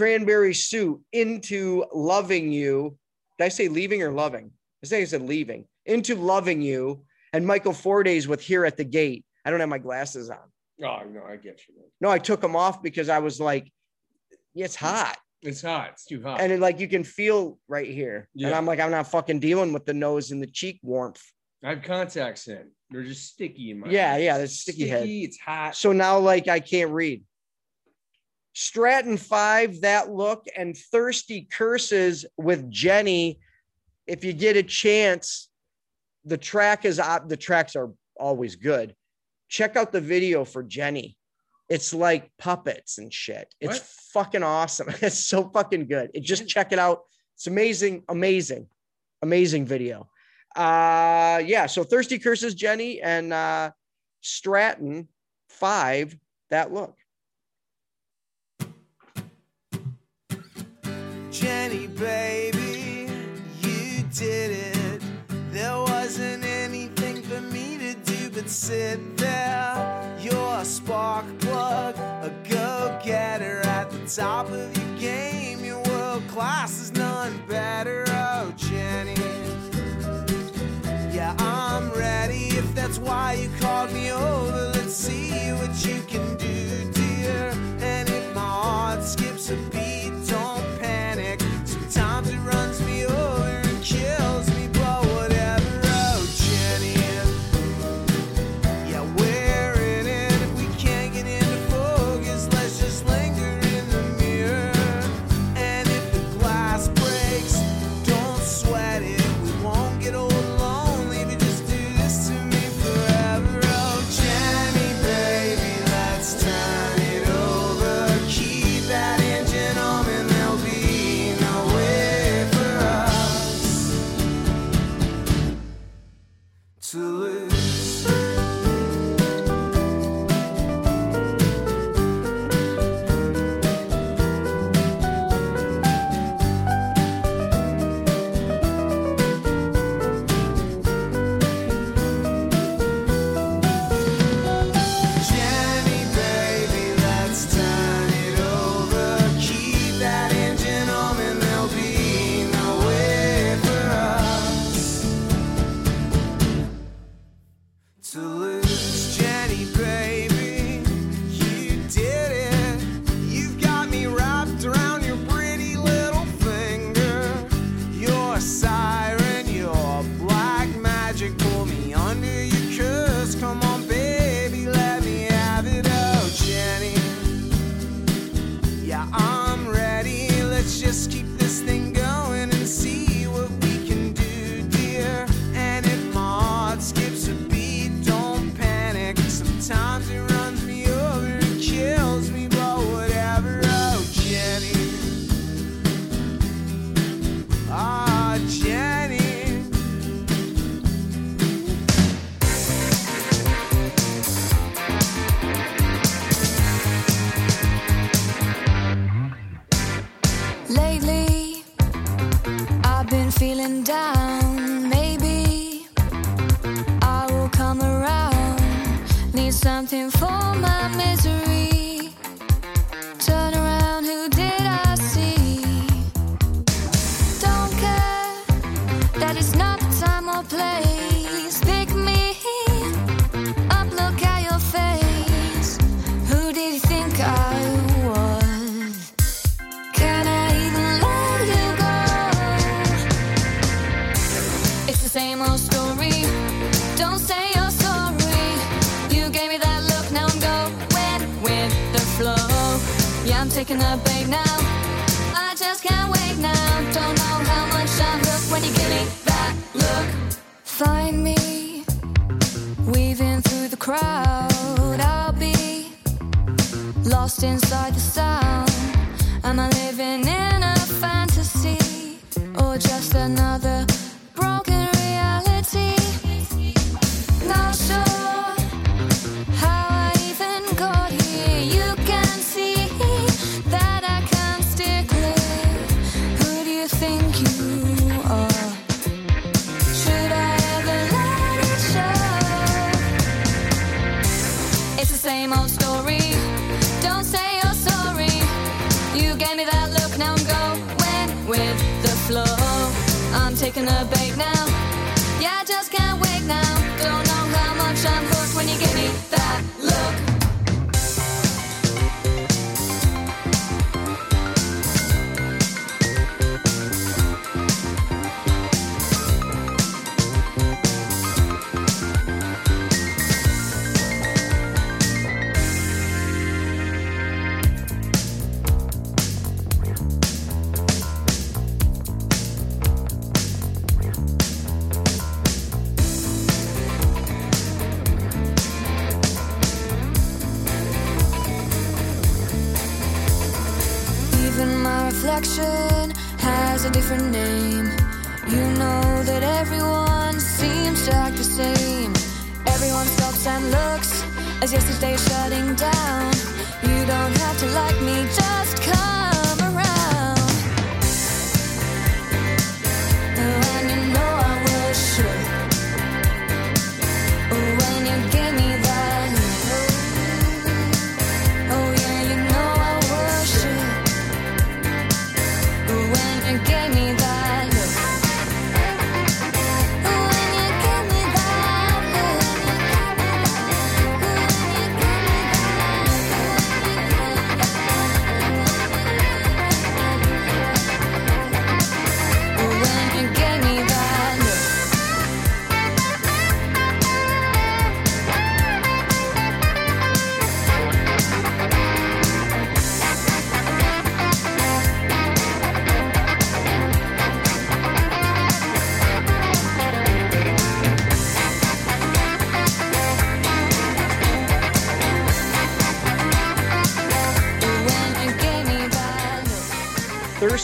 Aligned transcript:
cranberry 0.00 0.54
suit 0.54 0.98
into 1.12 1.84
loving 1.92 2.50
you. 2.50 2.96
Did 3.38 3.44
I 3.44 3.48
say 3.48 3.68
leaving 3.68 4.02
or 4.02 4.10
loving? 4.10 4.50
I 4.82 4.86
say 4.86 5.02
I 5.02 5.04
said 5.04 5.20
leaving 5.20 5.66
into 5.84 6.14
loving 6.14 6.62
you. 6.62 7.02
And 7.34 7.46
Michael 7.46 7.74
Fordays 7.74 8.26
with 8.26 8.40
here 8.40 8.64
at 8.64 8.78
the 8.78 8.84
gate. 8.84 9.26
I 9.44 9.50
don't 9.50 9.60
have 9.60 9.68
my 9.68 9.76
glasses 9.76 10.30
on. 10.30 10.38
Oh 10.82 11.02
no, 11.06 11.22
I 11.22 11.36
get 11.36 11.60
you. 11.68 11.74
Man. 11.76 11.84
No, 12.00 12.08
I 12.08 12.18
took 12.18 12.40
them 12.40 12.56
off 12.56 12.82
because 12.82 13.10
I 13.10 13.18
was 13.18 13.38
like, 13.42 13.70
yeah, 14.54 14.64
it's 14.64 14.74
hot. 14.74 15.18
It's 15.42 15.60
hot. 15.60 15.90
It's 15.92 16.06
too 16.06 16.22
hot. 16.22 16.40
And 16.40 16.50
it, 16.50 16.60
like 16.60 16.80
you 16.80 16.88
can 16.88 17.04
feel 17.04 17.58
right 17.68 17.88
here. 17.88 18.26
And 18.38 18.54
I'm 18.54 18.64
like, 18.64 18.80
I'm 18.80 18.90
not 18.90 19.06
fucking 19.06 19.40
dealing 19.40 19.74
with 19.74 19.84
the 19.84 19.92
nose 19.92 20.30
and 20.30 20.42
the 20.42 20.46
cheek 20.46 20.80
warmth. 20.82 21.22
I 21.62 21.70
have 21.70 21.82
contacts 21.82 22.48
in. 22.48 22.70
They're 22.88 23.04
just 23.04 23.26
sticky 23.26 23.72
in 23.72 23.80
my. 23.80 23.90
Yeah, 23.90 24.14
eyes. 24.14 24.22
yeah, 24.22 24.38
that's 24.38 24.60
sticky 24.60 24.88
head. 24.88 25.06
It's 25.06 25.38
hot. 25.38 25.76
So 25.76 25.92
now, 25.92 26.18
like, 26.18 26.48
I 26.48 26.58
can't 26.58 26.90
read. 26.90 27.22
Stratton 28.52 29.16
five, 29.16 29.80
that 29.82 30.10
look, 30.10 30.44
and 30.56 30.76
thirsty 30.76 31.46
curses 31.50 32.26
with 32.36 32.70
Jenny. 32.70 33.38
If 34.06 34.24
you 34.24 34.32
get 34.32 34.56
a 34.56 34.62
chance, 34.62 35.48
the 36.24 36.36
track 36.36 36.84
is 36.84 36.98
op- 36.98 37.28
the 37.28 37.36
tracks 37.36 37.76
are 37.76 37.90
always 38.18 38.56
good. 38.56 38.94
Check 39.48 39.76
out 39.76 39.92
the 39.92 40.00
video 40.00 40.44
for 40.44 40.62
Jenny. 40.62 41.16
It's 41.68 41.94
like 41.94 42.30
puppets 42.38 42.98
and 42.98 43.12
shit. 43.14 43.52
It's 43.60 43.78
What? 43.78 44.24
fucking 44.24 44.42
awesome. 44.42 44.88
It's 45.02 45.24
so 45.24 45.48
fucking 45.50 45.86
good. 45.86 46.10
It 46.14 46.22
just 46.22 46.48
check 46.48 46.72
it 46.72 46.78
out. 46.78 47.02
It's 47.36 47.46
amazing, 47.46 48.02
amazing, 48.08 48.66
amazing 49.22 49.64
video. 49.66 50.08
Uh 50.56 51.40
yeah, 51.46 51.66
so 51.66 51.84
thirsty 51.84 52.18
curses 52.18 52.54
Jenny 52.56 53.00
and 53.00 53.32
uh 53.32 53.70
Stratton 54.20 55.06
five, 55.48 56.16
that 56.50 56.72
look. 56.72 56.96
Jenny, 61.30 61.86
baby, 61.86 63.06
you 63.62 64.02
did 64.12 64.50
it. 64.50 65.02
There 65.52 65.76
wasn't 65.76 66.44
anything 66.44 67.22
for 67.22 67.40
me 67.40 67.78
to 67.78 67.94
do 67.94 68.30
but 68.30 68.48
sit 68.48 69.16
there. 69.16 70.16
You're 70.20 70.58
a 70.58 70.64
spark 70.64 71.24
plug, 71.38 71.96
a 71.96 72.32
go 72.48 73.00
getter 73.04 73.60
at 73.60 73.92
the 73.92 74.04
top 74.06 74.50
of 74.50 74.76
your 74.76 74.98
game. 74.98 75.64
Your 75.64 75.80
world 75.84 76.26
class 76.26 76.80
is 76.80 76.92
none 76.92 77.40
better. 77.48 78.04
Oh, 78.08 78.52
Jenny. 78.56 79.14
Yeah, 81.14 81.36
I'm 81.38 81.92
ready 81.92 82.48
if 82.58 82.74
that's 82.74 82.98
why 82.98 83.34
you 83.34 83.48
called 83.60 83.92
me 83.92 84.10
over. 84.10 84.72
Let's 84.74 84.94
see 84.94 85.52
what 85.52 85.86
you 85.86 86.02
can 86.08 86.36
do, 86.38 86.90
dear. 86.92 87.54
And 87.80 88.08
if 88.08 88.34
my 88.34 88.40
heart 88.40 89.04
skips 89.04 89.50
a 89.50 89.56
beat, 89.70 89.79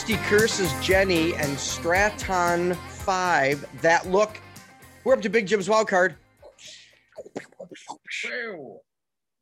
Thirsty 0.07 0.23
curses 0.29 0.73
Jenny 0.81 1.35
and 1.35 1.59
Straton 1.59 2.75
5. 2.75 3.81
That 3.81 4.07
look. 4.07 4.39
We're 5.03 5.13
up 5.13 5.21
to 5.21 5.27
Big 5.27 5.47
Jim's 5.47 5.67
wild 5.67 5.89
card. 5.89 6.15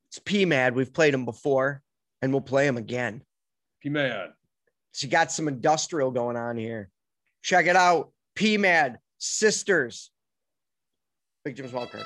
It's 0.07 0.17
P 0.25 0.43
Mad. 0.43 0.74
We've 0.74 0.91
played 0.91 1.13
him 1.13 1.24
before 1.24 1.84
and 2.24 2.31
we'll 2.31 2.41
play 2.41 2.65
him 2.65 2.77
again. 2.77 3.22
P 3.79 3.89
Mad. 3.89 4.31
So 4.91 5.05
you 5.05 5.12
got 5.12 5.31
some 5.31 5.48
industrial 5.48 6.10
going 6.10 6.36
on 6.36 6.57
here. 6.57 6.89
Check 7.43 7.67
it 7.67 7.75
out. 7.75 8.10
P 8.34 8.57
Mad 8.57 8.98
Sisters. 9.19 10.10
Big 11.43 11.55
Jim's 11.55 11.74
wild 11.74 11.91
card. 11.91 12.05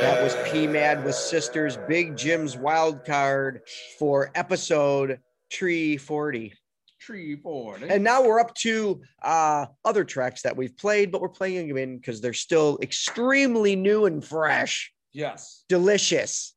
That 0.00 0.20
was 0.20 0.34
P 0.50 0.66
Mad 0.66 1.04
with 1.04 1.14
Sisters, 1.14 1.78
Big 1.86 2.16
Jim's 2.16 2.56
wild 2.56 3.04
card 3.04 3.60
for 3.96 4.32
episode 4.34 5.20
Tree 5.48 5.96
40. 5.96 6.52
Tree 6.98 7.36
board. 7.36 7.84
And 7.84 8.02
now 8.02 8.24
we're 8.24 8.40
up 8.40 8.52
to 8.56 9.00
uh, 9.22 9.66
other 9.84 10.02
tracks 10.02 10.42
that 10.42 10.56
we've 10.56 10.76
played, 10.76 11.12
but 11.12 11.20
we're 11.20 11.28
playing 11.28 11.68
them 11.68 11.76
in 11.76 11.98
because 11.98 12.20
they're 12.20 12.32
still 12.32 12.80
extremely 12.82 13.76
new 13.76 14.06
and 14.06 14.24
fresh, 14.24 14.92
yes. 15.12 15.64
delicious. 15.68 16.54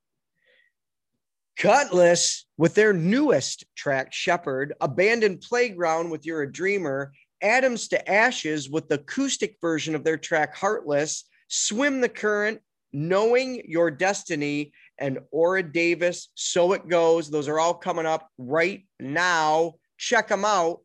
Cutlass 1.58 2.46
with 2.58 2.74
their 2.74 2.94
newest 2.94 3.66
track, 3.76 4.12
Shepherd, 4.12 4.74
Abandoned 4.82 5.42
Playground 5.42 6.10
with 6.10 6.26
You're 6.26 6.42
a 6.42 6.52
Dreamer, 6.52 7.14
Adams 7.42 7.90
to 7.90 8.10
Ashes 8.12 8.70
with 8.70 8.88
the 8.90 8.96
acoustic 8.96 9.58
version 9.62 9.96
of 9.96 10.04
their 10.04 10.18
track, 10.18 10.56
Heartless, 10.56 11.26
Swim 11.50 12.02
the 12.02 12.10
Current, 12.10 12.60
Knowing 12.92 13.64
Your 13.68 13.92
Destiny, 13.92 14.72
and 14.98 15.20
Aura 15.32 15.64
Davis, 15.64 16.30
So 16.36 16.74
It 16.74 16.88
Goes. 16.88 17.30
Those 17.30 17.48
are 17.48 17.60
all 17.60 17.74
coming 17.74 18.06
up 18.06 18.30
right 18.38 18.86
now. 19.00 19.74
Check 19.98 20.28
them 20.30 20.46
out. 20.46 20.80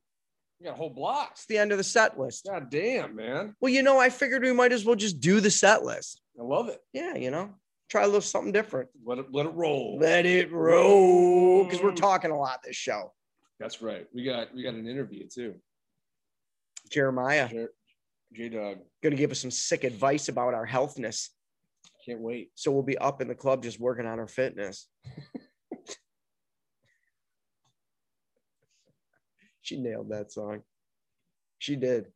We 0.60 0.66
got 0.66 0.74
a 0.74 0.76
whole 0.76 0.90
block. 0.90 1.30
It's 1.32 1.46
the 1.46 1.58
end 1.58 1.70
of 1.70 1.78
the 1.78 1.84
set 1.84 2.18
list. 2.18 2.46
God 2.48 2.70
damn, 2.70 3.14
man. 3.14 3.54
Well, 3.60 3.72
you 3.72 3.82
know, 3.82 3.98
I 3.98 4.10
figured 4.10 4.42
we 4.42 4.52
might 4.52 4.72
as 4.72 4.84
well 4.84 4.96
just 4.96 5.20
do 5.20 5.40
the 5.40 5.50
set 5.50 5.84
list. 5.84 6.20
I 6.38 6.42
love 6.42 6.68
it. 6.68 6.80
Yeah, 6.92 7.14
you 7.14 7.30
know, 7.30 7.54
try 7.88 8.02
a 8.02 8.06
little 8.06 8.20
something 8.20 8.52
different. 8.52 8.88
Let 9.04 9.18
it 9.18 9.26
let 9.32 9.46
it 9.46 9.54
roll. 9.54 9.98
Let 10.00 10.26
it 10.26 10.50
roll 10.50 11.64
because 11.64 11.82
we're 11.82 11.94
talking 11.94 12.32
a 12.32 12.38
lot 12.38 12.60
this 12.64 12.76
show. 12.76 13.12
That's 13.60 13.80
right. 13.82 14.06
We 14.12 14.24
got 14.24 14.52
we 14.54 14.62
got 14.62 14.74
an 14.74 14.88
interview 14.88 15.28
too. 15.32 15.54
Jeremiah 16.90 17.48
J 18.32 18.48
Dog. 18.48 18.78
to 19.02 19.10
give 19.10 19.30
us 19.30 19.40
some 19.40 19.50
sick 19.50 19.84
advice 19.84 20.28
about 20.28 20.54
our 20.54 20.66
healthness. 20.66 21.28
Can't 22.04 22.20
wait. 22.20 22.50
So 22.54 22.70
we'll 22.70 22.82
be 22.82 22.98
up 22.98 23.20
in 23.20 23.28
the 23.28 23.34
club 23.34 23.62
just 23.62 23.78
working 23.78 24.06
on 24.06 24.18
our 24.18 24.26
fitness. 24.26 24.88
she 29.68 29.76
nailed 29.76 30.08
that 30.10 30.32
song. 30.32 30.62
She 31.58 31.76
did. 31.76 32.06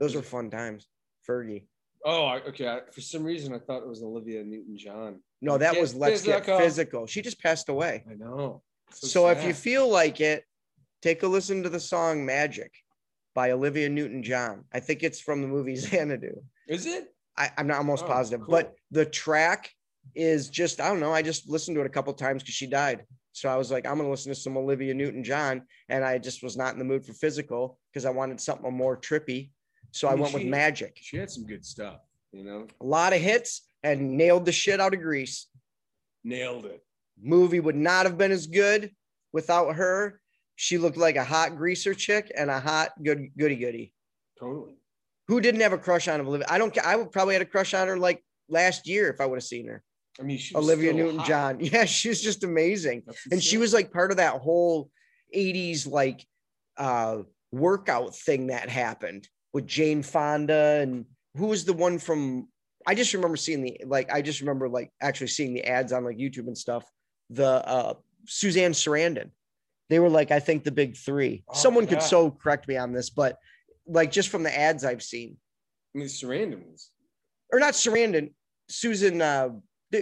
Those 0.00 0.16
were 0.16 0.22
fun 0.22 0.50
times. 0.50 0.88
Fergie. 1.28 1.66
Oh, 2.04 2.40
okay. 2.48 2.66
I, 2.66 2.80
for 2.90 3.00
some 3.00 3.22
reason, 3.22 3.54
I 3.54 3.60
thought 3.60 3.82
it 3.82 3.88
was 3.88 4.02
Olivia 4.02 4.42
Newton 4.42 4.76
John. 4.76 5.20
No, 5.40 5.56
that 5.58 5.74
Get 5.74 5.80
was 5.80 5.94
Let's 5.94 6.22
Physical. 6.22 6.56
Get 6.58 6.60
Physical. 6.64 7.06
She 7.06 7.22
just 7.22 7.40
passed 7.40 7.68
away. 7.68 8.04
I 8.10 8.14
know. 8.14 8.62
So, 8.90 9.28
if 9.28 9.44
you 9.44 9.54
feel 9.54 9.88
like 9.88 10.20
it, 10.20 10.44
take 11.02 11.22
a 11.22 11.26
listen 11.28 11.62
to 11.62 11.68
the 11.68 11.78
song 11.80 12.26
Magic 12.26 12.72
by 13.34 13.52
Olivia 13.52 13.88
Newton 13.88 14.22
John. 14.24 14.64
I 14.72 14.80
think 14.80 15.04
it's 15.04 15.20
from 15.20 15.40
the 15.42 15.48
movie 15.48 15.76
Xanadu. 15.86 16.42
is 16.68 16.86
it? 16.86 17.14
I, 17.38 17.50
I'm 17.56 17.66
not 17.68 17.78
almost 17.78 18.04
Oh, 18.04 18.08
positive, 18.08 18.40
cool. 18.40 18.50
but 18.50 18.74
the 18.90 19.06
track 19.06 19.70
is 20.16 20.50
just, 20.50 20.80
I 20.80 20.88
don't 20.88 21.00
know. 21.00 21.12
I 21.12 21.22
just 21.22 21.48
listened 21.48 21.76
to 21.76 21.80
it 21.82 21.86
a 21.86 21.90
couple 21.90 22.12
times 22.12 22.42
because 22.42 22.54
she 22.56 22.66
died. 22.66 23.04
So 23.32 23.48
I 23.48 23.56
was 23.56 23.70
like, 23.70 23.86
I'm 23.86 23.94
going 23.94 24.06
to 24.06 24.10
listen 24.10 24.32
to 24.32 24.38
some 24.38 24.56
Olivia 24.56 24.94
Newton 24.94 25.24
John. 25.24 25.62
And 25.88 26.04
I 26.04 26.18
just 26.18 26.42
was 26.42 26.56
not 26.56 26.72
in 26.74 26.78
the 26.78 26.84
mood 26.84 27.04
for 27.04 27.12
physical 27.14 27.78
because 27.90 28.04
I 28.04 28.10
wanted 28.10 28.40
something 28.40 28.72
more 28.72 28.96
trippy. 28.96 29.50
So 29.90 30.08
I, 30.08 30.12
I 30.12 30.14
mean, 30.14 30.22
went 30.22 30.34
with 30.34 30.44
Magic. 30.44 30.96
She 31.00 31.16
had 31.16 31.30
some 31.30 31.46
good 31.46 31.64
stuff. 31.64 32.00
You 32.32 32.44
know, 32.44 32.66
A 32.80 32.84
lot 32.84 33.12
of 33.12 33.20
hits 33.20 33.62
and 33.82 34.16
nailed 34.16 34.44
the 34.46 34.52
shit 34.52 34.80
out 34.80 34.94
of 34.94 35.00
Grease. 35.00 35.48
nailed 36.24 36.64
it. 36.66 36.82
movie 37.20 37.60
would 37.60 37.76
not 37.76 38.06
have 38.06 38.16
been 38.16 38.32
as 38.32 38.46
good 38.46 38.90
without 39.32 39.74
her. 39.76 40.20
She 40.56 40.78
looked 40.78 40.96
like 40.96 41.16
a 41.16 41.24
hot 41.24 41.56
greaser 41.56 41.92
chick 41.94 42.30
and 42.36 42.50
a 42.50 42.60
hot 42.60 42.90
good 43.02 43.30
goody 43.36 43.56
goody. 43.56 43.94
Totally. 44.38 44.76
Who 45.28 45.40
didn't 45.40 45.60
have 45.60 45.72
a 45.72 45.78
crush 45.78 46.08
on 46.08 46.20
Olivia? 46.20 46.46
I 46.48 46.58
don't. 46.58 46.76
I 46.78 46.96
would 46.96 47.12
probably 47.12 47.34
had 47.34 47.42
a 47.42 47.46
crush 47.46 47.74
on 47.74 47.86
her 47.88 47.96
like 47.98 48.22
last 48.48 48.86
year 48.86 49.08
if 49.10 49.20
I 49.20 49.26
would 49.26 49.36
have 49.36 49.44
seen 49.44 49.66
her. 49.68 49.82
I 50.20 50.24
mean, 50.24 50.38
Olivia 50.54 50.92
Newton 50.92 51.24
John. 51.24 51.58
Yeah, 51.60 51.84
she 51.84 52.08
was 52.08 52.20
just 52.28 52.44
amazing, 52.44 53.02
and 53.30 53.42
she 53.42 53.58
was 53.58 53.72
like 53.72 53.92
part 53.92 54.10
of 54.10 54.18
that 54.18 54.40
whole 54.40 54.90
'80s 55.34 55.86
like 55.86 56.26
uh 56.76 57.18
workout 57.50 58.16
thing 58.16 58.48
that 58.48 58.68
happened 58.68 59.28
with 59.52 59.66
Jane 59.66 60.02
Fonda 60.02 60.80
and 60.82 61.04
who 61.36 61.46
was 61.46 61.64
the 61.64 61.72
one 61.72 61.98
from? 61.98 62.48
I 62.86 62.94
just 62.94 63.14
remember 63.14 63.36
seeing 63.36 63.62
the 63.62 63.80
like. 63.86 64.12
I 64.12 64.22
just 64.22 64.40
remember 64.40 64.68
like 64.68 64.90
actually 65.00 65.28
seeing 65.28 65.54
the 65.54 65.64
ads 65.64 65.92
on 65.92 66.04
like 66.04 66.18
YouTube 66.18 66.46
and 66.46 66.58
stuff. 66.58 66.84
The 67.30 67.46
uh 67.46 67.94
Suzanne 68.26 68.72
Sarandon. 68.72 69.30
They 69.88 69.98
were 69.98 70.10
like 70.10 70.30
I 70.30 70.40
think 70.40 70.64
the 70.64 70.72
big 70.72 70.96
three. 70.96 71.44
Oh, 71.48 71.54
Someone 71.54 71.86
could 71.86 72.02
so 72.02 72.30
correct 72.30 72.68
me 72.68 72.76
on 72.76 72.92
this, 72.92 73.10
but 73.10 73.38
like 73.86 74.10
just 74.10 74.28
from 74.30 74.42
the 74.42 74.56
ads 74.58 74.84
I've 74.84 75.02
seen, 75.02 75.36
I 75.94 75.98
mean, 75.98 76.08
Sarandon 76.08 76.66
was. 76.70 76.90
or 77.52 77.58
not 77.60 77.74
Sarandon, 77.74 78.32
Susan 78.68 79.20
uh, 79.22 79.50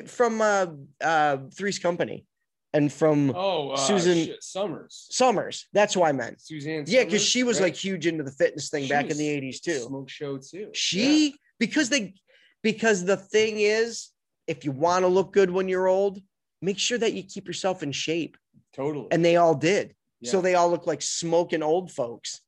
from 0.06 0.40
uh, 0.40 0.66
uh, 1.00 1.38
Three's 1.54 1.78
Company, 1.78 2.24
and 2.72 2.92
from 2.92 3.32
Oh, 3.34 3.70
uh, 3.70 3.76
Susan- 3.76 4.26
shit, 4.26 4.42
Summers. 4.42 5.06
Summers. 5.10 5.66
That's 5.72 5.94
who 5.94 6.02
I 6.02 6.12
meant. 6.12 6.40
Suzanne. 6.40 6.84
Yeah, 6.86 7.04
because 7.04 7.24
she 7.24 7.42
was 7.42 7.58
right? 7.60 7.66
like 7.66 7.76
huge 7.76 8.06
into 8.06 8.24
the 8.24 8.30
fitness 8.32 8.70
thing 8.70 8.84
She 8.84 8.88
back 8.90 9.10
in 9.10 9.16
the 9.16 9.26
'80s 9.28 9.60
too. 9.60 9.80
Smoke 9.80 10.08
show 10.08 10.38
too. 10.38 10.70
She 10.72 11.36
because 11.58 11.88
they 11.88 12.14
because 12.62 13.04
the 13.04 13.16
thing 13.16 13.58
is, 13.58 14.10
if 14.46 14.64
you 14.64 14.72
want 14.72 15.02
to 15.04 15.08
look 15.08 15.32
good 15.32 15.50
when 15.50 15.68
you're 15.68 15.88
old, 15.88 16.20
make 16.62 16.78
sure 16.78 16.98
that 16.98 17.12
you 17.12 17.22
keep 17.22 17.46
yourself 17.46 17.82
in 17.82 17.90
shape, 17.92 18.36
totally. 18.74 19.08
and 19.10 19.24
they 19.24 19.36
all 19.36 19.54
did. 19.54 19.94
So 20.22 20.42
they 20.42 20.54
all 20.54 20.70
look 20.70 20.86
like 20.86 21.00
smoking 21.00 21.62
old 21.62 21.90
folks, 21.90 22.42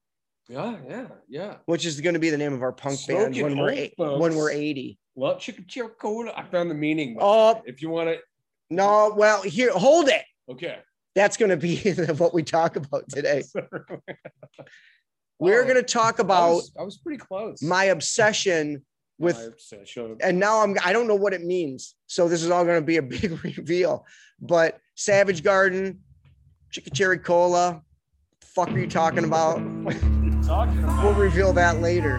yeah, 0.46 0.76
yeah, 0.86 1.06
yeah. 1.26 1.54
which 1.64 1.86
is 1.86 2.02
going 2.02 2.12
to 2.12 2.20
be 2.20 2.28
the 2.28 2.36
name 2.36 2.52
of 2.52 2.60
our 2.62 2.70
punk 2.72 3.00
band 3.06 3.34
when 3.34 3.56
we're 3.56 3.70
eight, 3.70 3.94
when 3.96 4.34
we're 4.36 4.50
folks. 4.50 4.98
80. 5.16 5.20
Love 5.20 5.40
chicken 5.40 5.66
cola. 6.00 6.32
I 6.36 6.44
found 6.44 6.70
the 6.70 6.74
meaning. 6.74 7.16
Oh 7.20 7.60
if 7.66 7.82
you 7.82 7.90
want 7.90 8.08
to, 8.10 8.16
no, 8.70 9.12
well 9.16 9.42
here, 9.42 9.70
hold 9.72 10.08
it. 10.08 10.22
okay. 10.50 10.78
That's 11.14 11.36
going 11.36 11.50
to 11.50 11.58
be 11.58 11.76
what 12.16 12.32
we 12.32 12.42
talk 12.42 12.76
about 12.76 13.06
today. 13.10 13.42
We're 15.38 15.60
Oh, 15.62 15.64
going 15.64 15.76
to 15.76 15.82
talk 15.82 16.20
I 16.20 16.22
about 16.22 16.50
was, 16.54 16.72
I 16.78 16.82
was 16.82 16.96
pretty 16.98 17.18
close. 17.18 17.62
my 17.62 17.84
obsession 17.84 18.82
with 19.18 19.36
My 19.36 19.42
obsession. 19.42 20.16
and 20.22 20.38
now 20.38 20.62
I'm 20.62 20.74
I 20.84 20.92
don't 20.92 21.06
know 21.06 21.14
what 21.14 21.34
it 21.34 21.42
means. 21.42 21.96
So 22.06 22.28
this 22.28 22.42
is 22.42 22.50
all 22.50 22.64
going 22.64 22.80
to 22.80 22.86
be 22.86 22.96
a 22.96 23.02
big 23.20 23.44
reveal. 23.44 24.06
But 24.40 24.78
Savage 24.94 25.42
Garden, 25.42 26.00
Chicken 26.70 26.94
Cherry 26.94 27.18
Cola, 27.18 27.82
fuck 28.40 28.70
are 28.70 28.78
you 28.78 28.88
talking 28.88 29.24
about? 29.24 29.56
Talking 30.46 30.82
about. 30.84 31.04
We'll 31.04 31.14
reveal 31.14 31.52
that 31.54 31.80
later. 31.80 32.18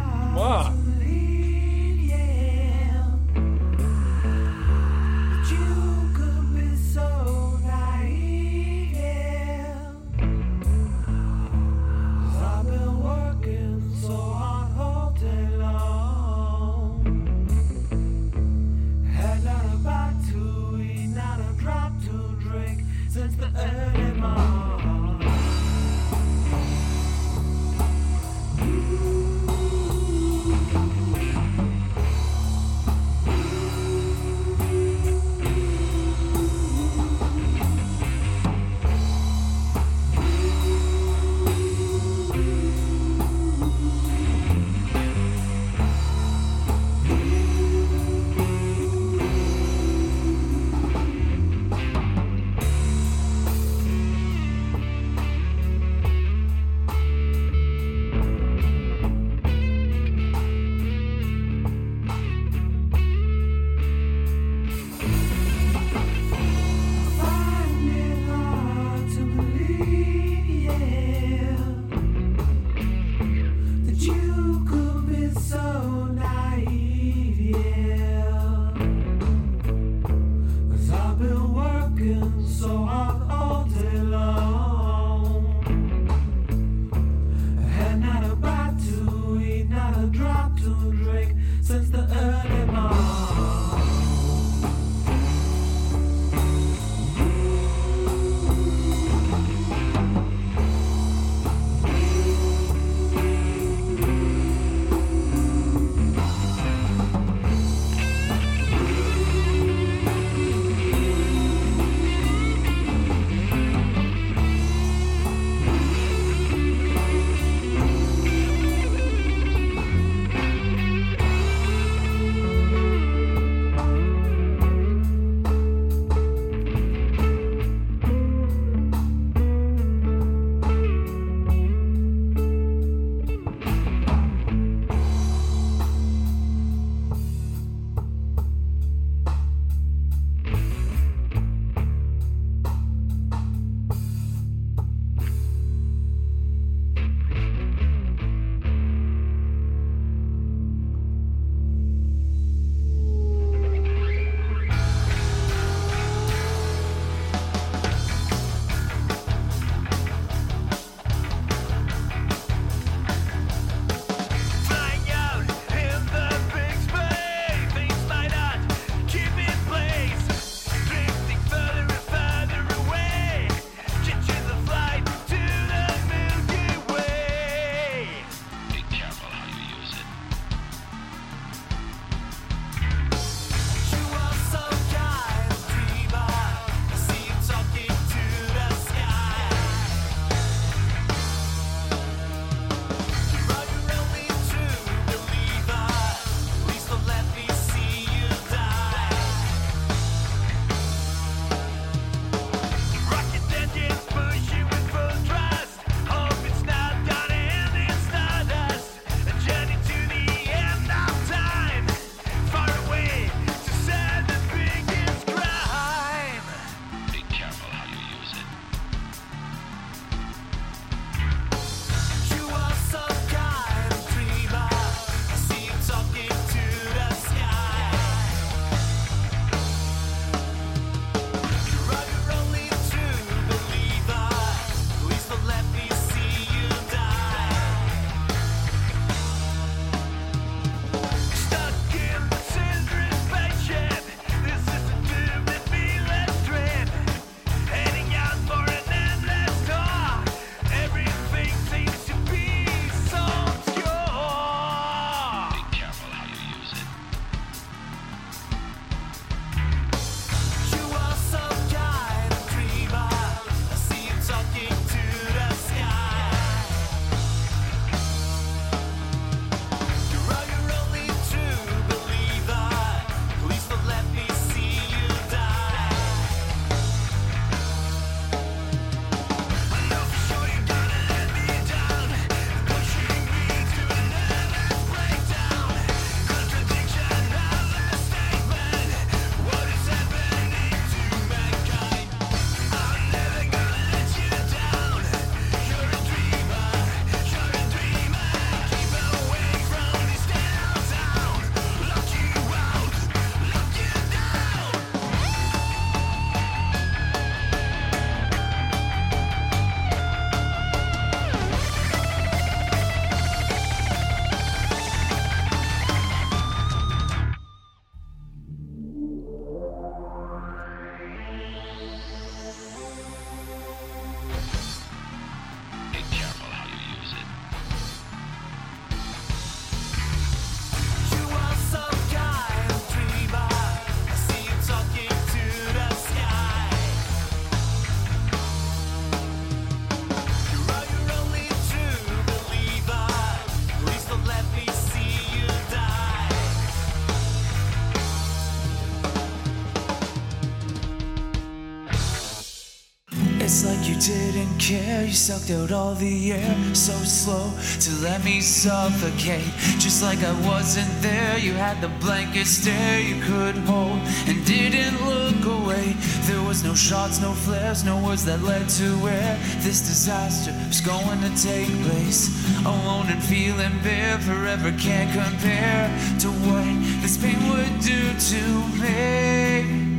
Sucked 355.24 355.52
out 355.52 355.72
all 355.72 355.96
the 355.96 356.34
air 356.34 356.76
so 356.76 356.92
slow 357.04 357.50
to 357.80 357.92
let 358.04 358.22
me 358.26 358.42
suffocate. 358.42 359.48
Just 359.80 360.04
like 360.04 360.22
I 360.22 360.34
wasn't 360.46 360.92
there, 361.02 361.38
you 361.38 361.54
had 361.54 361.80
the 361.80 361.88
blanket 362.04 362.46
stare 362.46 363.00
you 363.00 363.16
could 363.22 363.56
hold 363.60 364.00
and 364.28 364.46
didn't 364.46 365.00
look 365.08 365.46
away. 365.46 365.96
There 366.28 366.42
was 366.42 366.66
no 366.66 366.76
shots, 366.76 367.22
no 367.22 367.32
flares, 367.32 367.86
no 367.86 368.04
words 368.04 368.26
that 368.26 368.42
led 368.42 368.68
to 368.80 368.98
where 369.00 369.38
this 369.60 369.80
disaster 369.80 370.52
was 370.68 370.82
going 370.82 371.22
to 371.22 371.32
take 371.42 371.72
place. 371.88 372.28
Alone 372.66 373.08
and 373.08 373.24
feeling 373.24 373.80
bare, 373.82 374.18
forever 374.20 374.74
can't 374.78 375.10
compare 375.14 375.88
to 376.20 376.28
what 376.28 376.68
this 377.02 377.16
pain 377.16 377.40
would 377.50 377.80
do 377.80 378.12
to 378.32 378.44
me. 378.84 379.94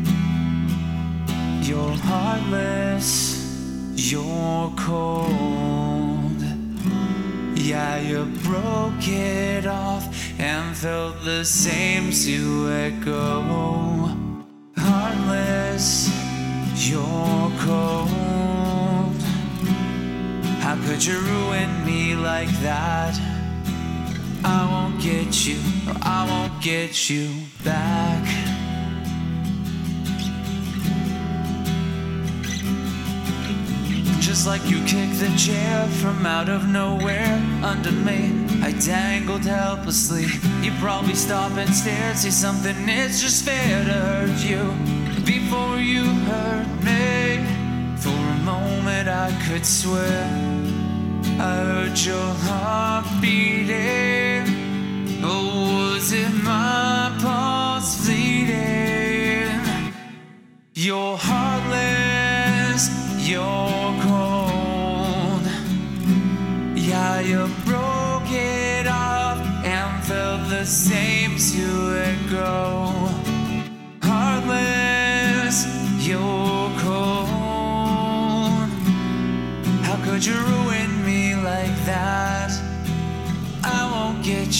You're 1.66 1.96
heartless, 1.96 3.40
you're 3.96 4.73
cold. 4.84 6.42
Yeah, 7.56 7.98
you 8.00 8.26
broke 8.42 9.08
it 9.08 9.66
off 9.66 10.04
and 10.38 10.76
felt 10.76 11.24
the 11.24 11.42
same 11.42 12.10
to 12.24 12.90
go. 13.02 13.40
Heartless, 14.76 16.10
you're 16.86 17.50
cold. 17.64 19.20
How 20.64 20.76
could 20.84 21.02
you 21.02 21.18
ruin 21.18 21.70
me 21.86 22.14
like 22.14 22.52
that? 22.60 23.14
I 24.44 24.60
won't 24.70 25.00
get 25.00 25.46
you, 25.46 25.60
I 26.02 26.26
won't 26.28 26.62
get 26.62 27.08
you 27.08 27.43
Like 34.46 34.68
you 34.68 34.84
kicked 34.84 35.20
the 35.20 35.34
chair 35.38 35.86
from 36.02 36.26
out 36.26 36.50
of 36.50 36.68
nowhere 36.68 37.42
under 37.62 37.90
me, 37.90 38.46
I 38.62 38.72
dangled 38.72 39.46
helplessly. 39.46 40.26
You 40.60 40.70
probably 40.80 41.14
stop 41.14 41.52
and 41.52 41.74
stare, 41.74 42.14
say 42.14 42.28
something, 42.28 42.76
it's 42.86 43.22
just 43.22 43.44
fair 43.44 43.84
to 43.84 43.92
hurt 43.92 44.44
you 44.44 44.62
before 45.24 45.78
you 45.78 46.04
hurt 46.04 46.66
me. 46.84 47.42
For 47.96 48.10
a 48.10 48.38
moment, 48.44 49.08
I 49.08 49.32
could 49.48 49.64
swear 49.64 50.28
I 51.40 51.56
heard 51.64 51.98
your 51.98 52.34
heart 52.44 53.06
beating. 53.22 54.23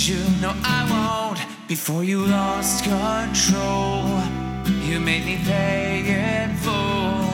You, 0.09 0.19
no, 0.41 0.53
I 0.63 0.81
won't. 0.91 1.41
Before 1.67 2.05
you 2.05 2.27
lost 2.27 2.85
control, 2.85 4.05
you 4.83 5.01
made 5.01 5.25
me 5.25 5.39
pay 5.45 6.01
in 6.01 6.55
full. 6.57 7.25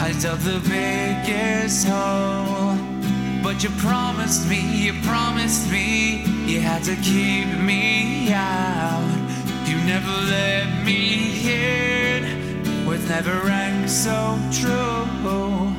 I 0.00 0.12
dug 0.20 0.40
the 0.40 0.60
biggest 0.68 1.86
hole. 1.86 2.76
But 3.42 3.62
you 3.62 3.70
promised 3.78 4.48
me, 4.48 4.60
you 4.84 4.92
promised 5.02 5.70
me, 5.70 6.24
you 6.46 6.60
had 6.60 6.82
to 6.84 6.96
keep 6.96 7.46
me 7.60 8.32
out. 8.32 9.14
You 9.66 9.76
never 9.84 10.14
let 10.30 10.84
me 10.84 11.40
in, 11.48 12.86
with 12.86 13.08
never 13.08 13.38
rang 13.46 13.88
so 13.88 14.38
true. 14.52 15.72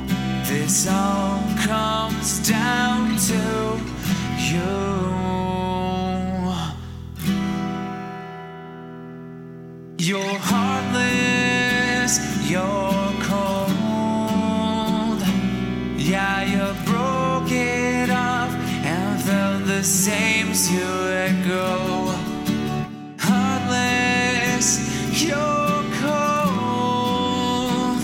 This 0.46 0.88
all 0.88 1.42
comes 1.66 2.48
down 2.48 3.18
to 3.30 3.80
you. 4.40 5.15
You're 10.08 10.38
heartless, 10.40 12.14
you're 12.48 13.12
cold. 13.26 13.66
Yeah, 15.98 16.44
you 16.44 16.76
broke 16.86 17.52
it 17.52 18.12
off 18.12 18.54
and 18.86 19.20
felt 19.24 19.66
the 19.66 19.84
same 19.84 20.54
to 20.54 20.86
let 21.10 21.48
go. 21.48 22.14
Heartless, 23.18 24.78
you're 25.24 25.84
cold. 26.04 27.98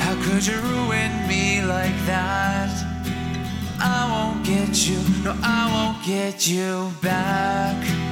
How 0.00 0.14
could 0.24 0.46
you 0.46 0.56
ruin 0.56 1.12
me 1.28 1.60
like 1.66 1.98
that? 2.06 2.70
I 3.78 4.08
won't 4.10 4.42
get 4.42 4.88
you, 4.88 5.02
no, 5.22 5.36
I 5.42 5.68
won't 5.70 6.02
get 6.06 6.48
you 6.48 6.90
back. 7.02 8.03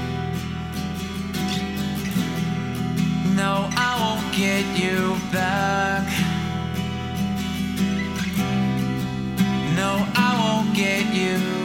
No, 3.42 3.68
I 3.76 3.98
won't 4.00 4.36
get 4.36 4.64
you 4.78 5.16
back. 5.32 6.06
No, 9.74 10.06
I 10.14 10.30
won't 10.38 10.76
get 10.76 11.12
you. 11.12 11.61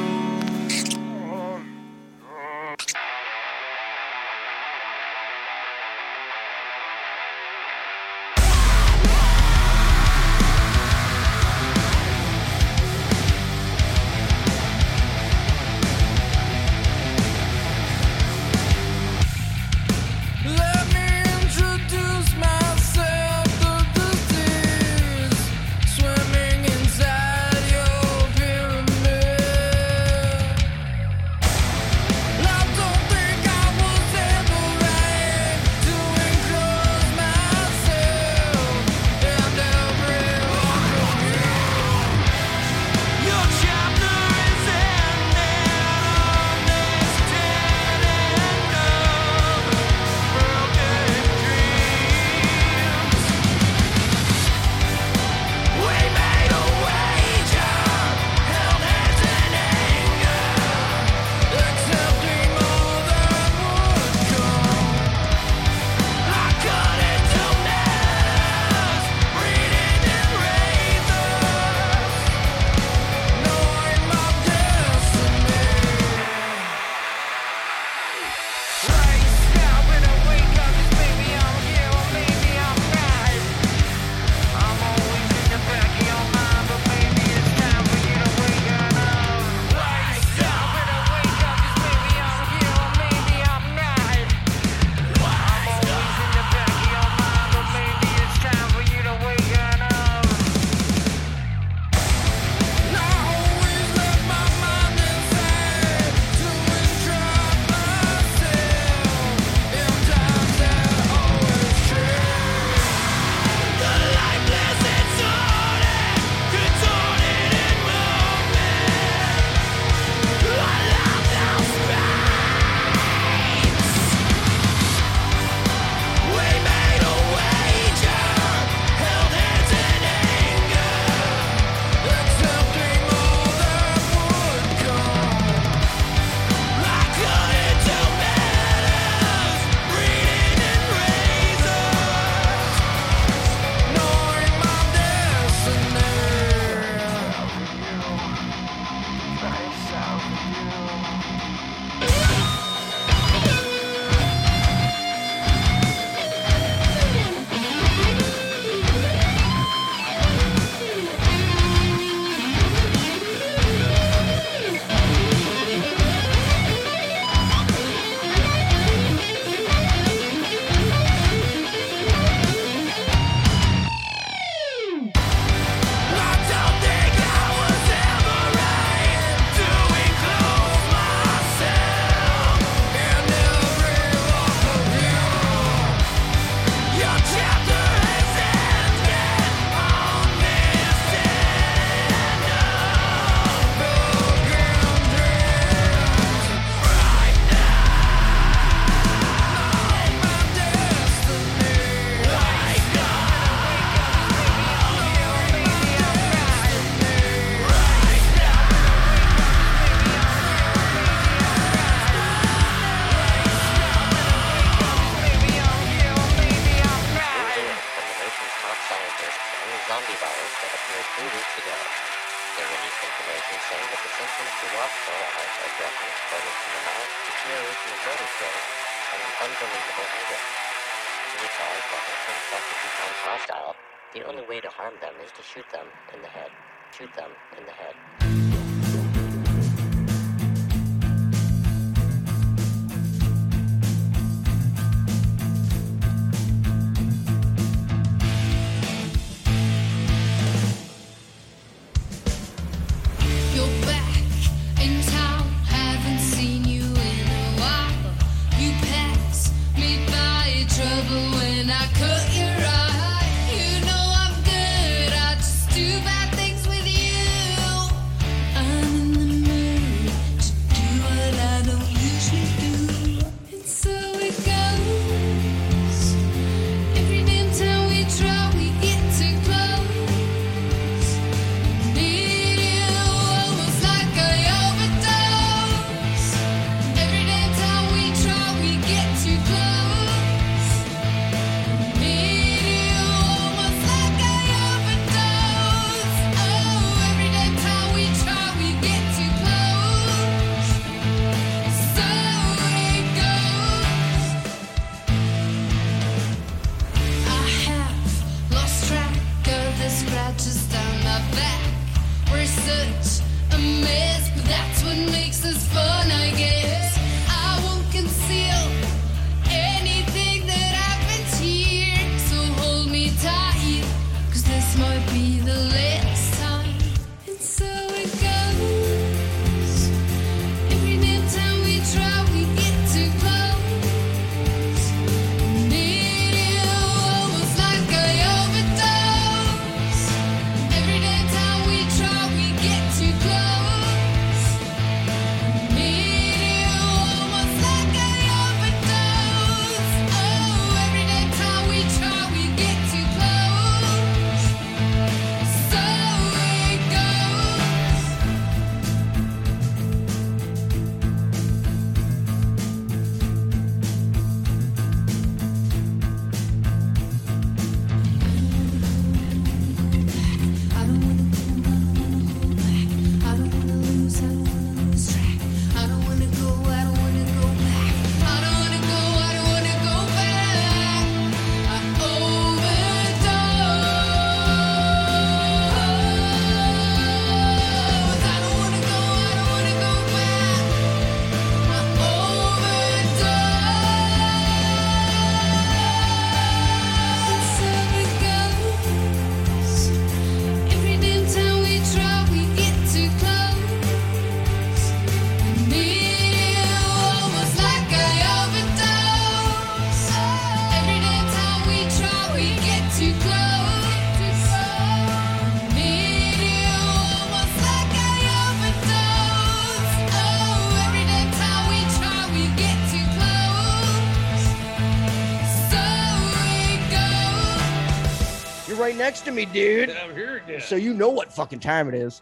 Next 429.17 429.25
to 429.25 429.31
me, 429.31 429.45
dude. 429.45 429.89
I'm 429.89 430.13
here 430.13 430.37
again. 430.37 430.61
So 430.61 430.75
you 430.75 430.93
know 430.93 431.09
what 431.09 431.33
fucking 431.33 431.59
time 431.59 431.89
it 431.89 431.95
is. 431.95 432.21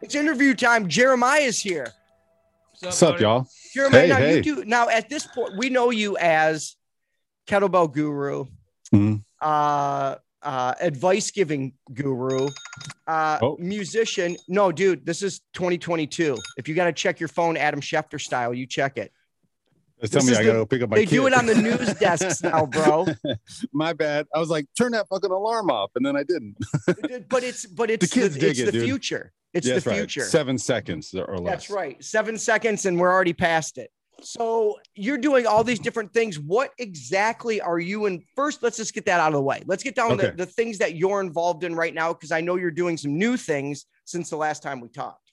It's 0.00 0.14
interview 0.14 0.54
time. 0.54 0.88
Jeremiah's 0.88 1.60
here. 1.60 1.88
What's 2.80 3.02
up, 3.02 3.20
y'all? 3.20 3.46
Jeremiah, 3.74 4.00
Hey, 4.02 4.08
now 4.08 4.16
hey. 4.16 4.36
you 4.36 4.42
do 4.42 4.64
now 4.64 4.88
at 4.88 5.08
this 5.10 5.26
point, 5.26 5.56
we 5.58 5.68
know 5.68 5.90
you 5.90 6.16
as 6.16 6.76
kettlebell 7.46 7.92
guru, 7.92 8.46
Mhm. 8.92 9.22
uh 9.42 10.16
uh 10.42 10.74
advice 10.80 11.30
giving 11.30 11.74
guru, 11.92 12.48
uh 13.06 13.38
Oh. 13.42 13.56
musician. 13.58 14.36
No, 14.48 14.72
dude, 14.72 15.04
this 15.04 15.22
is 15.22 15.40
2022. 15.52 16.38
If 16.56 16.68
you 16.68 16.74
got 16.74 16.86
to 16.86 16.92
check 16.92 17.20
your 17.20 17.28
phone, 17.28 17.56
Adam 17.58 17.80
Schefter 17.82 18.20
style, 18.20 18.54
you 18.54 18.66
check 18.66 18.96
it. 18.96 19.12
Just 20.04 20.12
tell 20.12 20.22
me 20.24 20.32
I 20.34 20.42
the- 20.42 20.44
gotta 20.48 20.58
go 20.60 20.66
pick 20.66 20.82
up 20.82 20.90
my 20.90 20.96
They 20.96 21.04
do 21.06 21.26
it 21.26 21.32
on 21.34 21.46
the 21.46 21.54
news 21.54 21.94
desks 22.00 22.42
now, 22.42 22.66
bro. 22.66 23.06
my 23.72 23.92
bad. 23.92 24.26
I 24.34 24.38
was 24.38 24.50
like, 24.50 24.66
turn 24.76 24.92
that 24.92 25.08
fucking 25.08 25.30
alarm 25.30 25.70
off, 25.70 25.90
and 25.96 26.04
then 26.04 26.16
I 26.16 26.22
didn't. 26.24 26.56
but 27.28 27.42
it's 27.42 27.64
but 27.66 27.90
it's 27.90 28.08
the, 28.10 28.20
kids 28.20 28.34
dig 28.36 28.50
it's 28.50 28.60
it, 28.60 28.66
the 28.66 28.72
dude. 28.72 28.84
future. 28.84 29.32
It's 29.54 29.66
Yes, 29.66 29.84
the 29.84 29.90
right. 29.90 29.96
future. 29.98 30.22
Seven 30.24 30.58
seconds 30.58 31.14
or 31.14 31.38
less. 31.38 31.50
That's 31.52 31.70
right. 31.70 32.02
Seven 32.04 32.36
seconds, 32.36 32.86
and 32.86 32.98
we're 32.98 33.10
already 33.12 33.32
past 33.32 33.78
it. 33.78 33.90
So 34.22 34.78
you're 34.94 35.18
doing 35.18 35.46
all 35.46 35.62
these 35.64 35.78
different 35.78 36.12
things. 36.12 36.38
What 36.38 36.70
exactly 36.78 37.60
are 37.60 37.78
you 37.78 38.06
in? 38.06 38.22
First, 38.36 38.62
let's 38.62 38.76
just 38.76 38.94
get 38.94 39.04
that 39.06 39.20
out 39.20 39.28
of 39.28 39.34
the 39.34 39.42
way. 39.42 39.62
Let's 39.66 39.82
get 39.82 39.94
down 39.94 40.12
Okay. 40.12 40.30
the, 40.30 40.36
the 40.38 40.46
things 40.46 40.78
that 40.78 40.96
you're 40.96 41.20
involved 41.20 41.62
in 41.64 41.74
right 41.74 41.94
now, 41.94 42.12
because 42.12 42.32
I 42.32 42.40
know 42.40 42.56
you're 42.56 42.70
doing 42.70 42.96
some 42.96 43.16
new 43.18 43.36
things 43.36 43.86
since 44.04 44.30
the 44.30 44.36
last 44.36 44.62
time 44.62 44.80
we 44.80 44.88
talked. 44.88 45.23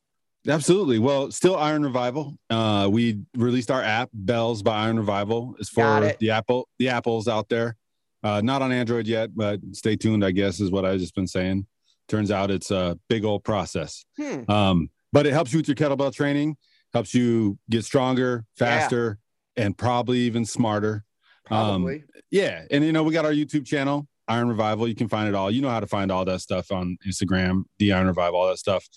Absolutely. 0.48 0.98
Well, 1.00 1.32
still 1.32 1.56
Iron 1.56 1.84
Revival. 1.84 2.36
Uh, 2.50 2.90
we 2.92 3.20
released 3.36 3.70
our 3.70 3.82
app, 3.84 4.10
Bells 4.14 4.64
by 4.64 4.86
Iron 4.86 4.98
Revival. 4.98 5.56
Is 5.60 5.70
Got 5.70 6.02
for 6.04 6.18
the 6.20 6.32
Apple, 6.32 6.68
the 6.80 6.90
apples 6.90 7.28
out 7.28 7.48
there. 7.50 7.76
Uh, 8.24 8.42
not 8.42 8.62
on 8.62 8.72
Android 8.72 9.08
yet, 9.08 9.36
but 9.36 9.60
stay 9.74 9.96
tuned. 9.96 10.24
I 10.26 10.32
guess 10.32 10.60
is 10.60 10.72
what 10.72 10.86
I've 10.86 11.00
just 11.00 11.16
been 11.16 11.28
saying. 11.28 11.66
Turns 12.08 12.32
out 12.32 12.52
it's 12.52 12.72
a 12.72 12.98
big 13.08 13.24
old 13.24 13.44
process. 13.44 14.04
Hmm. 14.20 14.50
Um, 14.50 14.90
but 15.14 15.26
it 15.28 15.34
helps 15.34 15.54
you 15.54 15.60
with 15.60 15.68
your 15.68 15.76
kettlebell 15.76 16.14
training, 16.14 16.58
helps 16.94 17.14
you 17.14 17.58
get 17.70 17.86
stronger, 17.86 18.46
Yeah. 18.60 18.66
faster, 18.66 19.20
and 19.56 19.78
probably 19.78 20.20
even 20.20 20.46
smarter. 20.46 21.04
Um, 21.50 21.84
Probably. 21.84 22.04
Yeah, 22.32 22.64
and 22.72 22.84
you 22.84 22.92
know 22.94 23.04
we 23.04 23.14
got 23.14 23.26
our 23.26 23.34
YouTube 23.34 23.66
channel, 23.66 24.08
Iron 24.28 24.48
Revival. 24.48 24.88
You 24.88 24.96
can 24.96 25.10
find 25.10 25.28
it 25.28 25.36
all. 25.36 25.52
You 25.52 25.62
know 25.62 25.70
how 25.70 25.82
to 25.82 25.88
find 25.88 26.12
all 26.12 26.24
that 26.26 26.40
stuff 26.42 26.72
on 26.72 26.98
Instagram, 27.08 27.64
the 27.78 27.92
Iron 27.92 28.08
Revival, 28.08 28.40
all 28.40 28.48
that 28.48 28.58
stuff. 28.58 28.88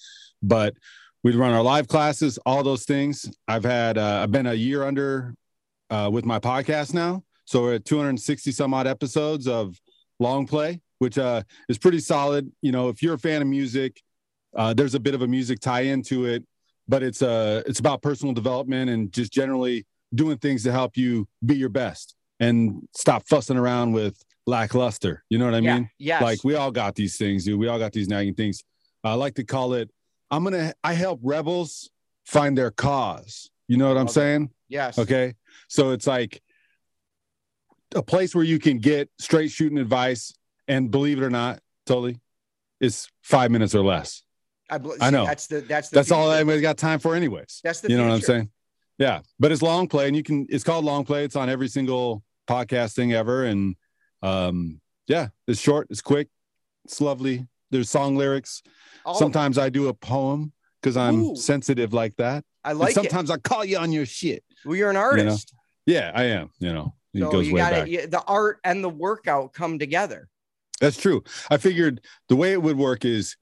But 0.43 0.75
we 1.25 1.35
run 1.35 1.53
our 1.53 1.63
live 1.63 1.89
classes, 1.89 2.39
all 2.45 2.63
those 2.63 2.85
things. 2.85 3.35
I've 3.49 3.65
had 3.65 3.99
uh, 3.99 4.21
I've 4.23 4.31
been 4.31 4.47
a 4.47 4.55
year 4.55 4.85
under 4.85 5.35
uh, 5.91 6.11
with 6.13 6.25
my 6.25 6.39
podcast 6.39 6.95
now, 6.95 7.25
so 7.47 7.63
we're 7.63 7.75
at 7.75 7.85
260 7.85 8.53
some 8.53 8.75
odd 8.75 8.87
episodes 8.87 9.49
of 9.49 9.81
long 10.21 10.47
play, 10.47 10.81
which 10.99 11.19
uh, 11.19 11.43
is 11.69 11.79
pretty 11.79 11.99
solid. 11.99 12.53
You 12.61 12.73
know, 12.73 12.91
if 12.91 13.03
you're 13.03 13.15
a 13.15 13.19
fan 13.19 13.41
of 13.43 13.49
music, 13.49 14.03
uh, 14.55 14.75
there's 14.75 14.95
a 14.95 15.01
bit 15.01 15.15
of 15.15 15.23
a 15.23 15.27
music 15.27 15.61
tie 15.61 15.81
into 15.81 16.27
it. 16.27 16.45
but 16.87 17.03
it's 17.03 17.23
uh 17.23 17.63
it's 17.67 17.81
about 17.81 18.03
personal 18.03 18.35
development 18.35 18.91
and 18.91 19.11
just 19.11 19.33
generally 19.33 19.87
doing 20.15 20.37
things 20.39 20.63
to 20.63 20.71
help 20.71 20.97
you 20.97 21.27
be 21.45 21.57
your 21.57 21.71
best 21.71 22.15
and 22.39 22.87
stop 22.95 23.27
fussing 23.27 23.57
around 23.57 23.93
with 23.93 24.23
lackluster. 24.47 25.25
You 25.31 25.39
know 25.39 25.47
what 25.47 25.55
I 25.55 25.59
yeah. 25.59 25.75
mean? 25.75 25.91
Yes. 25.99 26.23
Like 26.23 26.45
we 26.45 26.55
all 26.55 26.71
got 26.71 26.95
these 26.95 27.17
things, 27.17 27.45
dude. 27.45 27.59
We 27.59 27.69
all 27.69 27.79
got 27.79 27.93
these 27.93 28.09
nagging 28.09 28.35
things. 28.35 28.63
I 29.03 29.15
like 29.15 29.35
to 29.37 29.45
call 29.45 29.73
it. 29.73 29.91
I'm 30.31 30.45
gonna. 30.45 30.75
I 30.83 30.95
help 30.95 31.21
rebels 31.23 31.91
find 32.25 32.57
their 32.57 32.71
cause. 32.71 33.51
You 33.69 33.77
know 33.77 33.89
what 33.89 33.97
I'm 33.97 34.07
it. 34.07 34.11
saying? 34.11 34.51
yes. 34.69 34.99
Okay. 34.99 35.35
So 35.69 35.91
it's 35.91 36.07
like 36.07 36.43
a 37.95 38.03
place 38.03 38.35
where 38.35 38.45
you 38.45 38.59
can 38.59 38.79
get 38.79 39.09
straight 39.19 39.51
shooting 39.51 39.79
advice, 39.79 40.35
and 40.69 40.91
believe 40.91 41.19
it 41.19 41.25
or 41.25 41.31
not, 41.31 41.61
totally, 41.87 42.21
it's 42.81 43.09
five 43.23 43.51
minutes 43.51 43.75
or 43.75 43.85
less. 43.85 44.23
I, 44.71 44.79
bel- 44.79 44.97
I 45.01 45.11
know. 45.11 45.27
That's 45.27 45.47
the 45.47 45.61
that's 45.61 45.91
the 45.91 45.97
That's 45.97 46.11
all 46.11 46.25
future. 46.27 46.37
anybody's 46.37 46.63
got 46.63 46.79
time 46.79 46.99
for, 46.99 47.15
anyways. 47.15 47.61
That's 47.63 47.81
the 47.81 47.91
you 47.91 47.97
know 47.97 48.09
what 48.09 48.15
I'm 48.15 48.21
saying? 48.21 48.51
Yeah. 48.99 49.21
But 49.39 49.53
it's 49.53 49.63
long 49.63 49.89
play, 49.89 50.07
and 50.07 50.17
you 50.17 50.23
can. 50.23 50.47
It's 50.49 50.65
called 50.65 50.85
long 50.85 51.05
play. 51.05 51.25
It's 51.25 51.37
on 51.37 51.49
every 51.49 51.69
single 51.69 52.23
podcast 52.49 52.95
thing 52.95 53.13
ever, 53.13 53.45
and 53.45 53.77
um, 54.23 54.81
yeah, 55.07 55.29
it's 55.47 55.61
short, 55.61 55.89
it's 55.91 56.01
quick, 56.01 56.29
it's 56.85 57.01
lovely. 57.01 57.47
There's 57.75 57.91
song 57.91 58.15
lyrics. 58.17 58.63
All. 59.05 59.17
Sometimes 59.17 59.59
I 59.59 59.69
do 59.69 59.89
a 59.89 59.95
poem 59.95 60.53
because 60.81 60.97
I'm 60.97 61.25
Ooh. 61.25 61.37
sensitive 61.37 61.93
like 61.93 62.15
that. 62.17 62.45
I 62.63 62.71
And 62.71 62.79
like 62.79 62.91
it. 62.93 62.95
sometimes 62.95 63.31
I 63.31 63.37
call 63.39 63.65
you 63.65 63.79
on 63.79 63.91
your 63.91 64.07
shit. 64.07 64.45
Well, 64.65 64.77
you're 64.77 64.91
an 64.91 64.97
artist. 64.97 65.53
Yeah, 65.87 66.13
I 66.15 66.25
am. 66.27 66.51
You 66.61 66.73
know, 66.73 66.95
it 67.13 67.21
so 67.21 67.33
goes 67.33 67.49
you 67.49 67.55
way 67.55 67.61
got 67.61 67.73
back. 67.73 67.89
it. 67.89 68.11
The 68.13 68.23
art 68.23 68.61
and 68.63 68.83
the 68.85 68.89
workout 68.89 69.53
come 69.55 69.79
together. 69.81 70.29
That's 70.81 70.97
true. 70.97 71.25
I 71.51 71.57
figured 71.57 72.01
the 72.29 72.37
way 72.37 72.53
it 72.53 72.63
would 72.63 72.79
work 72.79 73.05
is 73.05 73.37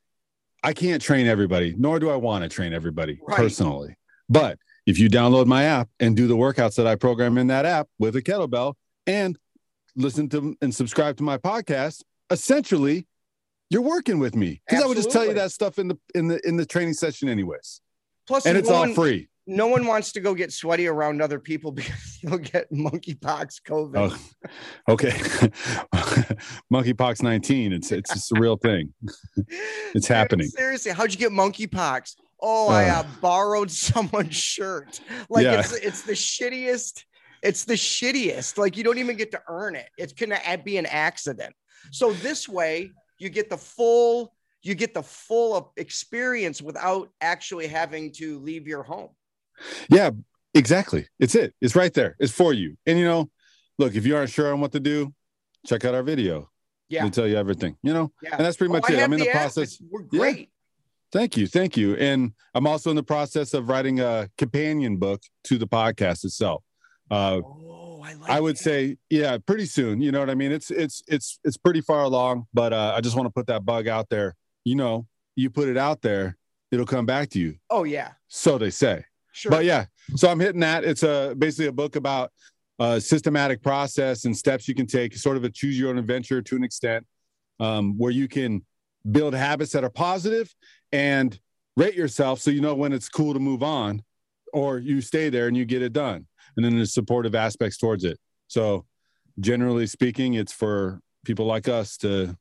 I 0.65 0.73
can't 0.73 1.03
train 1.03 1.27
everybody, 1.27 1.75
nor 1.77 1.99
do 2.01 2.09
I 2.09 2.17
want 2.17 2.43
to 2.45 2.49
train 2.49 2.73
everybody 2.73 3.21
Right. 3.29 3.37
personally. 3.37 3.97
But 4.31 4.59
if 4.87 4.99
you 4.99 5.11
download 5.11 5.45
my 5.47 5.65
app 5.65 5.91
and 6.01 6.17
do 6.17 6.27
the 6.27 6.37
workouts 6.37 6.77
that 6.77 6.87
I 6.87 6.97
program 6.97 7.37
in 7.37 7.49
that 7.49 7.67
app 7.67 7.89
with 7.99 8.17
a 8.17 8.23
kettlebell 8.23 8.75
and 9.07 9.39
listen 9.95 10.29
to 10.31 10.57
and 10.63 10.75
subscribe 10.75 11.19
to 11.19 11.23
my 11.23 11.37
podcast, 11.37 12.03
essentially 12.31 13.07
you're 13.73 13.83
working 13.83 14.19
with 14.19 14.37
me 14.37 14.61
because 14.69 14.85
I 14.85 14.87
would 14.87 14.97
just 14.97 15.11
tell 15.11 15.25
you 15.27 15.33
that 15.35 15.51
stuff 15.51 15.79
in 15.79 15.89
the 15.89 15.99
in 16.15 16.29
the 16.29 16.47
in 16.47 16.57
the 16.57 16.67
training 16.67 16.95
session 16.95 17.29
anyways, 17.29 17.81
Plus, 18.27 18.45
and 18.47 18.57
it's 18.59 18.69
no 18.69 18.75
all 18.75 18.81
one, 18.83 18.95
free. 18.95 19.29
No 19.47 19.67
one 19.67 19.87
wants 19.87 20.13
to 20.13 20.21
go 20.21 20.35
get 20.35 20.53
sweaty 20.53 20.87
around 20.87 21.21
other 21.23 21.41
people 21.41 21.73
because 21.81 22.19
you'll 22.23 22.39
get 22.39 22.71
monkeypox, 22.71 23.63
COVID. 23.67 24.13
Oh, 24.13 24.93
okay. 24.93 25.11
Monkeypox 26.73 27.23
19. 27.23 27.73
It's 27.73 27.93
it's 27.93 28.13
just 28.13 28.33
a 28.33 28.41
real 28.41 28.57
thing. 28.57 28.93
it's 29.37 30.07
Dude, 30.07 30.17
happening. 30.17 30.47
Seriously, 30.49 30.93
how'd 30.93 31.13
you 31.13 31.19
get 31.19 31.33
monkeypox? 31.33 32.15
Oh, 32.41 32.69
I 32.69 32.89
Uh. 32.89 33.01
uh, 33.01 33.07
borrowed 33.21 33.71
someone's 33.71 34.37
shirt. 34.37 35.01
Like 35.29 35.45
Yeah. 35.45 35.61
it's 35.61 35.73
it's 35.73 36.03
the 36.03 36.13
shittiest. 36.13 37.05
It's 37.43 37.65
the 37.65 37.75
shittiest. 37.75 38.59
Like 38.59 38.77
you 38.77 38.85
don't 38.85 38.99
even 38.99 39.17
get 39.17 39.31
to 39.33 39.43
earn 39.49 39.75
it. 39.77 39.89
It's 39.99 40.13
gonna 40.13 40.39
be 40.65 40.77
an 40.77 40.87
accident. 40.87 41.55
So 41.91 42.13
this 42.13 42.49
way, 42.49 42.91
you 43.23 43.29
get 43.31 43.49
the 43.49 43.57
full. 43.57 44.35
You 44.63 44.75
get 44.77 44.95
the 44.95 45.03
full 45.03 45.73
experience 45.77 46.63
without 46.63 47.09
actually 47.21 47.67
having 47.67 48.13
to 48.13 48.39
leave 48.39 48.69
your 48.69 48.83
home. 48.85 49.09
Yeah, 49.89 50.11
exactly. 50.55 51.09
It's 51.19 51.35
it. 51.35 51.53
It's 51.61 51.75
right 51.75 51.93
there. 51.93 52.15
It's 52.21 52.33
for 52.33 52.53
you. 52.53 52.77
And 52.87 52.97
you 52.99 53.05
know, 53.05 53.29
look, 53.79 53.95
if 53.97 54.07
you 54.07 54.15
aren't 54.17 54.31
sure 54.31 54.53
on 54.53 54.61
what 54.61 54.71
to 54.73 54.81
do, 54.81 55.13
check 55.67 55.85
out 55.85 55.95
our 55.95 56.03
video. 56.05 56.49
Yeah. 56.89 57.05
We 57.05 57.11
tell 57.11 57.27
you 57.27 57.37
everything, 57.37 57.77
you 57.83 57.93
know? 57.93 58.13
Yeah. 58.23 58.37
And 58.37 58.45
that's 58.45 58.57
pretty 58.57 58.71
Oh, 58.71 58.77
much 58.77 58.85
I 58.91 58.95
it. 58.95 59.03
I'm 59.03 59.13
in 59.15 59.21
the, 59.21 59.31
app. 59.31 59.37
process. 59.37 59.81
We're 59.91 60.03
Yeah. 60.13 60.19
great. 60.21 60.51
Thank 61.11 61.37
you. 61.37 61.47
Thank 61.47 61.77
you. 61.77 61.97
And 61.97 62.33
I'm 62.55 62.67
also 62.67 62.91
in 62.91 62.97
the 62.97 63.03
process 63.03 63.55
of 63.55 63.69
writing 63.69 63.99
a 64.01 64.29
companion 64.39 64.97
book 64.99 65.23
to 65.45 65.59
the 65.59 65.67
podcast 65.67 66.25
itself. 66.25 66.63
Uh, 67.11 67.41
Oh, 67.45 67.72
I 68.03 68.15
like. 68.15 68.31
I 68.31 68.41
would 68.41 68.57
that. 68.57 68.63
say, 68.63 68.97
yeah, 69.11 69.39
pretty 69.39 69.67
soon. 69.67 70.01
You 70.01 70.13
know 70.13 70.21
what 70.21 70.31
I 70.31 70.35
mean? 70.35 70.53
It's 70.53 70.71
it's 70.71 71.03
it's 71.09 71.39
it's 71.45 71.57
pretty 71.57 71.81
far 71.81 72.03
along, 72.03 72.47
but 72.53 72.73
uh, 72.73 72.95
I 72.97 73.01
just 73.01 73.17
want 73.17 73.27
to 73.27 73.33
put 73.33 73.47
that 73.47 73.65
bug 73.65 73.89
out 73.89 74.09
there. 74.09 74.35
You 74.65 74.77
know, 74.77 75.07
you 75.37 75.51
put 75.51 75.69
it 75.69 75.77
out 75.77 76.03
there, 76.03 76.37
it'll 76.71 76.87
come 76.87 77.07
back 77.07 77.31
to 77.31 77.39
you. 77.39 77.57
Oh 77.71 77.85
yeah, 77.85 78.13
So 78.29 78.59
they 78.59 78.71
say. 78.71 79.05
sure. 79.33 79.51
But 79.51 79.65
yeah, 79.65 79.87
so 80.17 80.29
I'm 80.29 80.41
hitting 80.41 80.61
that. 80.61 80.85
It's 80.85 81.03
a 81.03 81.35
basically 81.37 81.67
a 81.67 81.73
book 81.73 81.97
about 81.97 82.33
a 82.79 83.01
systematic 83.01 83.63
process 83.63 84.25
and 84.25 84.37
steps 84.37 84.67
you 84.67 84.75
can 84.75 84.87
take, 84.87 85.15
sort 85.17 85.37
of 85.37 85.45
a 85.45 85.51
choose 85.51 85.79
your 85.79 85.91
own 85.91 85.99
adventure 85.99 86.43
to 86.43 86.57
an 86.57 86.65
extent, 86.65 87.07
um, 87.61 87.97
where 87.99 88.11
you 88.11 88.29
can 88.29 88.65
build 89.11 89.35
habits 89.35 89.73
that 89.73 89.85
are 89.85 89.91
positive 89.91 90.55
and 90.93 91.39
rate 91.77 91.95
yourself 91.95 92.41
so 92.41 92.51
you 92.51 92.61
know 92.61 92.75
when 92.75 92.93
it's 92.93 93.09
cool 93.09 93.33
to 93.33 93.41
move 93.41 93.63
on, 93.63 94.03
or 94.53 94.79
you 94.79 95.01
stay 95.01 95.29
there 95.29 95.49
and 95.49 95.57
you 95.57 95.65
get 95.65 95.83
it 95.83 95.93
done. 95.93 96.27
And 96.57 96.65
then 96.65 96.79
the 96.79 96.87
supportive 96.87 97.35
aspects 97.35 97.79
towards 97.79 98.05
it. 98.05 98.19
So 98.49 98.85
generally 99.41 99.87
speaking, 99.87 100.35
it's 100.35 100.53
for 100.53 101.01
people 101.25 101.47
like 101.47 101.69
us 101.69 101.97
to 101.99 102.37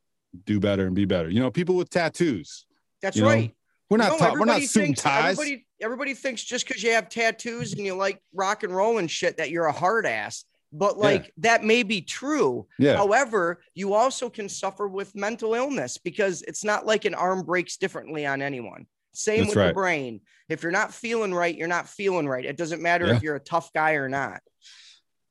do 0.45 0.59
better 0.59 0.85
and 0.87 0.95
be 0.95 1.05
better. 1.05 1.29
You 1.29 1.39
know, 1.39 1.51
people 1.51 1.75
with 1.75 1.89
tattoos. 1.89 2.65
That's 3.01 3.15
you 3.17 3.23
know, 3.23 3.29
right. 3.29 3.55
We're 3.89 3.97
not 3.97 4.13
No, 4.13 4.17
ta- 4.17 4.31
we're 4.31 4.39
not 4.39 4.41
everybody 4.55 4.65
suit 4.67 4.83
thinks- 4.83 5.01
ties. 5.01 5.37
Everybody, 5.39 5.65
everybody 5.81 6.13
thinks 6.13 6.43
just 6.43 6.67
because 6.67 6.81
you 6.83 6.91
have 6.91 7.09
tattoos 7.09 7.73
and 7.73 7.81
you 7.85 7.93
like 7.95 8.21
rock 8.33 8.63
and 8.63 8.73
roll 8.73 8.97
and 8.99 9.09
shit 9.11 9.37
that 9.37 9.49
you're 9.51 9.65
a 9.65 9.71
hard 9.73 10.05
ass. 10.05 10.45
But 10.73 10.95
Yeah. 10.95 11.03
like 11.03 11.33
that 11.39 11.65
may 11.65 11.83
be 11.83 12.01
true. 12.01 12.67
yeah. 12.79 12.95
However, 12.95 13.61
you 13.75 13.93
also 13.93 14.29
can 14.29 14.47
suffer 14.47 14.87
with 14.87 15.13
mental 15.15 15.53
illness 15.53 15.97
because 15.97 16.41
it's 16.43 16.63
not 16.63 16.85
like 16.85 17.03
an 17.03 17.13
arm 17.13 17.43
breaks 17.43 17.75
differently 17.75 18.25
on 18.25 18.41
anyone. 18.41 18.87
Same 19.13 19.45
That's 19.45 19.55
with 19.55 19.67
the 19.67 19.73
brain. 19.73 20.21
If 20.49 20.63
you're 20.63 20.71
not 20.71 20.93
feeling 20.93 21.33
right, 21.33 21.55
you're 21.55 21.67
not 21.67 21.87
feeling 21.87 22.27
right. 22.27 22.45
It 22.45 22.57
doesn't 22.57 22.81
matter 22.81 23.07
Yeah. 23.07 23.15
if 23.15 23.23
you're 23.23 23.35
a 23.35 23.39
tough 23.41 23.71
guy 23.73 23.93
or 23.93 24.09
not. 24.09 24.41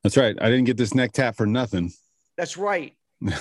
That's 0.02 0.16
right. 0.16 0.36
I 0.40 0.48
didn't 0.48 0.64
get 0.64 0.76
this 0.76 0.94
neck 0.94 1.12
tap 1.12 1.36
for 1.36 1.46
nothing. 1.46 1.92
That's 2.36 2.56
right. 2.56 2.94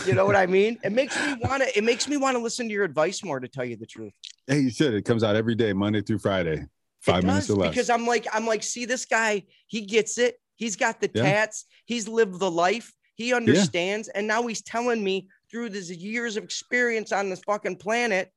You 0.06 0.14
know 0.14 0.26
what 0.26 0.36
I 0.36 0.46
mean? 0.46 0.78
It 0.84 0.92
makes 0.92 1.16
me 1.26 1.36
want 1.42 1.64
to. 1.64 1.78
It 1.78 1.84
makes 1.86 2.08
me 2.08 2.18
want 2.18 2.36
to 2.36 2.44
listen 2.44 2.68
to 2.68 2.74
your 2.74 2.84
advice 2.84 3.24
more. 3.24 3.40
To 3.40 3.48
tell 3.48 3.64
you 3.64 3.78
the 3.78 3.86
truth, 3.86 4.12
Hey, 4.46 4.60
you 4.60 4.70
should. 4.70 4.94
It 4.94 5.06
comes 5.06 5.24
out 5.24 5.36
every 5.38 5.56
day, 5.56 5.72
Monday 5.72 6.02
through 6.02 6.20
Friday, 6.20 6.66
five 7.02 7.24
minutes 7.24 7.50
or 7.50 7.56
less. 7.56 7.70
Because 7.70 7.90
I'm 7.90 8.06
like, 8.06 8.28
I'm 8.34 8.46
like, 8.46 8.62
see 8.64 8.84
this 8.86 9.06
guy, 9.06 9.44
he 9.68 9.82
gets 9.82 10.18
it. 10.18 10.36
He's 10.58 10.76
got 10.76 11.00
the 11.00 11.10
Yeah. 11.14 11.24
tats. 11.24 11.66
He's 11.86 12.10
lived 12.10 12.40
the 12.40 12.52
life. 12.52 12.92
He 13.16 13.34
understands. 13.34 14.10
And 14.10 14.28
now 14.28 14.46
he's 14.48 14.62
telling 14.62 15.02
me 15.02 15.30
through 15.50 15.70
these 15.70 15.92
years 15.92 16.36
of 16.36 16.44
experience 16.44 17.14
on 17.14 17.30
this 17.30 17.40
fucking 17.46 17.78
planet, 17.78 18.32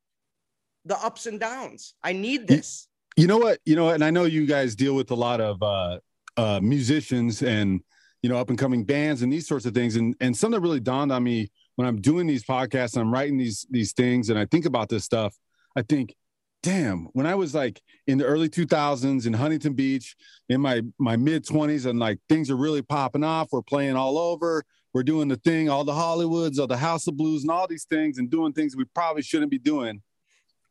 the 0.85 0.99
ups 0.99 1.26
and 1.26 1.39
downs. 1.39 1.95
I 2.03 2.12
need 2.12 2.47
this. 2.47 2.89
you 3.16 3.26
know 3.26 3.39
what? 3.39 3.59
You 3.64 3.76
know? 3.76 3.91
And 3.91 4.05
I 4.05 4.11
know 4.11 4.24
you 4.24 4.47
guys 4.47 4.74
deal 4.74 4.95
with 4.95 5.11
a 5.11 5.14
lot 5.14 5.41
of 5.41 5.62
uh, 5.62 5.99
uh, 6.37 6.61
musicians 6.62 7.43
and 7.43 7.80
you 8.22 8.30
know 8.30 8.39
up 8.39 8.51
and 8.51 8.59
coming 8.59 8.85
bands 8.85 9.22
and 9.22 9.33
these 9.33 9.47
sorts 9.47 9.66
of 9.66 9.74
things. 9.74 9.97
And 9.97 10.14
and 10.20 10.37
something 10.37 10.61
that 10.61 10.66
really 10.66 10.80
dawned 10.80 11.12
on 11.12 11.22
me 11.22 11.51
when 11.76 11.87
I'm 11.87 12.01
doing 12.01 12.26
these 12.26 12.45
podcasts, 12.45 12.95
and 12.95 13.03
I'm 13.03 13.12
writing 13.12 13.39
these 13.39 13.66
these 13.70 13.93
things, 13.93 14.30
and 14.30 14.39
I 14.39 14.47
think 14.47 14.66
about 14.66 14.89
this 14.89 15.05
stuff. 15.05 15.35
I 15.74 15.83
think, 15.83 16.14
damn, 16.62 17.09
when 17.12 17.26
I 17.26 17.35
was 17.35 17.55
like 17.55 17.80
in 18.07 18.18
the 18.18 18.24
early 18.24 18.49
2000s 18.49 19.26
in 19.26 19.33
Huntington 19.33 19.74
Beach, 19.74 20.16
in 20.49 20.61
my 20.61 20.83
my 20.99 21.16
mid 21.16 21.45
20s, 21.45 21.87
and 21.87 21.99
like 21.99 22.18
things 22.28 22.51
are 22.51 22.57
really 22.57 22.83
popping 22.83 23.24
off. 23.24 23.49
We're 23.53 23.62
playing 23.62 23.97
all 23.97 24.18
over. 24.18 24.64
We're 24.95 25.03
doing 25.03 25.28
the 25.28 25.37
thing, 25.37 25.70
all 25.70 25.85
the 25.85 25.93
Hollywoods, 25.93 26.59
all 26.59 26.66
the 26.66 26.76
House 26.76 27.07
of 27.07 27.16
Blues, 27.16 27.43
and 27.43 27.51
all 27.51 27.66
these 27.66 27.85
things, 27.85 28.18
and 28.18 28.30
doing 28.30 28.53
things 28.53 28.76
we 28.76 28.85
probably 28.95 29.22
shouldn't 29.22 29.51
be 29.51 29.59
doing. 29.59 30.03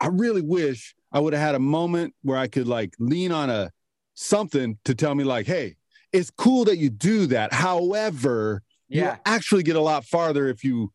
I 0.01 0.07
really 0.07 0.41
wish 0.41 0.95
I 1.13 1.19
would 1.19 1.33
have 1.33 1.41
had 1.41 1.55
a 1.55 1.59
moment 1.59 2.13
where 2.23 2.37
I 2.37 2.47
could 2.47 2.67
like 2.67 2.93
lean 2.99 3.31
on 3.31 3.49
a 3.49 3.71
something 4.15 4.77
to 4.85 4.95
tell 4.95 5.13
me 5.15 5.23
like, 5.23 5.45
hey, 5.45 5.75
it's 6.11 6.31
cool 6.31 6.65
that 6.65 6.77
you 6.77 6.89
do 6.89 7.27
that. 7.27 7.53
However, 7.53 8.63
you 8.89 9.01
Yeah. 9.01 9.17
actually 9.25 9.63
get 9.63 9.75
a 9.77 9.81
lot 9.81 10.03
farther 10.03 10.47
if 10.49 10.63
you 10.63 10.91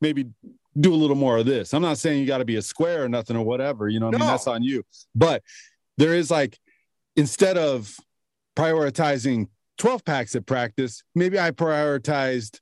maybe 0.00 0.26
do 0.78 0.92
a 0.92 0.96
little 0.96 1.16
more 1.16 1.38
of 1.38 1.46
this. 1.46 1.74
I'm 1.74 1.82
not 1.82 1.98
saying 1.98 2.20
you 2.20 2.26
got 2.26 2.38
to 2.38 2.44
be 2.44 2.56
a 2.56 2.62
square 2.62 3.02
or 3.04 3.08
nothing 3.08 3.36
or 3.36 3.44
whatever. 3.44 3.88
You 3.88 3.98
know, 3.98 4.06
what 4.06 4.14
I 4.14 4.18
mean, 4.18 4.26
No. 4.26 4.30
that's 4.32 4.46
on 4.46 4.62
you. 4.62 4.84
But 5.14 5.42
there 5.96 6.14
is 6.14 6.30
like, 6.30 6.58
instead 7.16 7.58
of 7.58 7.96
prioritizing 8.56 9.46
12 9.78 10.04
packs 10.04 10.36
at 10.36 10.46
practice, 10.46 11.02
maybe 11.14 11.38
I 11.40 11.50
prioritized 11.50 12.60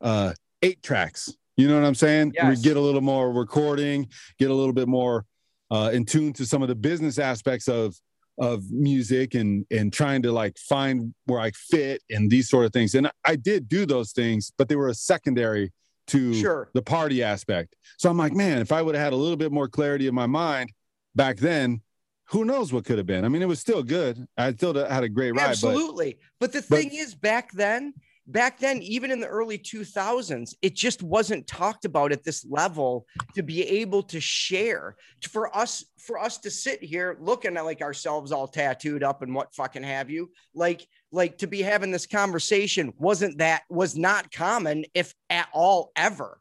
uh, 0.00 0.34
eight 0.62 0.82
tracks. 0.82 1.32
You 1.56 1.66
know 1.68 1.74
what 1.80 1.86
I'm 1.86 1.94
saying? 1.94 2.32
Yes. 2.36 2.56
We 2.58 2.62
get 2.62 2.76
a 2.76 2.80
little 2.80 3.00
more 3.00 3.32
recording, 3.32 4.08
get 4.38 4.50
a 4.50 4.54
little 4.54 4.72
bit 4.72 4.86
more 4.86 5.24
uh, 5.70 5.90
in 5.92 6.04
tune 6.04 6.32
to 6.34 6.46
some 6.46 6.62
of 6.62 6.68
the 6.68 6.74
business 6.74 7.18
aspects 7.18 7.68
of 7.68 7.94
of 8.40 8.70
music 8.70 9.34
and 9.34 9.66
and 9.70 9.92
trying 9.92 10.22
to 10.22 10.30
like 10.30 10.56
find 10.58 11.12
where 11.26 11.40
I 11.40 11.50
fit 11.50 12.02
and 12.10 12.30
these 12.30 12.48
sort 12.48 12.66
of 12.66 12.72
things. 12.72 12.94
And 12.94 13.10
I 13.24 13.34
did 13.36 13.68
do 13.68 13.84
those 13.84 14.12
things, 14.12 14.52
but 14.56 14.68
they 14.68 14.76
were 14.76 14.88
a 14.88 14.94
secondary 14.94 15.72
to 16.08 16.32
Sure. 16.34 16.70
the 16.72 16.80
party 16.82 17.22
aspect. 17.22 17.74
So 17.98 18.08
I'm 18.08 18.16
like, 18.16 18.32
man, 18.32 18.58
if 18.58 18.70
I 18.72 18.80
would 18.80 18.94
have 18.94 19.04
had 19.04 19.12
a 19.12 19.16
little 19.16 19.36
bit 19.36 19.52
more 19.52 19.68
clarity 19.68 20.06
in 20.06 20.14
my 20.14 20.26
mind 20.26 20.72
back 21.16 21.36
then, 21.38 21.82
who 22.30 22.44
knows 22.44 22.72
what 22.72 22.84
could 22.84 22.96
have 22.98 23.06
been? 23.06 23.24
I 23.24 23.28
mean, 23.28 23.42
it 23.42 23.48
was 23.48 23.58
still 23.60 23.82
good. 23.82 24.26
I 24.36 24.52
still 24.52 24.72
had 24.74 25.02
a 25.02 25.08
great 25.08 25.32
ride, 25.32 25.50
Absolutely. 25.50 26.18
But, 26.40 26.52
the 26.52 26.60
but- 26.68 26.78
thing 26.78 26.90
is, 26.94 27.14
back 27.14 27.52
then, 27.52 27.92
back 28.28 28.58
then, 28.58 28.80
even 28.82 29.10
in 29.10 29.20
the 29.20 29.26
early 29.26 29.58
2000s, 29.58 30.54
it 30.62 30.74
just 30.74 31.02
wasn't 31.02 31.46
talked 31.46 31.84
about 31.84 32.12
at 32.12 32.22
this 32.22 32.44
level 32.48 33.06
to 33.34 33.42
be 33.42 33.62
able 33.62 34.02
to 34.04 34.20
share. 34.20 34.96
For 35.28 35.54
us, 35.56 35.84
for 35.98 36.18
us 36.18 36.38
to 36.38 36.50
sit 36.50 36.82
here 36.82 37.16
looking 37.20 37.56
at 37.56 37.64
like 37.64 37.80
ourselves 37.80 38.30
all 38.30 38.46
tattooed 38.46 39.02
up 39.02 39.22
and 39.22 39.34
what 39.34 39.54
fucking 39.54 39.82
have 39.82 40.10
you, 40.10 40.30
like, 40.54 40.86
like 41.10 41.38
to 41.38 41.46
be 41.46 41.62
having 41.62 41.90
this 41.90 42.06
conversation 42.06 42.92
wasn't 42.98 43.38
that 43.38 43.62
was 43.70 43.96
not 43.96 44.30
common, 44.30 44.84
if 44.94 45.14
at 45.30 45.48
all 45.52 45.90
ever. 45.96 46.38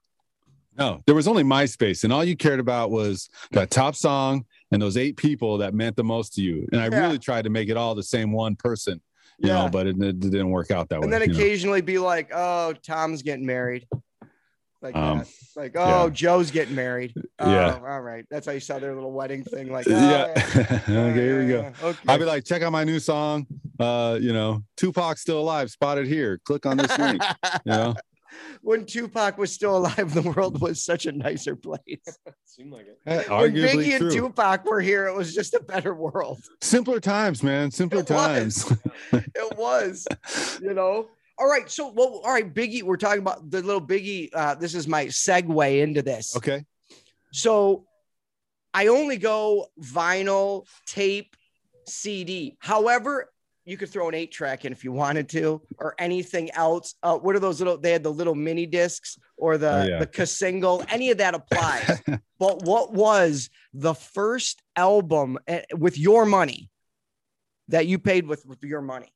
No, 0.77 1.01
there 1.07 1.15
was 1.15 1.27
only 1.27 1.43
MySpace, 1.43 2.03
and 2.03 2.13
all 2.13 2.23
you 2.23 2.35
cared 2.35 2.59
about 2.59 2.91
was 2.91 3.29
that 3.51 3.71
top 3.71 3.95
song 3.95 4.45
and 4.71 4.79
those 4.79 4.95
eight 4.95 5.17
people 5.17 5.57
that 5.57 5.73
meant 5.73 5.95
the 5.95 6.03
most 6.03 6.35
to 6.35 6.41
you. 6.41 6.67
And 6.71 6.79
I 6.79 6.88
Yeah. 6.88 6.99
really 7.01 7.17
tried 7.17 7.45
to 7.45 7.49
make 7.49 7.69
it 7.69 7.77
all 7.77 7.95
the 7.95 8.03
same 8.03 8.31
one 8.31 8.55
person, 8.55 9.01
you 9.39 9.47
know, 9.49 9.69
but 9.71 9.88
it, 9.88 10.01
it 10.01 10.19
didn't 10.19 10.49
work 10.49 10.71
out 10.71 10.89
that 10.89 10.95
and 10.95 11.03
way. 11.03 11.05
And 11.05 11.13
then 11.13 11.21
you 11.21 11.27
know. 11.27 11.33
occasionally 11.39 11.81
be 11.81 11.99
like, 11.99 12.31
"Oh, 12.33 12.73
Tom's 12.85 13.21
getting 13.21 13.45
married," 13.45 13.88
like 14.81 14.95
Um, 14.95 15.19
that. 15.19 15.27
Like, 15.55 15.71
"Oh, 15.75 16.05
yeah. 16.05 16.09
Joe's 16.09 16.51
getting 16.51 16.75
married." 16.75 17.13
Oh, 17.39 17.51
Yeah. 17.51 17.79
all 17.88 18.01
right. 18.01 18.25
That's 18.31 18.47
how 18.47 18.51
you 18.53 18.59
saw 18.59 18.79
their 18.79 18.95
little 18.95 19.11
wedding 19.11 19.43
thing. 19.43 19.71
Like, 19.71 19.85
oh, 19.88 19.91
yeah. 19.91 20.33
yeah. 20.35 20.79
Oh, 20.88 21.05
okay, 21.09 21.13
here 21.21 21.39
we 21.43 21.47
go. 21.49 21.71
Okay. 21.83 21.99
I'd 22.07 22.17
be 22.17 22.25
like, 22.25 22.45
check 22.45 22.63
out 22.63 22.71
my 22.71 22.83
new 22.83 22.99
song. 22.99 23.45
Uh, 23.79 24.17
you 24.19 24.33
know, 24.33 24.63
Tupac's 24.75 25.21
still 25.21 25.39
alive. 25.39 25.69
Spotted 25.69 26.07
here. 26.07 26.39
Click 26.45 26.65
on 26.65 26.77
this 26.77 26.97
link. 26.97 27.21
You 27.63 27.71
know, 27.71 27.95
when 28.61 28.86
Tupac 28.86 29.38
was 29.38 29.51
still 29.51 29.78
alive, 29.78 30.13
the 30.13 30.21
world 30.21 30.61
was 30.61 30.84
such 30.84 31.05
a 31.05 31.11
nicer 31.11 31.55
place. 31.55 31.80
Seemed 32.45 32.71
like 32.73 32.88
it. 32.88 32.99
When 33.03 33.19
arguably 33.21 33.86
Biggie 33.86 33.91
and 33.91 33.99
true. 34.01 34.11
Tupac 34.11 34.65
were 34.65 34.82
here, 34.82 35.07
it 35.07 35.15
was 35.15 35.34
just 35.34 35.53
a 35.53 35.59
better 35.59 35.93
world. 35.93 36.39
Simpler 36.61 36.99
times, 36.99 37.43
man. 37.43 37.71
Simpler 37.71 38.01
It 38.01 38.09
was. 38.09 38.63
times. 38.65 38.78
It 39.13 39.57
was, 39.57 40.07
you 40.61 40.73
know. 40.73 41.09
All 41.39 41.47
right, 41.47 41.69
so 41.69 41.91
well, 41.91 42.21
all 42.25 42.32
right, 42.32 42.51
Biggie. 42.51 42.82
We're 42.82 42.97
talking 42.97 43.21
about 43.21 43.49
the 43.51 43.61
little 43.61 43.82
Biggie. 43.82 44.30
Uh, 44.34 44.55
this 44.55 44.73
is 44.73 44.88
my 44.88 45.05
segue 45.05 45.82
into 45.82 46.01
this. 46.01 46.36
okay. 46.36 46.65
So 47.32 47.86
I 48.73 48.88
only 48.88 49.17
go 49.17 49.67
vinyl, 49.80 50.65
tape, 50.88 51.36
CD. 51.88 52.57
However, 52.59 53.30
you 53.68 53.76
could 53.76 53.89
throw 53.89 54.07
an 54.07 54.15
eight 54.15 54.32
track 54.32 54.63
in 54.63 54.72
if 54.72 54.86
you 54.86 54.93
wanted 54.93 55.28
to, 55.28 55.61
or 55.78 55.93
anything 55.99 56.49
else. 56.51 56.95
Uh, 57.03 57.18
what 57.18 57.36
are 57.36 57.39
those 57.39 57.59
little? 57.59 57.78
They 57.78 57.91
had 57.91 58.01
the 58.01 58.11
little 58.11 58.34
mini 58.34 58.65
discs 58.65 59.20
or 59.36 59.57
the 59.57 59.68
Oh, 59.70 59.84
yeah. 59.86 60.05
the 60.05 60.26
single. 60.26 60.84
Any 60.89 61.11
of 61.11 61.18
that 61.18 61.36
applies. 61.36 62.01
but 62.39 62.63
what 62.63 62.93
was 62.93 63.49
the 63.74 63.93
first 63.93 64.61
album 64.78 65.38
eh, 65.47 65.63
with 65.76 65.97
your 65.97 66.26
money 66.26 66.70
that 67.68 67.88
you 67.88 67.99
paid 67.99 68.26
with 68.26 68.45
with 68.45 68.63
your 68.63 68.82
money? 68.82 69.11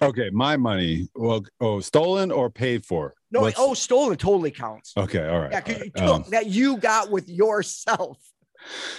Okay. 0.00 0.30
My 0.30 0.56
money. 0.56 1.08
Well, 1.14 1.44
oh, 1.60 1.80
stolen 1.80 2.32
or 2.32 2.48
paid 2.48 2.86
for? 2.86 3.12
No, 3.30 3.42
What's- 3.42 3.56
oh, 3.58 3.74
stolen 3.74 4.16
totally 4.16 4.50
counts. 4.50 4.94
Okay. 4.96 5.28
All 5.28 5.40
right. 5.40 5.52
Yeah, 5.52 5.58
all 5.58 5.62
because 5.66 5.84
you 5.84 5.90
took 5.90 6.08
Um, 6.08 6.24
that 6.30 6.46
you 6.46 6.78
got 6.78 7.10
with 7.10 7.28
yourself. 7.28 8.18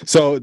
so 0.06 0.39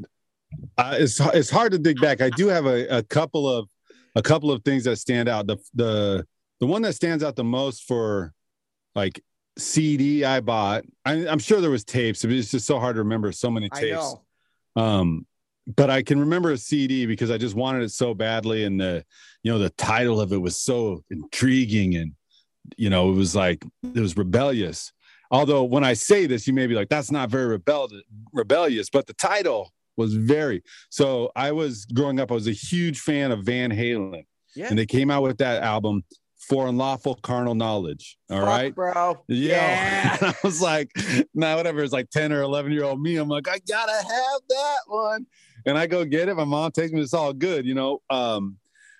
uh, 0.77 0.95
it's 0.99 1.21
it's 1.33 1.49
hard 1.49 1.71
to 1.71 1.79
dig 1.79 2.01
back. 2.01 2.19
I 2.19 2.29
do 2.31 2.47
have 2.49 2.65
a, 2.65 2.97
a 2.97 3.03
couple 3.03 3.47
of 3.47 3.69
a 4.15 4.21
couple 4.21 4.51
of 4.51 4.63
things 4.63 4.83
that 4.85 4.97
stand 4.97 5.29
out. 5.29 5.47
The 5.47 5.57
the 5.73 6.25
the 6.59 6.67
one 6.67 6.81
that 6.83 6.93
stands 6.93 7.23
out 7.23 7.35
the 7.35 7.43
most 7.43 7.83
for 7.83 8.33
like 8.95 9.21
CD 9.57 10.23
I 10.25 10.39
bought. 10.41 10.83
I, 11.05 11.27
I'm 11.27 11.39
sure 11.39 11.61
there 11.61 11.69
was 11.71 11.83
tapes. 11.83 12.21
but 12.23 12.31
It's 12.31 12.51
just 12.51 12.65
so 12.67 12.79
hard 12.79 12.95
to 12.95 13.01
remember 13.03 13.31
so 13.31 13.49
many 13.51 13.69
I 13.71 13.79
tapes. 13.79 14.15
know. 14.75 14.81
Um, 14.81 15.25
but 15.75 15.89
I 15.89 16.01
can 16.01 16.19
remember 16.19 16.51
a 16.51 16.57
CD 16.57 17.05
because 17.05 17.29
I 17.31 17.37
just 17.37 17.55
wanted 17.55 17.83
it 17.83 17.91
so 17.91 18.13
badly, 18.13 18.63
and 18.65 18.79
the 18.79 19.05
you 19.43 19.51
know 19.51 19.59
the 19.59 19.69
title 19.71 20.19
of 20.19 20.33
it 20.33 20.37
was 20.37 20.57
so 20.57 21.03
intriguing, 21.09 21.95
and 21.95 22.13
you 22.77 22.89
know 22.89 23.11
it 23.11 23.15
was 23.15 23.35
like 23.35 23.63
it 23.83 23.99
was 23.99 24.17
rebellious. 24.17 24.91
Although 25.29 25.63
when 25.63 25.83
I 25.83 25.93
say 25.93 26.25
this, 26.25 26.45
you 26.47 26.53
may 26.53 26.67
be 26.67 26.75
like, 26.75 26.89
"That's 26.89 27.11
not 27.11 27.29
very 27.29 27.45
rebel- 27.47 27.89
rebellious," 28.33 28.89
but 28.89 29.07
the 29.07 29.13
title 29.13 29.71
was 29.97 30.13
very. 30.13 30.63
So 30.89 31.31
I 31.35 31.51
was 31.51 31.85
growing 31.85 32.19
up. 32.19 32.31
I 32.31 32.33
was 32.35 32.47
a 32.47 32.51
huge 32.53 32.99
fan 32.99 33.31
of 33.31 33.43
Van 33.45 33.71
Halen, 33.71 34.23
Yeah. 34.55 34.67
and 34.69 34.77
they 34.77 34.85
came 34.85 35.11
out 35.11 35.23
with 35.23 35.37
that 35.39 35.63
album 35.63 36.03
for 36.47 36.67
unlawful 36.67 37.15
carnal 37.15 37.53
knowledge. 37.55 38.17
All 38.29 38.39
Fuck, 38.39 38.47
right. 38.47 38.75
bro. 38.75 39.23
Yeah. 39.27 40.17
I 40.21 40.33
was 40.43 40.61
like, 40.61 40.91
now 41.35 41.55
whatever, 41.57 41.83
it's 41.83 41.93
like 41.93 42.09
10 42.09 42.31
or 42.33 42.41
11 42.41 42.71
year 42.71 42.83
old 42.83 43.01
me. 43.01 43.17
I'm 43.17 43.29
like, 43.29 43.47
I 43.47 43.59
gotta 43.67 43.91
have 43.91 44.41
that 44.49 44.77
one. 44.87 45.27
And 45.65 45.77
I 45.77 45.85
go 45.85 46.03
get 46.03 46.27
it. 46.29 46.35
My 46.35 46.43
mom 46.43 46.71
takes 46.71 46.91
me, 46.91 47.01
it's 47.01 47.13
all 47.13 47.33
good, 47.33 47.65
you 47.67 47.75
know. 47.75 48.01
Um, 48.09 48.57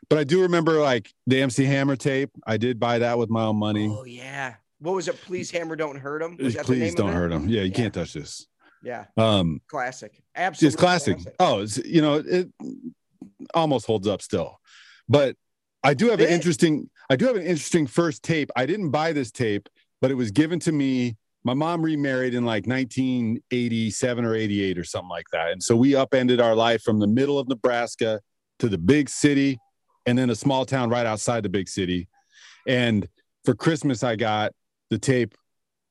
but 0.08 0.20
I 0.20 0.24
do 0.24 0.42
remember 0.42 0.74
like 0.82 1.10
the 1.26 1.42
MC 1.42 1.66
Hammer 1.66 1.96
tape. 1.96 2.30
I 2.46 2.58
did 2.58 2.80
buy 2.80 3.00
that 3.00 3.18
with 3.18 3.30
my 3.32 3.44
own 3.46 3.56
money. 3.56 3.88
Oh 3.90 4.04
yeah. 4.04 4.56
What 4.80 4.94
was 4.96 5.08
it? 5.08 5.20
Please 5.22 5.50
hammer, 5.52 5.76
don't 5.76 5.96
hurt 5.98 6.22
him. 6.24 6.38
Was 6.40 6.54
that 6.56 6.66
the 6.66 6.74
Please 6.74 6.80
name 6.80 6.94
don't 6.96 7.10
of 7.10 7.14
it? 7.16 7.18
hurt 7.18 7.32
him. 7.32 7.48
Yeah, 7.50 7.62
you 7.62 7.70
Yeah. 7.70 7.76
can't 7.76 7.94
touch 7.94 8.14
this. 8.14 8.48
Yeah, 8.84 9.06
Um, 9.16 9.62
classic. 9.68 10.21
Absolutely, 10.36 10.74
it's 10.74 10.82
classic. 10.82 11.18
Oh, 11.40 11.62
it's, 11.62 11.78
you 11.78 12.02
know, 12.02 12.24
it 12.26 12.50
almost 13.54 13.86
holds 13.86 14.08
up 14.08 14.22
still. 14.22 14.60
But 15.10 15.36
I 15.84 15.94
do 15.94 16.10
have 16.10 16.20
an 16.20 16.30
interesting, 16.30 16.90
I 17.10 17.16
do 17.16 17.26
have 17.26 17.36
an 17.36 17.42
interesting 17.42 17.88
first 17.88 18.24
tape. 18.24 18.50
I 18.56 18.66
didn't 18.66 18.92
buy 18.92 19.14
this 19.14 19.32
tape, 19.32 19.68
but 20.00 20.12
it 20.12 20.16
was 20.16 20.32
given 20.32 20.60
to 20.62 20.72
me. 20.72 21.18
My 21.44 21.54
mom 21.56 21.82
remarried 21.82 22.36
in 22.36 22.46
like 22.46 22.68
1987 22.68 24.26
or 24.26 24.36
88 24.36 24.78
or 24.78 24.84
something 24.84 25.10
like 25.10 25.26
that. 25.32 25.52
And 25.52 25.62
so 25.62 25.76
we 25.76 25.96
upended 25.96 26.40
our 26.40 26.56
life 26.56 26.84
from 26.84 27.00
the 27.00 27.08
middle 27.08 27.40
of 27.40 27.48
Nebraska 27.50 28.22
to 28.60 28.70
the 28.70 28.78
big 28.78 29.10
city 29.10 29.58
and 30.06 30.18
then 30.18 30.30
a 30.30 30.36
small 30.36 30.66
town 30.66 30.90
right 30.90 31.06
outside 31.06 31.44
the 31.44 31.50
big 31.50 31.68
city. 31.68 32.08
And 32.68 33.08
for 33.44 33.56
Christmas, 33.56 34.04
I 34.04 34.16
got 34.16 34.54
the 34.92 35.00
tape 35.00 35.36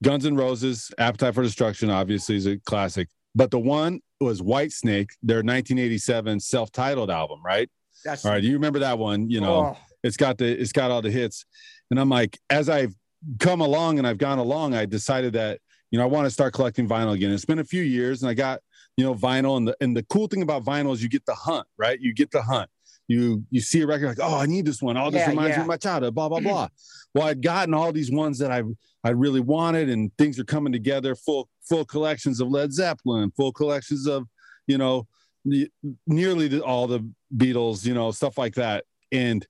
Guns 0.02 0.24
N' 0.24 0.36
Roses, 0.36 0.90
Appetite 0.98 1.34
for 1.34 1.42
Destruction, 1.42 1.90
obviously 1.90 2.36
is 2.36 2.46
a 2.46 2.58
classic. 2.58 3.08
But 3.34 3.50
the 3.50 3.58
one 3.58 4.00
was 4.20 4.42
Whitesnake, 4.42 5.10
their 5.22 5.38
1987 5.38 6.40
self-titled 6.40 7.10
album, 7.10 7.40
right? 7.44 7.68
That's 8.04 8.24
All 8.24 8.32
right, 8.32 8.42
you 8.42 8.54
remember 8.54 8.80
that 8.80 8.98
one? 8.98 9.30
You 9.30 9.40
know, 9.40 9.54
Oh, 9.54 9.76
it's 10.02 10.16
got 10.16 10.38
the 10.38 10.46
it's 10.46 10.72
got 10.72 10.90
all 10.90 11.02
the 11.02 11.10
hits, 11.10 11.44
and 11.90 12.00
I'm 12.00 12.08
like, 12.08 12.38
as 12.48 12.68
I've 12.68 12.94
come 13.38 13.60
along 13.60 13.98
and 13.98 14.06
I've 14.06 14.18
gone 14.18 14.38
along, 14.38 14.74
I 14.74 14.86
decided 14.86 15.34
that 15.34 15.60
you 15.90 15.98
know 15.98 16.04
I 16.04 16.08
want 16.08 16.26
to 16.26 16.30
start 16.30 16.54
collecting 16.54 16.88
vinyl 16.88 17.12
again. 17.12 17.30
It's 17.32 17.44
been 17.44 17.58
a 17.58 17.64
few 17.64 17.82
years, 17.82 18.22
and 18.22 18.30
I 18.30 18.34
got 18.34 18.60
you 18.96 19.04
know 19.04 19.14
vinyl, 19.14 19.56
and 19.56 19.68
the 19.68 19.76
and 19.80 19.96
the 19.96 20.02
cool 20.04 20.26
thing 20.26 20.42
about 20.42 20.64
vinyl 20.64 20.92
is 20.92 21.02
you 21.02 21.08
get 21.08 21.26
the 21.26 21.34
hunt, 21.34 21.66
right? 21.76 22.00
You 22.00 22.14
get 22.14 22.30
the 22.30 22.42
hunt. 22.42 22.70
You 23.08 23.44
you 23.50 23.60
see 23.60 23.82
a 23.82 23.86
record 23.86 24.06
like, 24.06 24.18
oh, 24.20 24.38
I 24.38 24.46
need 24.46 24.64
this 24.64 24.80
one. 24.80 24.96
Oh, 24.96 25.10
this 25.10 25.20
Yeah, 25.20 25.30
reminds 25.30 25.50
yeah. 25.50 25.56
me 25.56 25.62
of 25.62 25.68
my 25.68 25.76
childhood. 25.76 26.14
Blah 26.14 26.28
blah 26.28 26.38
mm-hmm. 26.38 26.48
blah. 26.48 26.68
well, 27.14 27.26
I'd 27.26 27.42
gotten 27.42 27.74
all 27.74 27.92
these 27.92 28.10
ones 28.10 28.38
that 28.38 28.52
I 28.52 28.62
I 29.02 29.10
really 29.10 29.40
wanted, 29.40 29.90
and 29.90 30.10
things 30.16 30.38
are 30.38 30.44
coming 30.44 30.72
together. 30.72 31.14
Full 31.14 31.48
full 31.70 31.86
collections 31.86 32.40
of 32.40 32.48
Led 32.48 32.72
Zeppelin, 32.74 33.30
full 33.36 33.52
collections 33.52 34.06
of 34.06 34.24
you 34.66 34.76
know 34.76 35.06
the, 35.46 35.70
nearly 36.06 36.48
the, 36.48 36.62
all 36.62 36.86
the 36.86 37.00
Beatles, 37.34 37.86
you 37.86 37.94
know, 37.94 38.10
stuff 38.10 38.36
like 38.36 38.56
that. 38.56 38.84
And 39.10 39.46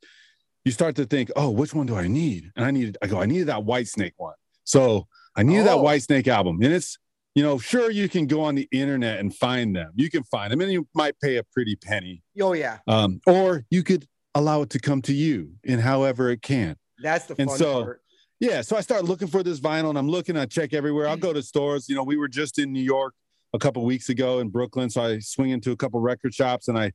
you 0.65 0.71
start 0.71 0.95
to 0.97 1.05
think, 1.05 1.33
oh, 1.35 1.51
which 1.51 1.75
one 1.75 1.87
do 1.87 1.97
I 1.97 2.07
need? 2.07 2.53
And 2.55 2.65
I 2.65 2.71
needed, 2.71 2.97
I 3.03 3.09
go, 3.09 3.21
I 3.21 3.27
needed 3.27 3.49
that 3.49 3.65
Whitesnake 3.65 4.13
one. 4.17 4.35
So 4.63 5.09
I 5.37 5.43
needed 5.43 5.67
that 5.67 5.79
Oh. 5.79 5.83
Whitesnake 5.85 6.29
album. 6.29 6.59
And 6.63 6.73
it's, 6.73 6.97
you 7.35 7.43
know, 7.43 7.59
sure 7.59 7.91
you 7.91 8.09
can 8.09 8.27
go 8.29 8.41
on 8.43 8.55
the 8.55 8.69
internet 8.71 9.19
and 9.19 9.35
find 9.35 9.75
them. 9.75 9.91
You 9.97 10.09
can 10.11 10.23
find 10.25 10.53
them 10.53 10.61
and 10.61 10.71
you 10.71 10.87
might 10.95 11.19
pay 11.21 11.39
a 11.39 11.43
pretty 11.43 11.75
penny. 11.75 12.23
oh 12.41 12.53
yeah. 12.53 12.79
Um, 12.87 13.21
or 13.27 13.65
you 13.71 13.83
could 13.83 14.07
allow 14.37 14.63
it 14.63 14.71
to 14.71 14.79
come 14.79 15.03
to 15.03 15.13
you 15.13 15.55
in 15.65 15.81
however 15.81 16.31
it 16.31 16.41
can. 16.43 16.77
That's 17.03 17.25
the 17.27 17.35
And 17.39 17.49
fun 17.51 17.59
so- 17.59 17.83
part. 17.83 18.03
Yeah. 18.41 18.63
So 18.63 18.77
I 18.77 18.81
start 18.81 19.05
looking 19.05 19.29
for 19.29 19.43
this 19.43 19.61
vinyl 19.61 19.91
and 19.91 19.99
I'm 19.99 20.09
looking, 20.09 20.37
I 20.37 20.47
check 20.47 20.73
everywhere. 20.73 21.07
I'll 21.07 21.17
go 21.17 21.33
to 21.33 21.43
stores. 21.43 21.89
You 21.89 21.95
know, 21.95 22.03
we 22.03 22.17
were 22.17 22.29
just 22.29 22.59
in 22.59 22.73
New 22.73 22.83
York 22.83 23.15
a 23.53 23.59
couple 23.59 23.85
weeks 23.85 24.09
ago 24.09 24.39
in 24.39 24.49
Brooklyn. 24.49 24.89
So 24.89 25.03
I 25.03 25.19
swing 25.19 25.51
into 25.51 25.73
a 25.73 25.77
couple 25.77 26.01
record 26.01 26.33
shops 26.33 26.69
and 26.69 26.79
I, 26.79 26.93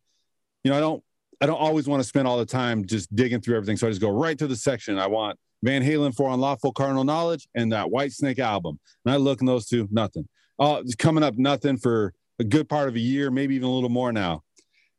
you 0.63 0.71
know, 0.71 0.77
I 0.77 0.79
don't, 0.79 1.03
I 1.41 1.45
don't 1.45 1.59
always 1.59 1.87
want 1.87 2.01
to 2.01 2.07
spend 2.07 2.27
all 2.27 2.39
the 2.39 2.45
time 2.45 2.85
just 2.85 3.15
digging 3.15 3.41
through 3.41 3.57
everything. 3.57 3.77
So 3.77 3.85
I 3.85 3.91
just 3.91 4.01
go 4.01 4.09
right 4.09 4.37
to 4.39 4.47
the 4.47 4.55
section. 4.55 4.97
I 4.97 5.05
want 5.05 5.37
Van 5.61 5.83
Halen 5.83 6.15
for 6.15 6.31
Unlawful 6.31 6.71
Carnal 6.71 7.03
Knowledge 7.03 7.47
and 7.53 7.71
that 7.73 7.87
Whitesnake 7.87 8.39
album. 8.39 8.79
And 9.05 9.13
I 9.13 9.17
look 9.17 9.41
in 9.41 9.45
those 9.45 9.67
two, 9.67 9.87
nothing. 9.91 10.27
Oh, 10.57 10.77
it's 10.77 10.95
coming 10.95 11.23
up 11.23 11.35
nothing 11.37 11.77
for 11.77 12.13
a 12.39 12.43
good 12.43 12.67
part 12.67 12.87
of 12.87 12.95
a 12.95 12.99
year, 12.99 13.29
maybe 13.29 13.55
even 13.55 13.67
a 13.67 13.71
little 13.71 13.89
more 13.89 14.11
now. 14.11 14.41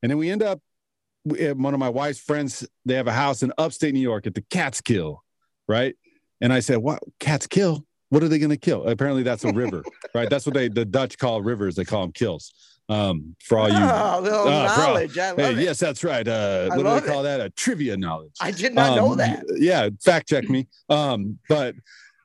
And 0.02 0.10
then 0.10 0.18
we 0.18 0.30
end 0.30 0.42
up, 0.42 0.60
uh, 1.28 1.54
one 1.54 1.74
of 1.74 1.80
my 1.80 1.88
wife's 1.88 2.20
friends, 2.20 2.68
they 2.84 2.94
have 2.94 3.08
a 3.08 3.12
house 3.12 3.42
in 3.42 3.52
upstate 3.58 3.94
New 3.94 4.00
York 4.00 4.26
at 4.26 4.34
the 4.34 4.42
Catskill, 4.42 5.24
right? 5.66 5.96
And 6.40 6.52
I 6.52 6.60
said, 6.60 6.78
"What 6.78 7.00
cats 7.20 7.46
kill? 7.46 7.84
What 8.10 8.22
are 8.22 8.28
they 8.28 8.38
going 8.38 8.50
to 8.50 8.56
kill?" 8.56 8.86
Apparently, 8.86 9.22
that's 9.22 9.44
a 9.44 9.52
river, 9.52 9.82
right? 10.14 10.28
That's 10.28 10.46
what 10.46 10.54
they 10.54 10.68
the 10.68 10.84
Dutch 10.84 11.18
call 11.18 11.42
rivers. 11.42 11.74
They 11.76 11.84
call 11.84 12.02
them 12.02 12.12
kills. 12.12 12.52
Um, 12.88 13.34
for 13.42 13.58
all 13.58 13.68
you, 13.68 13.74
oh, 13.76 14.20
little 14.22 14.44
bro. 14.44 14.50
knowledge. 14.52 15.18
I 15.18 15.30
love 15.30 15.38
hey, 15.38 15.52
it. 15.52 15.58
yes, 15.58 15.80
that's 15.80 16.04
right. 16.04 16.26
Uh, 16.26 16.68
I 16.70 16.76
what 16.76 16.84
do 16.84 17.00
they 17.00 17.12
call 17.12 17.24
that? 17.24 17.40
A 17.40 17.50
trivia 17.50 17.96
knowledge. 17.96 18.36
I 18.40 18.52
did 18.52 18.74
not 18.74 18.94
know 18.94 19.10
Um, 19.12 19.18
that. 19.18 19.44
Yeah, 19.56 19.88
fact 20.04 20.28
check 20.28 20.48
me. 20.48 20.68
Um, 20.88 21.38
but 21.48 21.74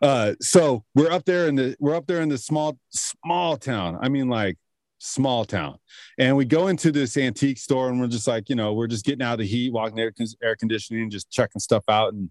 uh, 0.04 0.34
so 0.40 0.84
we're 0.94 1.12
up 1.12 1.26
there 1.26 1.48
in 1.48 1.56
the 1.56 1.76
we're 1.80 1.96
up 1.96 2.06
there 2.06 2.22
in 2.22 2.30
the 2.30 2.38
small 2.38 2.78
small 2.92 3.58
town. 3.58 3.98
I 4.02 4.10
mean, 4.10 4.30
like 4.30 4.58
small 5.00 5.46
town, 5.46 5.78
and 6.20 6.38
we 6.38 6.46
go 6.46 6.68
into 6.68 6.92
this 6.92 7.18
antique 7.18 7.58
store, 7.58 7.90
and 7.90 8.00
we're 8.00 8.06
just 8.08 8.28
like, 8.28 8.48
you 8.48 8.56
know, 8.56 8.74
we're 8.74 8.86
just 8.88 9.04
getting 9.04 9.24
out 9.24 9.34
of 9.34 9.40
the 9.40 9.48
heat, 9.48 9.74
walking 9.74 9.98
air, 10.00 10.14
air 10.44 10.56
conditioning, 10.56 11.10
just 11.10 11.32
checking 11.32 11.60
stuff 11.60 11.84
out, 11.90 12.14
and 12.14 12.30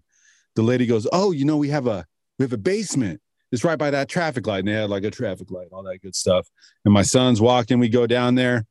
the 0.55 0.61
lady 0.61 0.85
goes, 0.85 1.07
"Oh, 1.11 1.31
you 1.31 1.45
know, 1.45 1.57
we 1.57 1.69
have 1.69 1.87
a 1.87 2.05
we 2.39 2.43
have 2.43 2.53
a 2.53 2.57
basement. 2.57 3.21
It's 3.51 3.63
right 3.63 3.77
by 3.77 3.91
that 3.91 4.09
traffic 4.09 4.47
light." 4.47 4.59
And 4.59 4.67
they 4.67 4.73
had 4.73 4.89
like 4.89 5.03
a 5.03 5.11
traffic 5.11 5.51
light, 5.51 5.67
all 5.71 5.83
that 5.83 6.01
good 6.01 6.15
stuff. 6.15 6.47
And 6.85 6.93
my 6.93 7.03
son's 7.03 7.41
walking. 7.41 7.79
We 7.79 7.89
go 7.89 8.07
down 8.07 8.35
there, 8.35 8.57
a 8.57 8.65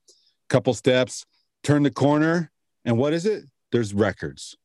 couple 0.49 0.75
steps, 0.75 1.25
turn 1.63 1.83
the 1.83 1.91
corner, 1.91 2.51
and 2.85 2.97
what 2.99 3.13
is 3.13 3.27
it? 3.27 3.45
There's 3.73 3.95
records, 3.95 4.57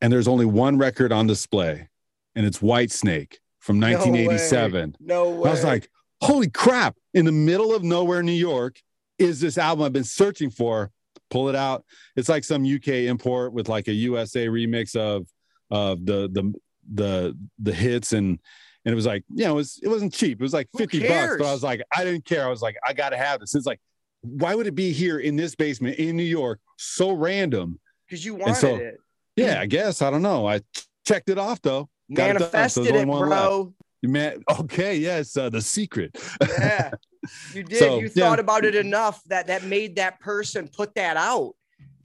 and 0.00 0.12
there's 0.12 0.28
only 0.28 0.44
one 0.44 0.78
record 0.78 1.12
on 1.12 1.26
display, 1.26 1.88
and 2.34 2.46
it's 2.46 2.58
Whitesnake 2.58 3.36
from 3.58 3.78
No 3.78 3.88
way. 3.88 3.94
1987. 3.94 4.96
No 5.00 5.30
way. 5.30 5.48
I 5.48 5.52
was 5.52 5.64
like, 5.64 5.88
holy 6.22 6.48
crap, 6.48 6.96
in 7.14 7.24
the 7.24 7.32
middle 7.32 7.74
of 7.74 7.82
nowhere, 7.82 8.22
New 8.22 8.32
York, 8.32 8.80
is 9.18 9.40
this 9.40 9.58
album 9.58 9.84
I've 9.84 9.92
been 9.92 10.04
searching 10.04 10.50
for. 10.50 10.90
Pull 11.30 11.48
it 11.48 11.54
out. 11.54 11.84
It's 12.16 12.28
like 12.28 12.42
some 12.42 12.64
UK 12.64 12.88
import 13.06 13.52
with 13.52 13.68
like 13.68 13.86
a 13.86 13.92
USA 13.92 14.46
remix 14.46 14.96
of 14.96 15.28
of 15.70 16.04
the 16.04 16.28
the 16.32 16.54
the 16.92 17.36
the 17.58 17.72
hits 17.72 18.12
and 18.12 18.38
and 18.84 18.92
it 18.92 18.94
was 18.94 19.06
like, 19.06 19.24
you 19.34 19.44
know, 19.44 19.52
it 19.52 19.56
was 19.56 19.78
it 19.82 19.88
wasn't 19.88 20.12
cheap. 20.12 20.40
It 20.40 20.42
was 20.42 20.54
like 20.54 20.68
50 20.76 21.06
bucks, 21.06 21.36
but 21.38 21.46
I 21.46 21.52
was 21.52 21.62
like, 21.62 21.82
I 21.94 22.04
didn't 22.04 22.24
care. 22.24 22.46
I 22.46 22.48
was 22.48 22.62
like, 22.62 22.76
I 22.86 22.92
gotta 22.92 23.16
have 23.16 23.40
this. 23.40 23.54
It's 23.54 23.66
like, 23.66 23.80
why 24.22 24.54
would 24.54 24.66
it 24.66 24.74
be 24.74 24.92
here 24.92 25.18
in 25.18 25.36
this 25.36 25.54
basement 25.54 25.96
in 25.96 26.16
New 26.16 26.22
York? 26.22 26.60
So 26.78 27.12
random. 27.12 27.78
because 28.08 28.24
you 28.24 28.34
wanted 28.34 28.56
so- 28.56 28.76
it. 28.76 28.98
Yeah, 29.36 29.60
I 29.60 29.66
guess. 29.66 30.02
I 30.02 30.10
don't 30.10 30.22
know. 30.22 30.46
I 30.48 30.60
checked 31.06 31.30
it 31.30 31.38
off 31.38 31.62
though. 31.62 31.88
Got 32.12 32.36
it 32.36 32.38
done, 32.38 32.40
so 32.40 32.82
Manifested 32.82 32.86
it, 32.86 32.92
only 32.94 33.04
one 33.04 33.28
left. 33.28 33.42
bro. 33.44 33.74
Man, 34.02 34.42
okay, 34.60 34.96
yes, 34.96 35.36
uh, 35.36 35.50
the 35.50 35.60
secret. 35.60 36.16
Yeah. 36.40 36.90
You 37.52 37.64
did. 37.64 37.78
So, 37.78 37.98
you 38.00 38.10
yeah. 38.14 38.28
thought 38.30 38.40
about 38.40 38.64
it 38.64 38.74
enough 38.74 39.22
that 39.26 39.48
that 39.48 39.64
made 39.64 39.96
that 39.96 40.20
person 40.20 40.68
put 40.68 40.94
that 40.94 41.18
out. 41.18 41.54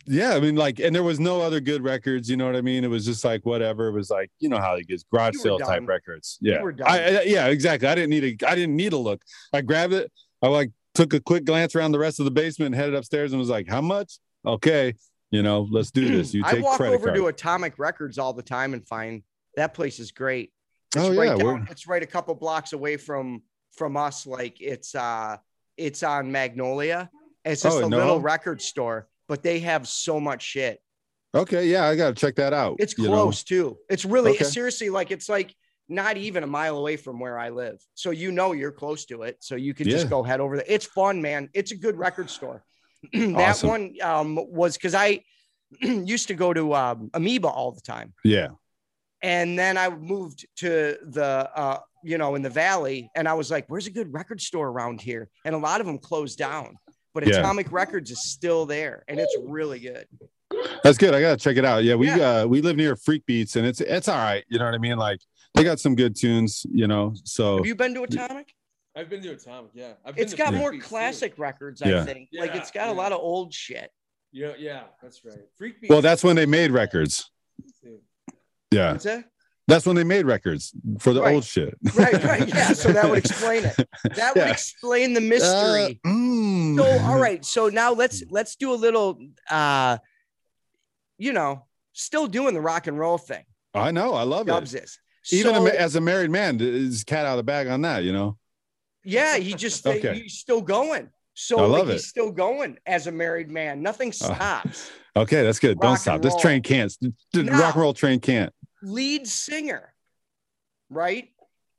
Yeah, 0.07 0.35
I 0.35 0.39
mean, 0.39 0.55
like, 0.55 0.79
and 0.79 0.95
there 0.95 1.03
was 1.03 1.19
no 1.19 1.41
other 1.41 1.59
good 1.59 1.83
records. 1.83 2.29
You 2.29 2.37
know 2.37 2.45
what 2.45 2.55
I 2.55 2.61
mean? 2.61 2.83
It 2.83 2.89
was 2.89 3.05
just 3.05 3.23
like 3.23 3.45
whatever. 3.45 3.87
It 3.87 3.93
was 3.93 4.09
like 4.09 4.29
you 4.39 4.49
know 4.49 4.57
how 4.57 4.75
it 4.75 4.87
gets 4.87 5.03
garage 5.11 5.35
sale 5.37 5.59
type 5.59 5.87
records. 5.87 6.37
Yeah, 6.41 6.61
were 6.61 6.71
done. 6.71 6.87
I, 6.87 7.19
I- 7.19 7.23
yeah, 7.23 7.47
exactly. 7.47 7.87
I 7.87 7.95
didn't 7.95 8.09
need 8.11 8.41
a, 8.43 8.47
I 8.49 8.55
didn't 8.55 8.75
need 8.75 8.93
a 8.93 8.97
look. 8.97 9.21
I 9.53 9.61
grabbed 9.61 9.93
it. 9.93 10.11
I 10.41 10.47
like 10.47 10.71
took 10.93 11.13
a 11.13 11.19
quick 11.19 11.43
glance 11.45 11.75
around 11.75 11.91
the 11.91 11.99
rest 11.99 12.19
of 12.19 12.25
the 12.25 12.31
basement, 12.31 12.67
and 12.73 12.75
headed 12.75 12.95
upstairs, 12.95 13.31
and 13.31 13.39
was 13.39 13.49
like, 13.49 13.67
"How 13.67 13.81
much? 13.81 14.19
Okay, 14.45 14.93
you 15.31 15.41
know, 15.43 15.67
let's 15.71 15.91
do 15.91 16.07
this." 16.15 16.33
You 16.33 16.43
take 16.49 16.59
I 16.59 16.61
walk 16.61 16.81
over 16.81 16.97
card. 17.07 17.15
to 17.15 17.27
Atomic 17.27 17.79
Records 17.79 18.17
all 18.17 18.33
the 18.33 18.43
time 18.43 18.73
and 18.73 18.87
find 18.87 19.23
that 19.55 19.73
place 19.73 19.99
is 19.99 20.11
great. 20.11 20.51
It's 20.95 21.03
Oh, 21.03 21.13
right 21.15 21.37
yeah, 21.37 21.43
down, 21.43 21.67
it's 21.69 21.87
right 21.87 22.01
a 22.03 22.05
couple 22.05 22.33
blocks 22.35 22.73
away 22.73 22.97
from 22.97 23.41
from 23.73 23.97
us. 23.97 24.25
Like 24.27 24.61
it's 24.61 24.93
uh 24.95 25.37
it's 25.77 26.03
on 26.03 26.31
Magnolia. 26.31 27.09
It's 27.43 27.61
just 27.63 27.77
Oh, 27.77 27.85
a 27.85 27.89
no? 27.89 27.97
little 27.97 28.19
record 28.21 28.61
store, 28.61 29.07
but 29.27 29.43
they 29.43 29.59
have 29.59 29.87
so 29.87 30.19
much 30.19 30.43
shit. 30.43 30.79
okay, 31.33 31.67
yeah, 31.67 31.85
I 31.85 31.95
gotta 31.95 32.13
check 32.15 32.35
that 32.35 32.53
out. 32.53 32.77
It's 32.79 32.97
you 32.97 33.05
know? 33.05 33.09
close 33.11 33.43
too. 33.43 33.77
It's 33.89 34.05
really 34.05 34.31
Okay. 34.31 34.43
seriously 34.45 34.89
like 34.89 35.11
it's 35.11 35.27
like 35.29 35.53
not 35.87 36.17
even 36.17 36.43
a 36.43 36.47
mile 36.47 36.77
away 36.77 36.97
from 36.97 37.19
where 37.19 37.37
I 37.37 37.49
live. 37.49 37.77
So 37.93 38.11
you 38.11 38.31
know 38.31 38.53
you're 38.53 38.71
close 38.71 39.05
to 39.05 39.21
it. 39.23 39.37
So 39.41 39.55
you 39.55 39.73
just 39.73 40.05
Yeah. 40.05 40.09
go 40.09 40.23
head 40.23 40.39
over 40.39 40.55
there. 40.57 40.65
It's 40.67 40.85
fun, 40.85 41.21
man. 41.21 41.49
It's 41.53 41.71
a 41.71 41.75
good 41.75 41.97
record 41.97 42.29
store. 42.29 42.63
that 43.13 43.35
Awesome. 43.35 43.69
one 43.69 43.95
um, 44.01 44.35
was 44.35 44.77
because 44.77 44.95
I 44.95 45.23
used 45.81 46.27
to 46.29 46.33
go 46.33 46.53
to 46.53 46.73
um, 46.73 47.09
Amoeba 47.13 47.47
all 47.49 47.71
the 47.71 47.81
time. 47.81 48.13
Yeah, 48.23 48.49
And 49.21 49.57
then 49.59 49.77
I 49.77 49.89
moved 49.89 50.45
to 50.57 50.97
the, 51.03 51.49
uh, 51.55 51.79
you 52.03 52.17
know, 52.17 52.35
in 52.35 52.41
the 52.41 52.49
valley, 52.49 53.09
and 53.15 53.27
I 53.27 53.33
was 53.33 53.49
like, 53.51 53.65
"Where's 53.67 53.87
a 53.87 53.91
good 53.91 54.13
record 54.13 54.39
store 54.41 54.67
around 54.69 55.01
here?" 55.01 55.29
And 55.43 55.53
a 55.55 55.57
lot 55.57 55.81
of 55.81 55.87
them 55.87 55.97
closed 55.99 56.37
down, 56.37 56.77
but 57.15 57.25
Yeah. 57.25 57.39
Atomic 57.39 57.71
Records 57.71 58.11
is 58.11 58.21
still 58.21 58.67
there, 58.67 59.03
and 59.07 59.19
it's 59.19 59.35
really 59.43 59.79
good. 59.79 60.05
that's 60.83 60.99
good. 60.99 61.15
I 61.15 61.21
gotta 61.21 61.37
check 61.37 61.57
it 61.57 61.65
out. 61.65 61.83
Yeah, 61.83 61.95
we 61.95 62.07
Yeah. 62.07 62.41
uh 62.41 62.45
we 62.45 62.61
live 62.61 62.75
near 62.75 62.95
Freak 62.95 63.25
Beats, 63.25 63.55
and 63.55 63.65
it's 63.65 63.81
it's 63.81 64.07
all 64.07 64.17
right. 64.17 64.43
You 64.49 64.59
know 64.59 64.65
what 64.65 64.75
I 64.75 64.77
mean? 64.77 64.97
Like 64.97 65.19
they 65.55 65.63
got 65.63 65.79
some 65.79 65.95
good 65.95 66.15
tunes. 66.15 66.65
You 66.71 66.85
know, 66.87 67.15
so 67.23 67.57
Have 67.57 67.65
you 67.65 67.73
been 67.75 67.95
to 67.95 68.03
Atomic? 68.03 68.53
I've 68.95 69.09
been 69.09 69.21
to 69.23 69.31
Atomic. 69.31 69.71
Yeah, 69.73 69.93
I've 70.05 70.15
been 70.15 70.23
It's 70.23 70.33
to 70.33 70.37
got 70.37 70.49
Freak 70.49 70.59
more 70.59 70.71
Beats, 70.71 70.85
too. 70.85 70.89
classic 70.89 71.33
records, 71.37 71.81
I 71.81 71.89
Yeah. 71.89 72.05
think. 72.05 72.29
Like 72.33 72.53
it's 72.55 72.69
got 72.71 72.89
a 72.89 72.93
lot 72.93 73.11
of 73.11 73.19
old 73.19 73.53
shit. 73.53 73.89
Yeah, 74.31 74.53
yeah, 74.59 74.83
that's 75.01 75.23
right. 75.25 75.39
Freak 75.57 75.81
Beats. 75.81 75.89
well, 75.89 76.01
that's 76.01 76.23
when 76.23 76.35
they 76.35 76.45
made 76.45 76.71
records. 76.71 77.31
Yeah, 78.71 78.91
What's 78.91 79.05
that? 79.05 79.25
That's 79.67 79.85
when 79.85 79.95
they 79.95 80.03
made 80.03 80.25
records 80.25 80.73
for 80.99 81.11
the 81.13 81.21
Right. 81.21 81.33
old 81.35 81.43
shit. 81.43 81.75
Right, 81.95 82.23
right. 82.23 82.47
Yeah. 82.55 82.73
So 82.73 82.91
that 82.91 83.09
would 83.09 83.17
explain 83.19 83.65
it. 83.65 83.75
That 84.15 84.35
would 84.35 84.47
explain 84.47 85.13
the 85.13 85.21
mystery. 85.21 85.99
Uh, 86.05 86.09
mm. 86.09 86.77
so 86.77 87.05
all 87.05 87.19
right. 87.19 87.43
So 87.43 87.69
now 87.69 87.93
let's 87.93 88.23
let's 88.29 88.55
do 88.55 88.73
a 88.73 88.75
little 88.75 89.17
uh 89.49 89.97
you 91.17 91.31
know, 91.33 91.65
still 91.93 92.27
doing 92.27 92.53
the 92.53 92.61
rock 92.61 92.87
and 92.87 92.99
roll 92.99 93.17
thing. 93.17 93.43
I 93.73 93.91
know. 93.91 94.13
I 94.13 94.23
love 94.23 94.47
it. 94.47 94.51
Dubs 94.51 94.73
it. 94.75 94.83
is. 94.83 94.99
Even 95.31 95.55
So- 95.55 95.65
as 95.67 95.95
a 95.95 96.01
married 96.01 96.29
man, 96.29 96.59
is 96.61 97.03
cat 97.03 97.25
out 97.25 97.31
of 97.33 97.37
the 97.37 97.43
bag 97.43 97.67
on 97.67 97.81
that. 97.81 98.03
You 98.03 98.13
know. 98.13 98.37
Yeah, 99.03 99.37
he 99.37 99.53
just 99.53 99.85
Okay. 99.87 100.19
he's 100.19 100.37
still 100.37 100.61
going. 100.61 101.09
So 101.33 101.59
I 101.59 101.65
love 101.65 101.87
he's 101.87 101.95
it. 101.95 102.05
Uh, 102.05 102.07
still 102.07 102.31
going 102.31 102.77
as 102.85 103.07
a 103.07 103.11
married 103.11 103.49
man. 103.51 103.81
Nothing 103.81 104.11
stops. 104.11 104.89
Okay, 105.17 105.43
that's 105.43 105.59
good. 105.59 105.77
Rock 105.77 105.81
Don't 105.81 105.97
stop. 105.97 106.21
This 106.21 106.35
train 106.37 106.61
can't. 106.61 106.93
The 107.33 107.43
No. 107.43 107.51
rock 107.59 107.75
and 107.75 107.81
roll 107.81 107.93
train 107.93 108.19
can't. 108.19 108.53
Lead 108.81 109.27
singer, 109.27 109.93
right? 110.89 111.29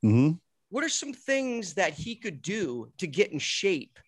hmm 0.02 0.32
What 0.70 0.82
are 0.84 0.88
some 0.88 1.12
things 1.12 1.74
that 1.74 1.92
he 1.94 2.16
could 2.16 2.42
do 2.42 2.90
to 2.98 3.06
get 3.06 3.30
in 3.32 3.38
shape 3.38 3.98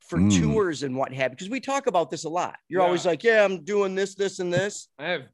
for 0.00 0.18
Mm. 0.18 0.40
tours 0.40 0.82
and 0.84 0.96
what 0.96 1.12
have? 1.12 1.32
Because 1.32 1.50
we 1.50 1.60
talk 1.60 1.86
about 1.86 2.10
this 2.10 2.24
a 2.24 2.28
lot. 2.28 2.56
You're 2.68 2.80
Yeah. 2.80 2.86
always 2.86 3.04
like, 3.04 3.22
yeah, 3.24 3.44
I'm 3.44 3.64
doing 3.64 3.94
this, 3.94 4.14
this, 4.14 4.38
and 4.38 4.52
this. 4.52 4.88
I 4.98 5.06
have 5.08 5.28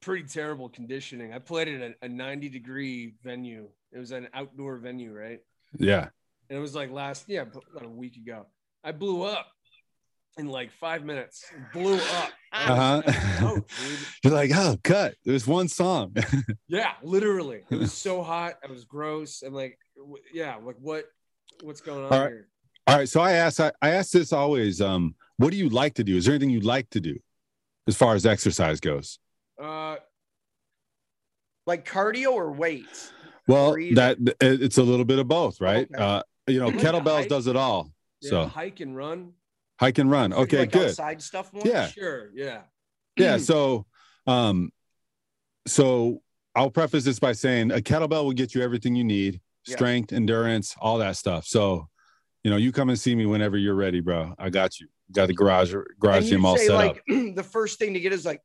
pretty 0.00 0.24
terrible 0.28 0.68
conditioning. 0.68 1.32
I 1.32 1.38
played 1.38 1.68
at 1.68 1.96
a, 2.02 2.04
a 2.04 2.08
90 2.08 2.48
degree 2.48 3.14
venue. 3.22 3.68
It 3.92 3.98
was 3.98 4.10
an 4.10 4.28
outdoor 4.34 4.76
venue, 4.78 5.12
right? 5.12 5.40
Yeah. 5.78 6.08
And 6.50 6.58
it 6.58 6.60
was 6.60 6.74
like 6.74 6.90
last, 6.90 7.24
yeah, 7.28 7.42
about 7.42 7.84
a 7.84 7.88
week 7.88 8.16
ago. 8.16 8.46
I 8.84 8.92
blew 8.92 9.22
up 9.22 9.46
in 10.36 10.46
like 10.48 10.70
five 10.72 11.04
minutes. 11.04 11.44
Blew 11.72 11.96
up. 11.96 12.30
Was- 12.52 12.68
Uh-huh. 12.68 13.02
Was 13.06 13.14
out, 13.42 13.54
dude. 13.54 13.98
You're 14.24 14.32
like, 14.32 14.50
oh, 14.54 14.76
cut. 14.82 15.14
There's 15.24 15.46
one 15.46 15.68
song. 15.68 16.14
Yeah, 16.68 16.92
literally. 17.02 17.62
It 17.70 17.76
was 17.78 17.92
so 17.92 18.22
hot. 18.22 18.54
I 18.66 18.70
was 18.70 18.84
gross. 18.84 19.42
I'm 19.42 19.52
like, 19.52 19.78
yeah, 20.32 20.56
like 20.56 20.76
what, 20.80 21.04
what's 21.62 21.80
going 21.82 22.04
on 22.04 22.12
All 22.12 22.18
right. 22.20 22.28
here? 22.28 22.48
All 22.86 22.96
right. 22.96 23.08
So 23.08 23.20
I 23.20 23.32
ask, 23.32 23.60
I, 23.60 23.72
I 23.82 23.90
ask 23.90 24.10
this 24.12 24.32
always. 24.32 24.80
Um, 24.80 25.14
what 25.36 25.50
do 25.50 25.56
you 25.58 25.68
like 25.68 25.94
to 25.94 26.04
do? 26.04 26.16
Is 26.16 26.24
there 26.24 26.34
anything 26.34 26.50
you'd 26.50 26.64
like 26.64 26.88
to 26.90 27.00
do 27.00 27.18
as 27.86 27.96
far 27.96 28.14
as 28.14 28.24
exercise 28.24 28.80
goes? 28.80 29.18
Uh, 29.62 29.96
Like 31.66 31.86
cardio 31.88 32.32
or 32.32 32.50
weights? 32.52 33.12
Well, 33.46 33.74
that 33.94 34.16
it's 34.40 34.78
a 34.78 34.82
little 34.82 35.04
bit 35.04 35.18
of 35.18 35.28
both, 35.28 35.60
right? 35.60 35.88
Okay. 35.92 36.02
Uh, 36.02 36.22
you 36.46 36.58
know, 36.58 36.66
I 36.66 36.70
like 36.70 36.80
to 36.80 36.86
kettlebells 36.86 37.28
does 37.28 37.46
it 37.48 37.56
all. 37.56 37.92
yeah, 38.20 38.30
So 38.30 38.46
hike 38.46 38.80
and 38.80 38.96
run. 38.96 39.32
Hike 39.82 39.98
and 39.98 40.10
run. 40.10 40.32
Okay, 40.32 40.60
like 40.60 40.72
good. 40.72 40.88
Outside 40.90 41.20
stuff 41.20 41.52
more? 41.52 41.66
Yeah. 41.66 41.88
Sure. 41.88 42.30
Yeah. 42.34 42.62
Yeah. 43.16 43.36
So, 43.38 43.86
um, 44.26 44.70
so 45.66 46.22
I'll 46.54 46.70
preface 46.70 47.04
this 47.04 47.18
by 47.18 47.32
saying 47.32 47.72
a 47.72 47.76
kettlebell 47.76 48.24
will 48.24 48.32
get 48.32 48.54
you 48.54 48.62
everything 48.62 48.94
you 48.94 49.04
need: 49.04 49.40
Yeah. 49.66 49.74
strength, 49.76 50.12
endurance, 50.12 50.76
all 50.80 50.98
that 50.98 51.16
stuff. 51.16 51.46
So, 51.46 51.88
you 52.44 52.50
know, 52.50 52.56
you 52.56 52.72
come 52.72 52.88
and 52.88 52.98
see 52.98 53.14
me 53.14 53.26
whenever 53.26 53.56
you're 53.56 53.74
ready, 53.74 54.00
bro. 54.00 54.34
I 54.38 54.50
got 54.50 54.78
you. 54.80 54.88
Got 55.12 55.26
the 55.26 55.34
garage 55.34 55.74
garage 55.98 56.18
And 56.18 56.26
gym 56.26 56.40
you 56.42 56.46
all 56.46 56.56
set 56.56 56.74
like 56.74 56.90
up. 56.90 56.96
the 57.08 57.42
first 57.42 57.78
thing 57.78 57.92
to 57.94 58.00
get 58.00 58.12
is 58.12 58.24
like 58.24 58.40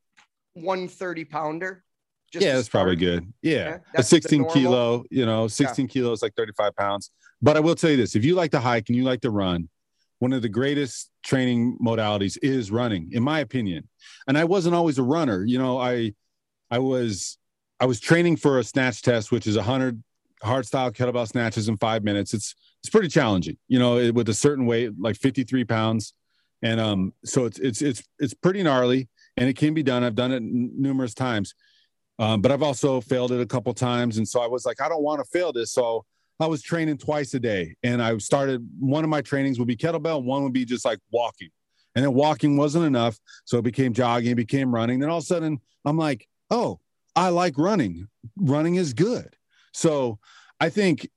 130 0.54 1.24
pounder. 1.24 1.84
Just 2.30 2.44
Yeah, 2.44 2.52
to 2.52 2.56
that's 2.56 2.68
probably 2.68 2.96
good. 2.96 3.32
Yeah, 3.40 3.78
Okay, 3.78 3.78
a 3.94 4.02
16 4.02 4.44
kilo. 4.50 5.04
You 5.10 5.24
know, 5.24 5.48
16 5.48 5.88
kilos 5.88 6.20
like 6.20 6.34
35 6.34 6.76
pounds. 6.76 7.10
But 7.40 7.56
I 7.56 7.60
will 7.60 7.74
tell 7.74 7.90
you 7.90 7.96
this: 7.96 8.16
if 8.16 8.24
you 8.24 8.34
like 8.34 8.50
to 8.50 8.60
hike 8.60 8.88
and 8.88 8.96
you 8.96 9.04
like 9.04 9.22
to 9.22 9.30
run, 9.30 9.68
one 10.20 10.32
of 10.32 10.42
the 10.42 10.48
greatest 10.48 11.10
training 11.22 11.78
modalities 11.84 12.36
is 12.42 12.70
running, 12.70 13.10
in 13.12 13.22
my 13.22 13.40
opinion. 13.40 13.88
And 14.26 14.36
I 14.36 14.44
wasn't 14.44 14.74
always 14.74 14.98
a 14.98 15.02
runner. 15.02 15.44
You 15.44 15.58
know, 15.58 15.78
I 15.78 16.12
I 16.70 16.78
was 16.78 17.38
I 17.80 17.86
was 17.86 18.00
training 18.00 18.36
for 18.36 18.58
a 18.58 18.64
snatch 18.64 19.02
test, 19.02 19.30
which 19.30 19.46
is 19.46 19.56
a 19.56 19.62
hundred 19.62 20.02
hard 20.42 20.66
style 20.66 20.90
kettlebell 20.90 21.26
snatches 21.28 21.68
in 21.68 21.76
five 21.76 22.02
minutes. 22.04 22.34
It's 22.34 22.54
it's 22.82 22.90
pretty 22.90 23.08
challenging, 23.08 23.56
you 23.68 23.78
know, 23.78 23.98
it- 23.98 24.14
with 24.14 24.28
a 24.28 24.34
certain 24.34 24.66
weight, 24.66 24.92
like 24.98 25.16
53 25.16 25.64
pounds. 25.64 26.14
And 26.62 26.80
um, 26.80 27.12
so 27.24 27.44
it's 27.44 27.58
it's 27.60 27.82
it's 27.82 28.02
it's 28.18 28.34
pretty 28.34 28.62
gnarly 28.62 29.08
and 29.36 29.48
it 29.48 29.56
can 29.56 29.74
be 29.74 29.82
done. 29.84 30.02
I've 30.02 30.16
done 30.16 30.32
it 30.32 30.36
n- 30.42 30.72
numerous 30.76 31.14
times. 31.14 31.54
Um, 32.20 32.40
but 32.42 32.50
I've 32.50 32.64
also 32.64 33.00
failed 33.00 33.30
it 33.30 33.40
a 33.40 33.46
couple 33.46 33.72
times. 33.74 34.18
And 34.18 34.26
so 34.26 34.40
I 34.40 34.48
was 34.48 34.66
like, 34.66 34.80
I 34.80 34.88
don't 34.88 35.02
want 35.04 35.20
to 35.20 35.24
fail 35.30 35.52
this. 35.52 35.72
So 35.72 36.04
I 36.40 36.46
was 36.46 36.62
training 36.62 36.98
twice 36.98 37.34
a 37.34 37.40
day. 37.40 37.74
And 37.82 38.02
I 38.02 38.16
started 38.18 38.66
one 38.78 39.04
of 39.04 39.10
my 39.10 39.20
trainings 39.20 39.58
would 39.58 39.68
be 39.68 39.76
kettlebell, 39.76 40.22
one 40.22 40.42
would 40.44 40.52
be 40.52 40.64
just 40.64 40.84
like 40.84 40.98
walking. 41.10 41.48
And 41.94 42.04
then 42.04 42.14
walking 42.14 42.56
wasn't 42.56 42.84
enough. 42.84 43.18
So 43.44 43.58
it 43.58 43.62
became 43.62 43.92
jogging, 43.92 44.32
it 44.32 44.36
became 44.36 44.72
running. 44.72 45.00
Then 45.00 45.10
all 45.10 45.18
of 45.18 45.24
a 45.24 45.26
sudden 45.26 45.58
I'm 45.84 45.96
like, 45.96 46.28
oh, 46.50 46.80
I 47.16 47.30
like 47.30 47.58
running. 47.58 48.06
Running 48.36 48.76
is 48.76 48.92
good. 48.92 49.34
So 49.72 50.18
I 50.60 50.68
think 50.68 51.08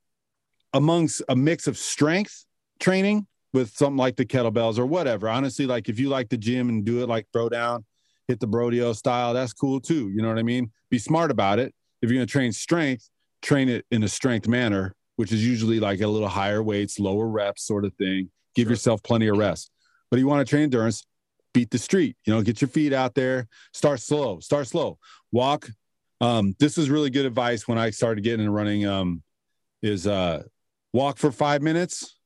amongst 0.74 1.22
a 1.30 1.36
mix 1.36 1.68
of 1.68 1.78
strength 1.78 2.46
training 2.80 3.28
with 3.54 3.76
something 3.76 3.98
like 3.98 4.16
the 4.16 4.26
kettlebells 4.26 4.80
or 4.80 4.86
whatever, 4.86 5.30
honestly, 5.30 5.68
like 5.68 5.90
if 5.90 6.00
you 6.00 6.10
like 6.10 6.30
the 6.30 6.38
gym 6.38 6.70
and 6.70 6.86
do 6.86 7.04
it 7.04 7.10
like 7.10 7.28
throw 7.32 7.50
down, 7.50 7.86
hit 8.28 8.40
the 8.40 8.48
Brodeo 8.48 8.96
style, 8.96 9.34
that's 9.34 9.54
cool 9.54 9.80
too. 9.80 10.10
You 10.10 10.22
know 10.22 10.30
what 10.30 10.40
I 10.40 10.44
mean? 10.44 10.72
Be 10.90 10.98
smart 10.98 11.32
about 11.32 11.60
it. 11.60 11.74
if 12.02 12.10
you're 12.10 12.18
going 12.18 12.28
to 12.28 12.32
train 12.32 12.52
strength, 12.52 13.10
train 13.42 13.70
it 13.70 13.86
in 13.92 14.04
a 14.04 14.08
strength 14.08 14.48
manner, 14.48 14.96
which 15.22 15.32
is 15.32 15.46
usually 15.46 15.80
like 15.80 16.02
a 16.02 16.08
little 16.08 16.28
higher 16.28 16.64
weights, 16.64 17.00
lower 17.00 17.28
reps 17.28 17.62
sort 17.64 17.86
of 17.86 17.94
thing. 17.94 18.32
Give 18.56 18.64
Sure. 18.66 18.72
yourself 18.72 19.04
plenty 19.04 19.28
of 19.28 19.38
rest. 19.38 19.70
But 20.10 20.18
if 20.18 20.22
you 20.22 20.28
want 20.28 20.46
to 20.46 20.50
train 20.50 20.64
endurance, 20.64 21.06
beat 21.54 21.70
the 21.70 21.78
street. 21.78 22.18
You 22.26 22.34
know, 22.34 22.42
get 22.42 22.60
your 22.60 22.68
feet 22.70 22.92
out 22.92 23.14
there. 23.14 23.48
Start 23.72 24.00
slow. 24.00 24.40
Start 24.40 24.66
slow. 24.68 24.98
Walk. 25.32 25.70
Um, 26.22 26.56
this 26.60 26.76
is 26.80 26.90
really 26.90 27.12
good 27.12 27.28
advice 27.28 27.68
when 27.68 27.78
I 27.78 27.92
started 27.92 28.24
getting 28.24 28.40
into 28.40 28.52
running. 28.52 28.88
Um, 28.88 29.22
is 29.84 30.08
uh, 30.08 30.42
walk 30.92 31.20
for 31.20 31.32
five 31.32 31.62
minutes, 31.62 32.18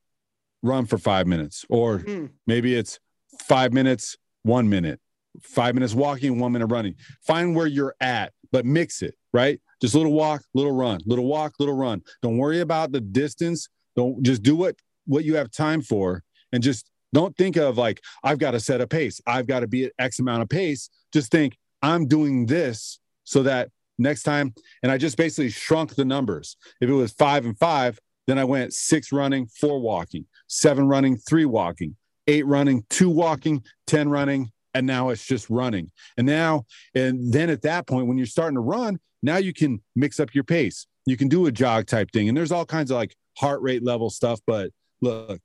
run 0.62 0.86
for 0.86 0.96
five 0.96 1.26
minutes, 1.26 1.66
or 1.68 1.98
Hmm. 1.98 2.26
maybe 2.46 2.74
it's 2.74 2.98
five 3.42 3.74
minutes, 3.74 4.16
one 4.42 4.70
minute, 4.70 5.00
five 5.42 5.74
minutes 5.74 5.92
walking, 5.94 6.38
one 6.40 6.52
minute 6.52 6.68
running. 6.68 6.94
Find 7.26 7.54
where 7.54 7.66
you're 7.66 7.94
at, 8.00 8.32
but 8.52 8.64
mix 8.64 9.02
it, 9.02 9.14
right? 9.34 9.60
Just 9.80 9.94
a 9.94 9.98
little 9.98 10.12
walk, 10.12 10.42
little 10.54 10.72
run, 10.72 11.00
little 11.06 11.26
walk, 11.26 11.54
little 11.58 11.76
run. 11.76 12.02
Don't 12.22 12.38
worry 12.38 12.60
about 12.60 12.92
the 12.92 13.00
distance. 13.00 13.68
Don't 13.94 14.22
just 14.22 14.42
do 14.42 14.56
what 14.56 14.76
what 15.06 15.24
you 15.24 15.36
have 15.36 15.50
time 15.50 15.82
for, 15.82 16.22
and 16.52 16.62
just 16.62 16.90
don't 17.12 17.36
think 17.36 17.56
of 17.56 17.78
like 17.78 18.00
I've 18.24 18.38
got 18.38 18.52
to 18.52 18.60
set 18.60 18.80
a 18.80 18.86
pace. 18.86 19.20
I've 19.26 19.46
got 19.46 19.60
to 19.60 19.66
be 19.66 19.84
at 19.84 19.92
X 19.98 20.18
amount 20.18 20.42
of 20.42 20.48
pace. 20.48 20.90
Just 21.12 21.30
think 21.30 21.56
I'm 21.82 22.06
doing 22.06 22.46
this 22.46 22.98
so 23.24 23.42
that 23.42 23.70
next 23.98 24.22
time. 24.22 24.54
And 24.82 24.92
I 24.92 24.98
just 24.98 25.16
basically 25.16 25.50
shrunk 25.50 25.94
the 25.94 26.04
numbers. 26.04 26.56
If 26.80 26.88
it 26.88 26.94
was 26.94 27.12
five 27.12 27.44
and 27.44 27.58
five, 27.58 27.98
then 28.26 28.38
I 28.38 28.44
went 28.44 28.72
six 28.72 29.12
running, 29.12 29.46
four 29.46 29.80
walking, 29.80 30.26
seven 30.48 30.88
running, 30.88 31.16
three 31.16 31.44
walking, 31.44 31.96
eight 32.26 32.46
running, 32.46 32.84
two 32.90 33.10
walking, 33.10 33.62
10 33.86 34.08
running. 34.08 34.50
And 34.76 34.86
now 34.86 35.10
it's 35.10 35.24
just 35.24 35.48
running. 35.48 35.90
And 36.16 36.26
now, 36.26 36.64
and 36.94 37.32
then 37.32 37.50
at 37.50 37.62
that 37.62 37.86
point, 37.86 38.06
when 38.06 38.18
you're 38.18 38.26
starting 38.26 38.56
to 38.56 38.60
run, 38.60 38.98
now 39.22 39.38
you 39.38 39.52
can 39.52 39.80
mix 39.94 40.20
up 40.20 40.34
your 40.34 40.44
pace. 40.44 40.86
You 41.06 41.16
can 41.16 41.28
do 41.28 41.46
a 41.46 41.52
jog 41.52 41.86
type 41.86 42.10
thing. 42.12 42.28
And 42.28 42.36
there's 42.36 42.52
all 42.52 42.66
kinds 42.66 42.90
of 42.90 42.96
like 42.96 43.14
heart 43.38 43.62
rate 43.62 43.82
level 43.82 44.10
stuff. 44.10 44.40
But 44.46 44.70
look, 45.00 45.40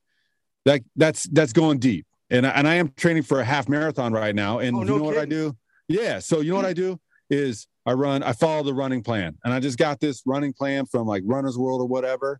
that 0.65 0.81
that's 0.95 1.23
that's 1.23 1.53
going 1.53 1.79
deep. 1.79 2.05
And 2.29 2.45
I, 2.45 2.49
and 2.51 2.67
I 2.67 2.75
am 2.75 2.89
training 2.97 3.23
for 3.23 3.39
a 3.39 3.45
half 3.45 3.67
marathon 3.67 4.13
right 4.13 4.35
now. 4.35 4.59
And 4.59 4.75
Oh, 4.75 4.81
you 4.81 4.85
no 4.85 4.97
know 4.97 5.03
what 5.03 5.17
I 5.17 5.25
do? 5.25 5.55
Yeah. 5.87 6.19
So 6.19 6.39
you 6.41 6.51
know 6.51 6.57
what 6.57 6.65
I 6.65 6.73
do 6.73 6.99
is 7.29 7.67
I 7.85 7.93
run, 7.93 8.23
I 8.23 8.33
follow 8.33 8.63
the 8.63 8.73
running 8.73 9.03
plan. 9.03 9.37
And 9.43 9.53
I 9.53 9.59
just 9.59 9.77
got 9.77 9.99
this 9.99 10.21
running 10.25 10.53
plan 10.53 10.85
from 10.85 11.07
like 11.07 11.23
Runner's 11.25 11.57
World 11.57 11.81
or 11.81 11.87
whatever. 11.87 12.39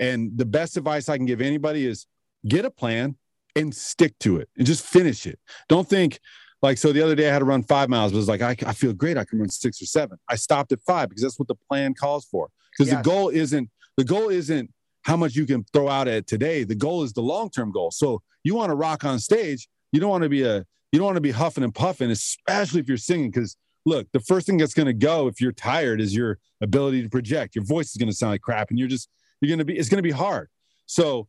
And 0.00 0.32
the 0.36 0.44
best 0.44 0.76
advice 0.76 1.08
I 1.08 1.16
can 1.16 1.26
give 1.26 1.40
anybody 1.40 1.86
is 1.86 2.06
get 2.46 2.64
a 2.64 2.70
plan 2.70 3.16
and 3.56 3.74
stick 3.74 4.18
to 4.20 4.38
it 4.38 4.48
and 4.56 4.66
just 4.66 4.84
finish 4.84 5.26
it. 5.26 5.38
Don't 5.68 5.88
think 5.88 6.18
like, 6.62 6.78
so 6.78 6.92
the 6.92 7.02
other 7.02 7.14
day 7.16 7.28
I 7.28 7.32
had 7.32 7.40
to 7.40 7.44
run 7.44 7.64
five 7.64 7.88
miles, 7.88 8.12
but 8.12 8.16
it 8.18 8.20
was 8.20 8.28
like, 8.28 8.40
I, 8.42 8.56
I 8.66 8.72
feel 8.72 8.92
great. 8.92 9.18
I 9.18 9.24
can 9.24 9.40
run 9.40 9.48
six 9.50 9.82
or 9.82 9.86
seven. 9.86 10.18
I 10.28 10.36
stopped 10.36 10.70
at 10.72 10.80
five 10.82 11.08
because 11.08 11.22
that's 11.22 11.38
what 11.38 11.48
the 11.48 11.56
plan 11.56 11.92
calls 11.94 12.24
for. 12.24 12.48
Because 12.70 12.92
Yes. 12.92 13.04
the 13.04 13.10
goal 13.10 13.28
isn't, 13.30 13.68
the 13.96 14.04
goal 14.04 14.28
isn't 14.28 14.70
how 15.02 15.16
much 15.16 15.34
you 15.34 15.44
can 15.44 15.64
throw 15.72 15.88
out 15.88 16.06
at 16.06 16.26
today. 16.28 16.62
The 16.62 16.76
goal 16.76 17.02
is 17.02 17.12
the 17.12 17.20
long-term 17.20 17.72
goal. 17.72 17.90
So 17.90 18.22
you 18.44 18.54
want 18.54 18.70
to 18.70 18.76
rock 18.76 19.04
on 19.04 19.18
stage. 19.18 19.68
You 19.90 20.00
don't 20.00 20.10
want 20.10 20.22
to 20.22 20.28
be 20.28 20.42
a, 20.42 20.64
you 20.92 20.98
don't 20.98 21.04
want 21.06 21.16
to 21.16 21.20
be 21.22 21.32
huffing 21.32 21.64
and 21.64 21.74
puffing, 21.74 22.10
especially 22.10 22.80
if 22.80 22.86
you're 22.86 22.96
singing. 22.96 23.30
Because 23.30 23.56
look, 23.84 24.06
the 24.12 24.20
first 24.20 24.46
thing 24.46 24.56
that's 24.58 24.74
going 24.74 24.86
to 24.86 24.92
go 24.92 25.26
if 25.26 25.40
you're 25.40 25.52
tired 25.52 26.00
is 26.00 26.14
your 26.14 26.38
ability 26.60 27.02
to 27.02 27.08
project. 27.08 27.56
Your 27.56 27.64
voice 27.64 27.90
is 27.90 27.96
going 27.96 28.08
to 28.08 28.14
sound 28.14 28.30
like 28.32 28.40
crap, 28.42 28.70
and 28.70 28.78
you're 28.78 28.88
just 28.88 29.08
you're 29.40 29.48
going 29.48 29.58
to 29.58 29.64
be. 29.64 29.76
It's 29.76 29.88
going 29.88 29.98
to 29.98 30.02
be 30.02 30.12
hard. 30.12 30.48
So 30.86 31.28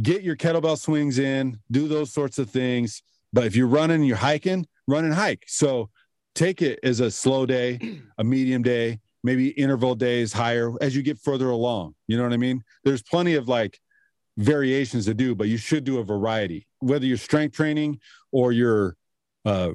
get 0.00 0.22
your 0.22 0.36
kettlebell 0.36 0.78
swings 0.78 1.18
in, 1.18 1.58
do 1.70 1.88
those 1.88 2.12
sorts 2.12 2.38
of 2.38 2.50
things. 2.50 3.02
But 3.32 3.44
if 3.44 3.56
you're 3.56 3.66
running, 3.66 4.02
you're 4.04 4.16
hiking, 4.16 4.66
run 4.86 5.04
and 5.04 5.14
hike. 5.14 5.44
So 5.46 5.90
take 6.34 6.62
it 6.62 6.78
as 6.82 7.00
a 7.00 7.10
slow 7.10 7.46
day, 7.46 7.78
a 8.18 8.24
medium 8.24 8.62
day, 8.62 9.00
maybe 9.22 9.48
interval 9.50 9.94
days 9.94 10.32
higher 10.32 10.72
as 10.80 10.94
you 10.94 11.02
get 11.02 11.18
further 11.18 11.50
along. 11.50 11.94
You 12.06 12.16
know 12.16 12.22
what 12.22 12.32
I 12.32 12.36
mean? 12.38 12.62
There's 12.84 13.02
plenty 13.02 13.34
of 13.34 13.48
like 13.48 13.78
variations 14.36 15.06
to 15.06 15.14
do, 15.14 15.34
but 15.34 15.48
you 15.48 15.56
should 15.56 15.84
do 15.84 15.98
a 15.98 16.04
variety, 16.04 16.66
whether 16.78 17.04
you're 17.04 17.16
strength 17.16 17.56
training 17.56 18.00
or 18.30 18.52
you're 18.52 18.96
uh, 19.44 19.72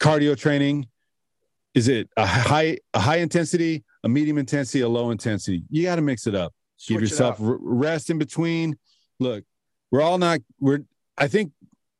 cardio 0.00 0.36
training. 0.36 0.86
Is 1.74 1.88
it 1.88 2.08
a 2.16 2.26
high 2.26 2.78
a 2.94 2.98
high 2.98 3.18
intensity, 3.18 3.84
a 4.02 4.08
medium 4.08 4.38
intensity, 4.38 4.80
a 4.80 4.88
low 4.88 5.10
intensity? 5.10 5.62
You 5.70 5.84
got 5.84 5.96
to 5.96 6.02
mix 6.02 6.26
it 6.26 6.34
up. 6.34 6.52
Give 6.88 6.96
Switch 6.96 6.96
it 6.96 7.10
yourself 7.10 7.40
up. 7.40 7.58
rest 7.60 8.10
in 8.10 8.18
between. 8.18 8.76
Look, 9.20 9.44
we're 9.90 10.02
all 10.02 10.18
not. 10.18 10.40
We're. 10.60 10.84
I 11.16 11.28
think 11.28 11.52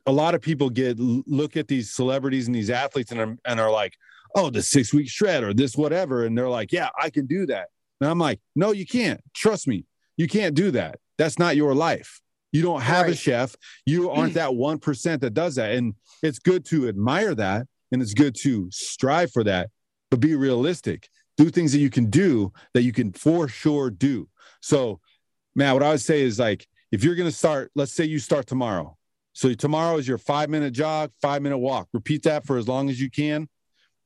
a 0.07 0.13
lot 0.13 0.35
of 0.35 0.41
people 0.41 0.71
get 0.71 0.99
look 0.99 1.57
at 1.57 1.69
these 1.69 1.93
celebrities 1.93 2.47
and 2.47 2.55
these 2.55 2.71
athletes 2.71 3.13
and 3.13 3.21
are, 3.21 3.37
and 3.45 3.61
are 3.61 3.71
like, 3.71 3.95
oh, 4.35 4.51
the 4.51 4.63
six 4.63 4.93
week 4.93 5.09
shred 5.09 5.45
or 5.45 5.53
this 5.53 5.77
whatever, 5.77 6.25
and 6.25 6.37
they're 6.37 6.49
like, 6.49 6.73
yeah, 6.73 6.89
I 7.01 7.11
can 7.11 7.27
do 7.27 7.47
that. 7.47 7.69
And 8.01 8.09
I'm 8.09 8.19
like, 8.19 8.41
no, 8.55 8.73
you 8.73 8.87
can't. 8.87 9.21
Trust 9.35 9.67
me, 9.67 9.85
you 10.17 10.29
can't 10.29 10.55
do 10.55 10.71
that. 10.73 10.99
That's 11.17 11.39
not 11.39 11.57
your 11.57 11.75
life. 11.75 12.21
You 12.53 12.63
don't 12.63 12.81
have 12.81 13.09
a 13.09 13.15
chef. 13.15 13.55
You 13.85 14.11
aren't 14.11 14.35
that 14.35 14.55
one 14.55 14.79
percent 14.79 15.21
that 15.23 15.35
does 15.35 15.57
that, 15.57 15.73
and 15.73 15.95
it's 16.23 16.39
good 16.39 16.65
to 16.67 16.89
admire 16.89 17.35
that, 17.35 17.67
and 17.93 18.01
it's 18.01 18.15
good 18.15 18.35
to 18.43 18.69
strive 18.71 19.33
for 19.33 19.45
that, 19.45 19.71
but 20.11 20.21
be 20.21 20.35
realistic. 20.35 21.09
Do 21.37 21.51
things 21.51 21.73
that 21.73 21.79
you 21.79 21.91
can 21.91 22.11
do 22.11 22.53
that 22.75 22.83
you 22.83 22.93
can 22.93 23.13
for 23.13 23.47
sure 23.47 23.91
do. 23.91 24.29
So, 24.61 25.01
Matt, 25.55 25.75
what 25.75 25.83
I 25.85 25.91
would 25.91 26.01
say 26.01 26.23
is 26.23 26.39
like, 26.39 26.67
if 26.93 27.05
you're 27.05 27.15
going 27.15 27.29
to 27.29 27.35
start, 27.35 27.71
let's 27.75 27.93
say 27.93 28.05
you 28.05 28.19
start 28.19 28.47
tomorrow. 28.47 28.97
So 29.33 29.53
tomorrow 29.55 29.99
is 29.99 30.09
your 30.09 30.19
five 30.19 30.51
minute 30.51 30.73
jog, 30.73 31.13
five 31.23 31.43
minute 31.43 31.59
walk. 31.59 31.89
Repeat 31.93 32.25
that 32.25 32.45
for 32.45 32.57
as 32.59 32.67
long 32.67 32.91
as 32.91 33.01
you 33.01 33.11
can. 33.11 33.49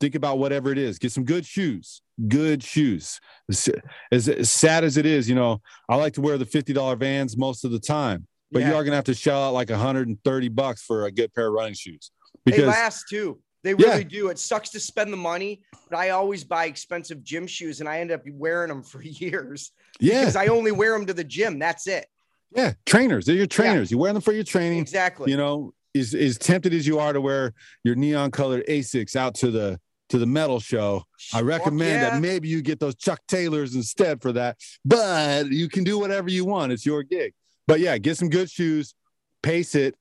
Think 0.00 0.14
about 0.14 0.38
whatever 0.38 0.72
it 0.72 0.78
is. 0.78 0.98
Get 0.98 1.12
some 1.12 1.24
good 1.24 1.46
shoes, 1.46 2.02
good 2.28 2.62
shoes. 2.62 3.20
As, 3.48 3.68
as, 4.10 4.50
sad 4.50 4.84
as 4.84 4.96
it 4.96 5.06
is, 5.06 5.28
you 5.28 5.34
know, 5.34 5.60
I 5.88 5.94
like 5.96 6.14
to 6.14 6.20
wear 6.20 6.36
the 6.38 6.44
$50 6.44 6.98
vans 6.98 7.36
most 7.36 7.64
of 7.64 7.70
the 7.70 7.78
time, 7.78 8.26
but 8.50 8.62
you 8.62 8.68
are 8.68 8.82
going 8.82 8.90
to 8.90 8.96
have 8.96 9.04
to 9.04 9.14
shell 9.14 9.42
out 9.44 9.54
like 9.54 9.70
130 9.70 10.48
bucks 10.48 10.82
for 10.82 11.06
a 11.06 11.12
good 11.12 11.32
pair 11.32 11.46
of 11.46 11.52
running 11.54 11.74
shoes 11.74 12.10
They 12.44 12.52
because 12.52 12.66
last 12.66 13.04
too. 13.08 13.40
They 13.62 13.70
Yeah. 13.70 13.90
really 13.90 14.04
do. 14.04 14.28
It 14.28 14.40
sucks 14.40 14.70
to 14.70 14.80
spend 14.80 15.12
the 15.12 15.16
money, 15.16 15.62
but 15.88 15.96
I 15.96 16.10
always 16.10 16.42
buy 16.42 16.66
expensive 16.66 17.22
gym 17.22 17.46
shoes 17.46 17.78
and 17.78 17.88
I 17.88 18.00
end 18.00 18.10
up 18.10 18.22
wearing 18.28 18.70
them 18.70 18.82
for 18.82 19.00
years 19.02 19.70
yeah, 20.00 20.20
because 20.20 20.36
I 20.36 20.48
only 20.48 20.72
wear 20.72 20.92
them 20.92 21.06
to 21.06 21.14
the 21.14 21.24
gym. 21.24 21.58
That's 21.60 21.86
it. 21.86 22.06
Yeah, 22.54 22.72
trainers, 22.86 23.26
they're 23.26 23.36
your 23.36 23.46
trainers. 23.46 23.90
You 23.90 23.98
wear 23.98 24.12
them 24.12 24.22
for 24.22 24.32
your 24.32 24.44
training. 24.44 24.80
Exactly. 24.80 25.30
you 25.30 25.36
know 25.36 25.72
is 25.94 26.14
as 26.14 26.38
tempted 26.38 26.72
as 26.72 26.86
you 26.86 26.98
are 26.98 27.12
to 27.12 27.20
wear 27.20 27.52
your 27.84 27.94
neon 27.94 28.30
colored 28.30 28.64
asics 28.68 29.16
out 29.16 29.34
to 29.34 29.50
the 29.50 29.78
to 30.08 30.18
the 30.18 30.26
metal 30.26 30.60
show 30.60 31.02
i 31.32 31.40
recommend 31.40 32.02
yeah. 32.02 32.10
that 32.10 32.20
maybe 32.20 32.48
you 32.48 32.62
get 32.62 32.78
those 32.80 32.94
chuck 32.94 33.20
taylors 33.28 33.74
instead 33.74 34.20
for 34.20 34.32
that 34.32 34.56
but 34.84 35.46
you 35.50 35.68
can 35.68 35.84
do 35.84 35.98
whatever 35.98 36.30
you 36.30 36.44
want 36.44 36.72
it's 36.72 36.84
your 36.84 37.02
gig 37.02 37.32
but 37.66 37.80
yeah 37.80 37.96
get 37.98 38.16
some 38.16 38.28
good 38.28 38.50
shoes 38.50 38.94
pace 39.42 39.74
it 39.74 39.94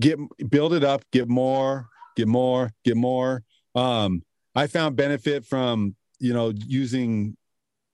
get 0.00 0.18
build 0.50 0.72
it 0.72 0.84
up 0.84 1.02
get 1.12 1.28
more 1.28 1.88
get 2.16 2.28
more 2.28 2.70
get 2.84 2.96
more 2.96 3.42
um 3.74 4.22
i 4.54 4.66
found 4.66 4.96
benefit 4.96 5.44
from 5.44 5.94
you 6.18 6.32
know 6.32 6.52
using 6.66 7.36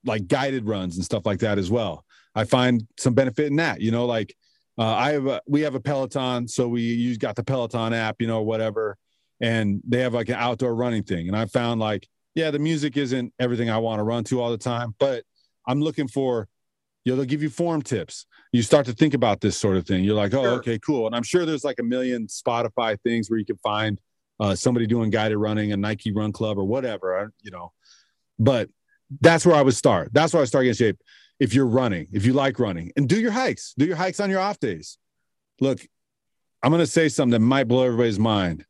like 0.05 0.29
guided 0.29 0.67
runs 0.67 0.97
and 0.97 1.05
stuff 1.05 1.27
like 1.27 1.41
that 1.41 1.59
as 1.59 1.71
well 1.71 2.05
i 2.35 2.45
find 2.45 2.87
some 2.99 3.15
benefit 3.15 3.47
in 3.47 3.57
that 3.57 3.81
you 3.81 3.91
know 3.91 4.07
like 4.07 4.35
uh, 4.77 4.83
I 4.83 5.13
have 5.13 5.27
a, 5.29 5.41
we 5.47 5.61
have 5.61 5.77
a 5.77 5.81
Peloton, 5.81 6.49
so 6.49 6.67
we 6.67 6.81
use 6.83 7.17
got 7.17 7.37
the 7.37 7.45
Peloton 7.45 7.93
app, 7.93 8.17
you 8.19 8.27
know, 8.27 8.43
whatever, 8.43 8.97
and 9.41 9.81
they 9.87 10.01
have 10.01 10.15
like 10.15 10.29
an 10.31 10.35
outdoor 10.35 10.75
running 10.75 11.05
thing. 11.05 11.29
And 11.29 11.37
I 11.37 11.47
found 11.47 11.79
like, 11.79 12.09
yeah, 12.35 12.51
the 12.51 12.59
music 12.59 12.97
isn't 12.97 13.33
everything 13.39 13.71
I 13.71 13.79
want 13.79 14.01
to 14.01 14.03
run 14.03 14.25
to 14.25 14.41
all 14.41 14.51
the 14.51 14.59
time, 14.59 14.93
but 14.99 15.23
I'm 15.65 15.81
looking 15.81 16.09
for, 16.09 16.49
you 17.05 17.13
know, 17.13 17.17
they'll 17.19 17.25
give 17.25 17.41
you 17.41 17.51
form 17.51 17.83
tips. 17.83 18.27
You 18.51 18.63
start 18.63 18.87
to 18.87 18.93
think 18.93 19.15
about 19.15 19.41
this 19.41 19.57
sort 19.57 19.77
of 19.77 19.87
thing. 19.87 20.03
You're 20.03 20.17
like, 20.17 20.35
oh, 20.35 20.43
Sure. 20.43 20.53
okay, 20.55 20.81
cool. 20.81 21.07
And 21.07 21.15
I'm 21.15 21.23
sure 21.23 21.47
there's 21.47 21.63
like 21.63 21.79
a 21.79 21.85
million 21.85 22.27
Spotify 22.27 23.01
things 23.05 23.31
where 23.31 23.39
you 23.39 23.45
can 23.47 23.59
find 23.59 24.01
uh, 24.41 24.57
somebody 24.57 24.89
doing 24.89 25.09
guided 25.09 25.39
running, 25.39 25.71
a 25.71 25.77
Nike 25.77 26.11
Run 26.11 26.33
Club 26.33 26.59
or 26.59 26.65
whatever, 26.65 27.17
I- 27.17 27.29
you 27.43 27.53
know. 27.53 27.71
But 28.41 28.71
that's 29.21 29.47
where 29.47 29.55
I 29.55 29.63
would 29.63 29.77
start. 29.77 30.11
That's 30.13 30.33
where 30.33 30.43
I 30.43 30.47
start 30.47 30.65
getting 30.65 30.75
shape 30.85 30.99
if 31.41 31.55
you're 31.55 31.67
running, 31.67 32.09
if 32.13 32.25
you 32.25 32.33
like 32.33 32.59
running, 32.59 32.93
and 32.97 33.09
do 33.09 33.21
your 33.21 33.33
hikes. 33.33 33.75
Do 33.77 33.85
your 33.85 33.97
hikes 33.97 34.21
on 34.21 34.31
your 34.31 34.41
off 34.41 34.59
days. 34.61 34.99
Look, 35.61 35.87
I'm 36.63 36.71
going 36.71 36.81
to 36.81 36.87
say 36.87 37.09
something 37.09 37.33
that 37.33 37.41
might 37.41 37.69
blow 37.69 37.85
everybody's 37.85 38.19
mind, 38.19 38.65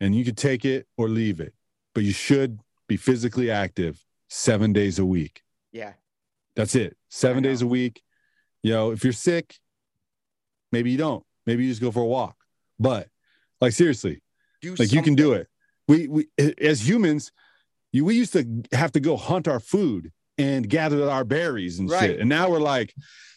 and 0.00 0.14
you 0.14 0.24
could 0.24 0.36
take 0.36 0.64
it 0.64 0.86
or 0.96 1.08
leave 1.08 1.40
it, 1.40 1.54
but 1.94 2.04
you 2.04 2.12
should 2.12 2.58
be 2.88 2.96
physically 2.96 3.50
active 3.50 4.02
seven 4.28 4.72
days 4.72 4.98
a 4.98 5.04
week. 5.04 5.42
yeah. 5.72 5.92
That's 6.54 6.74
it. 6.74 6.96
Seven 7.10 7.42
days 7.42 7.60
a 7.60 7.66
week. 7.66 8.02
You 8.62 8.72
know, 8.72 8.90
if 8.90 9.04
you're 9.04 9.12
sick, 9.12 9.58
maybe 10.72 10.90
you 10.90 10.96
don't. 10.96 11.22
Maybe 11.44 11.64
you 11.64 11.70
just 11.70 11.82
go 11.82 11.90
for 11.90 12.00
a 12.00 12.06
walk. 12.06 12.34
But 12.78 13.08
like 13.60 13.74
seriously, 13.74 14.22
Do 14.62 14.74
like 14.76 14.90
you 14.90 15.02
can 15.02 15.14
do 15.14 15.34
it. 15.34 15.48
We 15.86 16.08
we 16.08 16.28
as 16.58 16.88
humans, 16.88 17.30
you 17.92 18.06
we 18.06 18.14
used 18.14 18.32
to 18.32 18.62
have 18.72 18.90
to 18.92 19.00
go 19.00 19.18
hunt 19.18 19.46
our 19.46 19.60
food 19.60 20.12
and 20.38 20.68
gather 20.68 21.08
our 21.10 21.24
berries 21.24 21.78
and 21.78 21.88
Right. 21.90 22.10
shit. 22.10 22.20
And 22.20 22.28
now 22.28 22.50
we're 22.50 22.60
like 22.60 22.94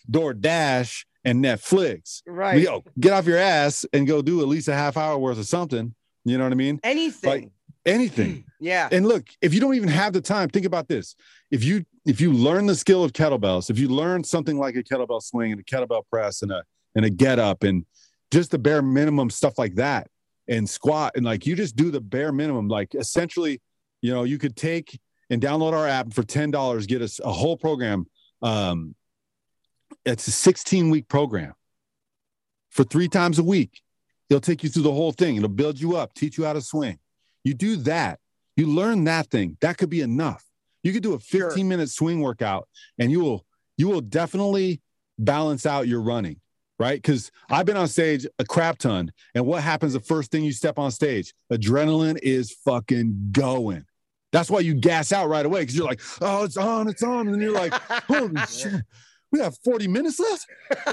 DoorDash 0.10 1.06
and 1.24 1.43
Netflix. 1.43 2.22
Right. 2.28 2.56
We 2.56 2.64
go 2.64 2.84
get 3.00 3.14
off 3.14 3.26
your 3.26 3.38
ass 3.38 3.86
and 3.93 4.08
go 4.08 4.22
do 4.22 4.41
at 4.41 4.47
least 4.47 4.68
a 4.68 4.74
half 4.76 4.97
hour 4.97 5.18
worth 5.18 5.38
of 5.39 5.47
something. 5.47 5.93
You 6.26 6.38
know 6.38 6.43
what 6.43 6.52
I 6.54 6.56
mean? 6.56 6.80
Anything. 6.84 7.52
Anything. 7.86 8.43
Yeah. 8.62 8.89
And 8.91 9.08
look, 9.08 9.26
if 9.41 9.54
you 9.54 9.62
don't 9.62 9.76
even 9.76 9.88
have 9.88 10.12
the 10.12 10.20
time, 10.20 10.50
think 10.50 10.66
about 10.66 10.89
this. 10.89 11.16
If 11.50 11.64
you 11.64 11.86
if 12.06 12.20
you 12.20 12.34
learn 12.34 12.66
the 12.66 12.76
skill 12.76 13.06
of 13.06 13.14
kettlebells, 13.14 13.70
if 13.70 13.80
you 13.80 13.88
learn 13.88 14.22
something 14.26 14.58
like 14.58 14.76
a 14.76 14.84
kettlebell 14.84 15.22
swing 15.24 15.54
and 15.54 15.62
a 15.62 15.64
kettlebell 15.64 16.04
press 16.12 16.41
and 16.41 16.52
a 16.52 16.62
and 16.93 17.06
a 17.06 17.10
get 17.10 17.39
up 17.39 17.64
and 17.64 17.86
just 18.32 18.52
the 18.52 18.60
bare 18.60 18.82
minimum 18.82 19.30
stuff 19.30 19.58
like 19.58 19.76
that 19.76 20.08
and 20.50 20.70
squat 20.70 21.14
and 21.16 21.24
like 21.24 21.45
you 21.45 21.56
just 21.56 21.78
do 21.78 21.89
the 21.89 22.02
bare 22.02 22.34
minimum 22.34 22.68
like 22.68 22.93
essentially 22.95 23.62
you 24.02 24.12
know 24.14 24.24
you 24.24 24.38
could 24.38 24.58
take 24.58 25.00
and 25.30 25.41
download 25.41 25.73
our 25.73 25.88
app 25.88 26.13
for 26.13 26.23
$10 26.23 26.88
get 26.88 27.01
us 27.01 27.19
a 27.23 27.32
whole 27.32 27.57
program. 27.57 28.05
Um 28.41 28.95
it's 30.05 30.27
a 30.27 30.32
16 30.32 30.89
week 30.89 31.07
program 31.07 31.53
for 32.69 32.84
three 32.84 33.07
times 33.07 33.39
a 33.39 33.43
week. 33.43 33.82
It'll 34.30 34.41
take 34.41 34.63
you 34.63 34.69
through 34.69 34.84
the 34.84 34.91
whole 34.91 35.11
thing. 35.11 35.36
It'll 35.36 35.49
build 35.49 35.80
you 35.80 35.95
up 35.95 36.13
teach 36.13 36.38
you 36.38 36.45
how 36.45 36.53
to 36.53 36.61
swing. 36.61 36.99
You 37.43 37.53
do 37.53 37.75
that. 37.77 38.19
You 38.55 38.67
learn 38.67 39.03
that 39.05 39.27
thing. 39.30 39.57
That 39.61 39.77
could 39.77 39.89
be 39.89 40.01
enough. 40.01 40.43
You 40.84 40.93
could 40.93 41.03
do 41.03 41.13
a 41.13 41.19
15 41.19 41.49
Sure. 41.57 41.65
minute 41.65 41.89
swing 41.89 42.21
workout 42.21 42.67
and 42.97 43.11
you 43.11 43.19
will 43.19 43.45
you 43.77 43.88
will 43.88 44.01
definitely 44.01 44.82
balance 45.17 45.65
out 45.65 45.88
your 45.88 46.01
running 46.01 46.39
right? 46.80 47.01
Because 47.01 47.30
i've 47.49 47.65
been 47.65 47.75
on 47.75 47.89
stage 47.89 48.25
a 48.39 48.45
crap 48.45 48.77
ton 48.77 49.11
and 49.36 49.45
what 49.45 49.61
happens 49.61 49.91
the 49.93 49.99
first 49.99 50.32
thing 50.32 50.43
you 50.45 50.53
step 50.53 50.80
on 50.80 50.91
stage? 50.91 51.34
Adrenaline 51.51 52.17
is 52.23 52.55
fucking 52.63 53.30
going 53.34 53.84
that's 54.32 54.49
why 54.49 54.59
you 54.59 54.73
gas 54.73 55.11
out 55.11 55.27
right 55.30 55.45
away 55.45 55.61
because 55.61 55.75
you're 55.75 55.86
like 55.88 56.01
oh 56.21 56.43
it's 56.43 56.57
on 56.57 56.88
it's 56.88 57.03
on 57.03 57.27
and 57.27 57.34
then 57.34 57.41
you're 57.41 57.53
like 57.53 57.73
holy 58.07 58.36
shit 58.49 58.82
we 59.32 59.39
have 59.39 59.55
40 59.63 59.88
minutes 59.88 60.19
left 60.19 60.45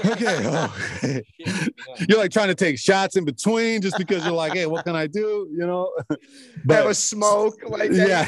okay 0.05 0.41
oh, 0.45 0.75
okay. 1.03 1.23
you're 2.07 2.19
like 2.19 2.31
trying 2.31 2.49
to 2.49 2.55
take 2.55 2.77
shots 2.77 3.15
in 3.15 3.25
between 3.25 3.81
just 3.81 3.97
because 3.97 4.23
you're 4.25 4.33
like 4.33 4.53
hey 4.53 4.65
what 4.67 4.85
can 4.85 4.95
i 4.95 5.07
do 5.07 5.47
you 5.51 5.65
know 5.65 5.91
Have 6.69 6.85
a 6.87 6.93
smoke, 6.93 7.55
like 7.67 7.91
Yeah. 7.91 8.27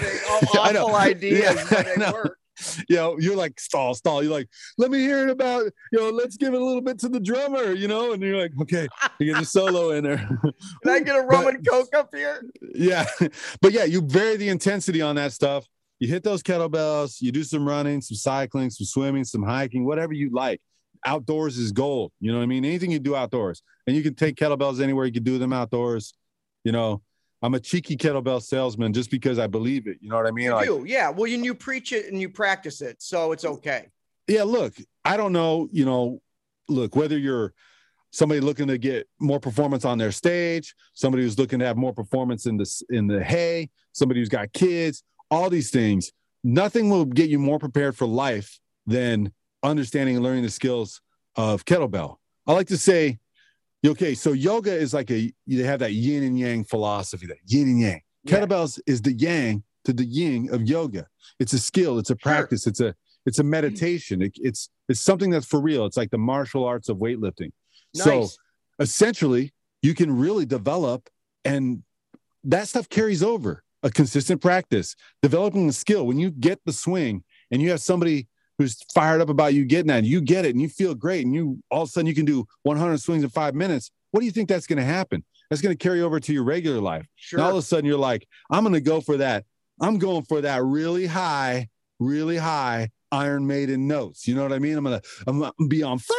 All 0.53 0.62
I 0.62 0.72
know. 0.72 0.86
awful 0.86 0.95
ideas, 0.95 1.43
Yeah, 1.43 1.66
but 1.70 1.95
they 1.95 2.12
work. 2.12 2.38
you 2.89 2.95
know, 2.95 3.18
you're 3.20 3.36
like 3.36 3.60
stall, 3.60 3.93
stall. 3.93 4.24
You're 4.24 4.32
like, 4.32 4.49
let 4.78 4.91
me 4.91 4.99
hear 4.99 5.28
it 5.28 5.30
about, 5.30 5.64
you 5.91 5.99
know, 5.99 6.10
let's 6.10 6.38
give 6.38 6.53
it 6.53 6.62
a 6.62 6.64
little 6.64 6.82
bit 6.82 6.99
to 6.99 7.10
the 7.10 7.20
drummer, 7.20 7.74
you 7.74 7.88
know, 7.88 8.14
and 8.14 8.22
you're 8.22 8.39
like, 8.39 8.51
okay, 8.62 8.88
you 9.20 9.34
get 9.34 9.41
a 9.41 9.45
solo 9.45 9.91
in 9.91 10.03
there. 10.03 10.18
Can 10.84 10.93
I 10.93 10.99
get 10.99 11.16
a 11.16 11.22
rum 11.22 11.43
But- 11.43 11.55
and 11.55 11.68
coke 11.68 11.95
up 11.95 12.10
here? 12.14 12.43
yeah, 12.76 13.05
but 13.62 13.72
yeah, 13.72 13.84
you 13.86 14.01
vary 14.01 14.38
the 14.38 14.49
intensity 14.49 15.01
on 15.01 15.16
that 15.16 15.32
stuff. 15.34 15.66
You 15.99 16.07
hit 16.07 16.24
those 16.24 16.41
kettlebells, 16.41 17.22
you 17.22 17.32
do 17.32 17.43
some 17.43 17.68
running, 17.68 17.99
some 18.01 18.16
cycling, 18.16 18.70
some 18.70 18.86
swimming, 18.86 19.26
some 19.26 19.43
hiking, 19.43 19.86
whatever 19.86 20.14
you 20.14 20.30
like. 20.32 20.62
Outdoors 21.05 21.57
is 21.57 21.72
gold. 21.72 22.12
You 22.20 22.32
know 22.32 22.38
what 22.39 22.43
I 22.43 22.47
mean? 22.47 22.66
Anything 22.66 22.91
you 22.91 22.99
do 22.99 23.16
outdoors, 23.16 23.62
and 23.88 23.95
you 23.95 24.03
can 24.03 24.16
take 24.16 24.36
kettlebells 24.36 24.82
anywhere. 24.82 25.05
You 25.05 25.12
can 25.14 25.24
do 25.24 25.38
them 25.38 25.53
outdoors. 25.53 26.14
You 26.64 26.72
know, 26.74 27.01
I'm 27.42 27.54
a 27.54 27.60
cheeky 27.60 27.96
kettlebell 27.96 28.42
salesman 28.42 28.92
just 28.94 29.10
because 29.10 29.40
I 29.40 29.48
believe 29.48 29.88
it. 29.88 29.98
You 30.02 30.10
know 30.10 30.18
what 30.18 30.28
I 30.28 30.32
mean? 30.32 30.46
You 30.46 30.54
Like, 30.54 30.66
do, 30.66 30.84
yeah. 30.86 31.10
Well, 31.10 31.28
you, 31.28 31.42
you 31.42 31.54
preach 31.54 31.94
it 31.94 32.12
and 32.12 32.20
you 32.20 32.30
practice 32.30 32.82
it, 32.82 33.02
so 33.02 33.32
it's 33.32 33.46
okay. 33.46 33.88
yeah 34.28 34.44
look 34.44 34.76
i 35.04 35.18
don't 35.18 35.34
know 35.34 35.68
you 35.72 35.86
know 35.86 36.22
look 36.68 36.96
whether 36.96 37.18
you're 37.18 37.54
somebody 38.12 38.40
looking 38.40 38.68
to 38.68 38.78
get 38.78 39.08
more 39.20 39.40
performance 39.40 39.86
on 39.86 39.98
their 39.98 40.12
stage 40.12 40.76
somebody 40.94 41.24
who's 41.24 41.38
looking 41.38 41.60
to 41.60 41.66
have 41.66 41.78
more 41.78 41.94
performance 41.94 42.46
in 42.46 42.56
the 42.58 42.84
in 42.90 43.08
the 43.08 43.24
hay 43.24 43.70
somebody 43.92 44.20
who's 44.20 44.30
got 44.30 44.52
kids 44.54 45.04
all 45.32 45.50
these 45.50 45.72
things 45.72 46.12
nothing 46.44 46.90
will 46.90 47.06
get 47.06 47.30
you 47.30 47.40
more 47.40 47.60
prepared 47.60 47.96
for 47.98 48.06
life 48.06 48.60
than 48.86 49.32
understanding 49.64 50.16
and 50.16 50.24
learning 50.24 50.44
the 50.44 50.50
skills 50.50 51.02
of 51.36 51.66
kettlebell 51.66 52.18
i 52.46 52.54
like 52.54 52.68
to 52.68 52.78
say 52.78 53.18
okay 53.86 54.14
so 54.14 54.32
yoga 54.32 54.74
is 54.74 54.94
like 54.94 55.10
a 55.12 55.32
they 55.48 55.64
have 55.64 55.80
that 55.80 55.94
yin 55.94 56.24
and 56.24 56.38
yang 56.38 56.64
philosophy 56.64 57.28
that 57.28 57.38
yin 57.46 57.68
and 57.68 57.80
yang. 57.82 58.02
Yeah. 58.24 58.40
kettlebells 58.40 58.80
is 58.86 59.02
the 59.02 59.14
yang 59.14 59.64
to 59.86 59.94
the 59.94 60.04
yin 60.04 60.50
of 60.52 60.64
yoga. 60.64 61.08
It's 61.40 61.54
a 61.54 61.60
skill 61.60 62.00
it's 62.00 62.10
a 62.10 62.16
practice 62.16 62.68
it's 62.68 62.82
a 62.82 62.94
it's 63.26 63.40
a 63.40 63.44
hmm. 63.44 63.50
meditation. 63.52 64.22
It, 64.22 64.34
it's 64.36 64.70
it's 64.88 65.00
something 65.00 65.30
that's 65.30 65.46
for 65.46 65.62
real. 65.62 65.86
It's 65.86 65.98
like 65.98 66.10
the 66.10 66.18
martial 66.18 66.66
arts 66.66 66.90
of 66.90 66.98
weightlifting. 66.98 67.52
So 67.96 68.28
essentially 68.80 69.54
you 69.82 69.94
can 69.94 70.16
really 70.16 70.46
develop 70.46 71.10
and 71.46 71.84
that 72.44 72.68
stuff 72.68 72.90
carries 72.90 73.24
over. 73.24 73.64
A 73.82 73.90
consistent 73.90 74.42
practice 74.42 74.94
developing 75.22 75.66
the 75.66 75.72
skill. 75.72 76.06
When 76.06 76.20
you 76.20 76.32
get 76.32 76.60
the 76.66 76.74
swing 76.74 77.24
and 77.50 77.62
you 77.62 77.70
have 77.70 77.80
somebody 77.80 78.28
who's 78.60 78.78
fired 78.93 79.20
up 79.22 79.30
about 79.30 79.55
you 79.55 79.66
getting 79.66 79.88
that 79.88 79.97
and 79.99 80.05
you 80.07 80.22
get 80.22 80.45
it 80.45 80.49
and 80.51 80.62
you 80.62 80.70
feel 80.70 80.93
great 80.93 81.26
and 81.26 81.34
you 81.34 81.57
all 81.72 81.82
of 81.82 81.89
a 81.89 81.91
sudden 81.91 82.05
you 82.05 82.14
can 82.14 82.26
do 82.26 82.45
100 82.64 82.99
swings 82.99 83.24
in 83.24 83.30
five 83.30 83.55
minutes 83.55 83.89
what 84.12 84.20
do 84.20 84.28
you 84.28 84.32
think 84.32 84.47
that's 84.47 84.68
going 84.68 84.78
to 84.78 84.84
happen 84.86 85.24
that's 85.49 85.62
going 85.64 85.76
to 85.76 85.82
carry 85.84 86.01
over 86.01 86.20
to 86.20 86.32
your 86.34 86.43
regular 86.43 86.80
life 86.80 87.07
Sure. 87.16 87.39
and 87.39 87.45
all 87.45 87.53
of 87.53 87.57
a 87.57 87.62
sudden 87.64 87.86
you're 87.86 87.97
like, 87.97 88.28
I'm 88.51 88.64
going 88.64 88.74
to 88.74 88.82
go 88.82 89.01
for 89.01 89.18
that. 89.18 89.45
I'm 89.82 89.97
going 89.97 90.24
for 90.24 90.41
that 90.41 90.62
really 90.64 91.07
high, 91.07 91.70
really 91.99 92.38
high 92.38 92.89
Iron 93.12 93.47
Maiden 93.47 93.88
notes. 93.88 94.28
You 94.28 94.36
know 94.36 94.43
what 94.43 94.53
I 94.53 94.60
mean? 94.60 94.78
I'm 94.78 94.84
going 94.84 94.99
to 94.99 95.07
I'm 95.26 95.39
gonna 95.39 95.53
be 95.68 95.82
on 95.82 95.97
fire. 95.97 96.16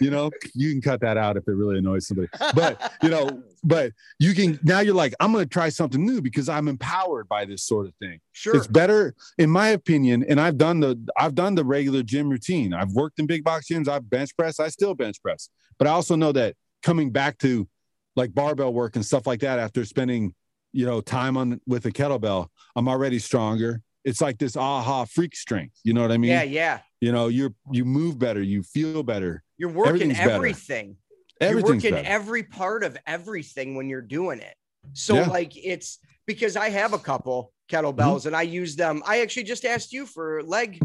You 0.00 0.10
know, 0.10 0.30
you 0.54 0.72
can 0.72 0.80
cut 0.80 1.00
that 1.00 1.16
out 1.16 1.36
if 1.36 1.46
it 1.46 1.52
really 1.52 1.78
annoys 1.78 2.06
somebody. 2.06 2.28
But, 2.54 2.92
you 3.02 3.08
know, 3.08 3.42
but 3.64 3.92
you 4.18 4.34
can 4.34 4.58
now 4.62 4.80
you're 4.80 4.94
like, 4.94 5.14
I'm 5.20 5.32
going 5.32 5.44
to 5.44 5.48
try 5.48 5.68
something 5.68 6.04
new 6.04 6.20
because 6.22 6.48
I'm 6.48 6.68
empowered 6.68 7.28
by 7.28 7.44
this 7.44 7.64
sort 7.64 7.86
of 7.86 7.94
thing. 7.96 8.20
sure. 8.32 8.56
It's 8.56 8.66
better, 8.66 9.14
in 9.38 9.50
my 9.50 9.68
opinion. 9.68 10.24
And 10.28 10.40
I've 10.40 10.58
done 10.58 10.80
the 10.80 10.98
I've 11.16 11.34
done 11.34 11.54
the 11.54 11.64
regular 11.64 12.02
gym 12.02 12.28
routine. 12.28 12.72
I've 12.72 12.92
worked 12.92 13.18
in 13.18 13.26
big 13.26 13.44
box 13.44 13.66
gyms. 13.70 13.88
I've 13.88 14.08
bench 14.08 14.36
press. 14.36 14.60
I 14.60 14.68
still 14.68 14.94
bench 14.94 15.22
press. 15.22 15.48
But 15.78 15.88
I 15.88 15.90
also 15.90 16.16
know 16.16 16.32
that 16.32 16.56
coming 16.82 17.10
back 17.10 17.38
to 17.38 17.68
like 18.16 18.34
barbell 18.34 18.72
work 18.72 18.96
and 18.96 19.04
stuff 19.04 19.26
like 19.26 19.40
that 19.40 19.58
after 19.58 19.84
spending 19.84 20.34
you 20.72 20.86
know 20.86 21.00
time 21.00 21.36
on 21.36 21.60
with 21.66 21.86
a 21.86 21.90
kettlebell, 21.90 22.48
I'm 22.76 22.88
already 22.88 23.18
stronger. 23.18 23.82
It's 24.04 24.20
like 24.20 24.38
this 24.38 24.56
aha 24.56 25.04
freak 25.04 25.36
strength. 25.36 25.78
You 25.84 25.92
know 25.92 26.02
what 26.02 26.12
I 26.12 26.18
mean? 26.18 26.30
yeah, 26.30 26.42
yeah. 26.42 26.80
You 27.00 27.12
know, 27.12 27.28
you're 27.28 27.54
you 27.70 27.84
move 27.84 28.18
better, 28.18 28.42
you 28.42 28.62
feel 28.62 29.02
better. 29.02 29.42
You're 29.60 29.68
working 29.68 30.16
everything. 30.16 30.96
You're 31.38 31.60
working 31.62 31.92
better. 31.92 32.08
every 32.08 32.42
part 32.44 32.82
of 32.82 32.96
everything 33.06 33.74
when 33.74 33.90
you're 33.90 34.00
doing 34.00 34.40
it. 34.40 34.54
So 34.94 35.16
Yeah. 35.16 35.26
like 35.28 35.52
it's 35.54 35.98
because 36.26 36.56
I 36.56 36.70
have 36.70 36.94
a 36.94 36.98
couple 36.98 37.52
kettlebells 37.70 38.20
Mm-hmm. 38.20 38.28
and 38.28 38.36
I 38.36 38.42
use 38.42 38.74
them. 38.74 39.02
I 39.06 39.20
actually 39.20 39.42
just 39.44 39.66
asked 39.66 39.92
you 39.92 40.06
for 40.06 40.42
leg 40.42 40.80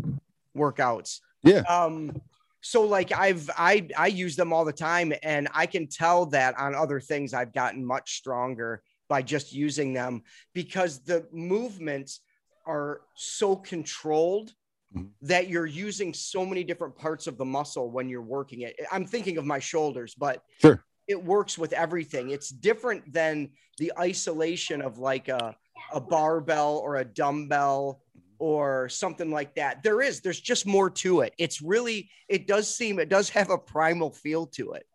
workouts. 0.57 1.19
Yeah. 1.43 1.61
Um 1.61 2.21
so 2.59 2.83
like 2.83 3.13
I've 3.13 3.49
I 3.57 3.87
I 3.97 4.07
use 4.07 4.35
them 4.35 4.51
all 4.51 4.65
the 4.65 4.73
time 4.73 5.13
and 5.23 5.47
I 5.53 5.67
can 5.67 5.87
tell 5.87 6.25
that 6.27 6.57
on 6.59 6.75
other 6.75 6.99
things 6.99 7.33
I've 7.33 7.53
gotten 7.53 7.85
much 7.85 8.17
stronger 8.17 8.83
by 9.07 9.21
just 9.21 9.53
using 9.53 9.93
them 9.93 10.23
because 10.53 10.99
the 10.99 11.27
movements 11.31 12.19
are 12.65 13.01
so 13.15 13.55
controlled 13.55 14.51
Mhm. 14.95 15.09
that 15.21 15.49
you're 15.49 15.65
using 15.65 16.13
so 16.13 16.45
many 16.45 16.63
different 16.63 16.95
parts 16.95 17.27
of 17.27 17.37
the 17.37 17.45
muscle 17.45 17.91
when 17.91 18.07
you're 18.09 18.21
working 18.21 18.61
it. 18.61 18.79
I'm 18.91 19.05
thinking 19.05 19.37
of 19.37 19.45
my 19.45 19.59
shoulders, 19.59 20.15
but 20.15 20.43
Sure. 20.59 20.83
it 21.07 21.21
works 21.21 21.57
with 21.57 21.73
everything. 21.73 22.29
It's 22.29 22.49
different 22.49 23.11
than 23.11 23.51
the 23.77 23.91
isolation 23.99 24.81
of 24.81 24.97
like 24.97 25.27
a, 25.27 25.55
a 25.93 25.99
barbell 25.99 26.77
or 26.77 26.97
a 26.97 27.05
dumbbell 27.05 28.01
or 28.39 28.89
something 28.89 29.31
like 29.31 29.55
that. 29.55 29.83
There 29.83 30.01
is, 30.01 30.21
there's 30.21 30.39
just 30.39 30.65
more 30.65 30.89
to 30.89 31.21
it. 31.21 31.33
It's 31.37 31.61
really, 31.61 32.09
it 32.29 32.47
does 32.47 32.73
seem, 32.73 32.99
it 32.99 33.09
does 33.09 33.29
have 33.29 33.49
a 33.49 33.57
primal 33.57 34.11
feel 34.11 34.45
to 34.47 34.73
it. 34.73 34.85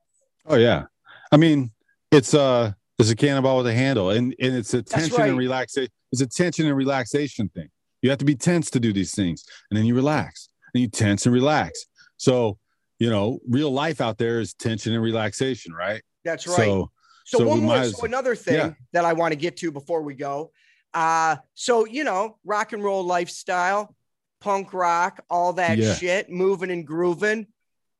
Oh 0.47 0.57
yeah. 0.57 0.87
I 1.33 1.37
mean, 1.37 1.71
it's 2.11 2.35
uh 2.35 2.73
it's 2.99 3.11
a 3.11 3.17
cannonball 3.17 3.59
with 3.59 3.67
a 3.67 3.73
handle 3.73 4.11
and, 4.11 4.35
and 4.41 4.55
it's 4.55 4.75
a 4.75 4.83
tension 4.83 5.17
right. 5.17 5.29
and 5.31 5.39
relaxation. 5.39 5.91
It's 6.13 6.21
a 6.21 6.27
tension 6.27 6.67
and 6.67 6.77
relaxation 6.77 7.49
thing. 7.49 7.69
You 8.03 8.11
have 8.11 8.19
to 8.19 8.25
be 8.25 8.35
tense 8.35 8.71
to 8.71 8.81
do 8.81 8.93
these 8.93 9.15
things. 9.15 9.45
And 9.71 9.79
then 9.79 9.87
you 9.87 9.95
relax 9.95 10.49
and 10.75 10.81
you 10.83 10.89
tense 10.89 11.27
and 11.27 11.35
relax. 11.35 11.87
So, 12.17 12.59
you 12.99 13.11
know, 13.11 13.41
real 13.49 13.71
life 13.73 14.01
out 14.01 14.19
there 14.19 14.41
is 14.41 14.55
tension 14.55 14.93
and 14.93 15.03
relaxation, 15.03 15.73
right? 15.73 16.03
That's 16.25 16.47
right. 16.47 16.57
So 16.57 16.91
So, 17.25 17.39
so 17.39 17.49
one 17.49 17.61
more, 17.63 17.85
so 17.85 18.05
another 18.05 18.35
thing 18.35 18.55
yeah. 18.55 18.73
that 18.93 19.05
I 19.05 19.13
want 19.13 19.33
to 19.33 19.37
get 19.37 19.57
to 19.59 19.71
before 19.71 20.03
we 20.03 20.15
go. 20.15 20.51
Uh, 20.93 21.37
so 21.55 21.85
you 21.87 22.03
know, 22.05 22.39
rock 22.45 22.73
and 22.73 22.83
roll 22.83 23.05
lifestyle, 23.05 23.95
punk 24.41 24.73
rock, 24.75 25.23
all 25.31 25.53
that 25.55 25.79
Yeah. 25.79 25.95
shit, 25.95 26.31
moving 26.31 26.71
and 26.71 26.87
grooving. 26.87 27.47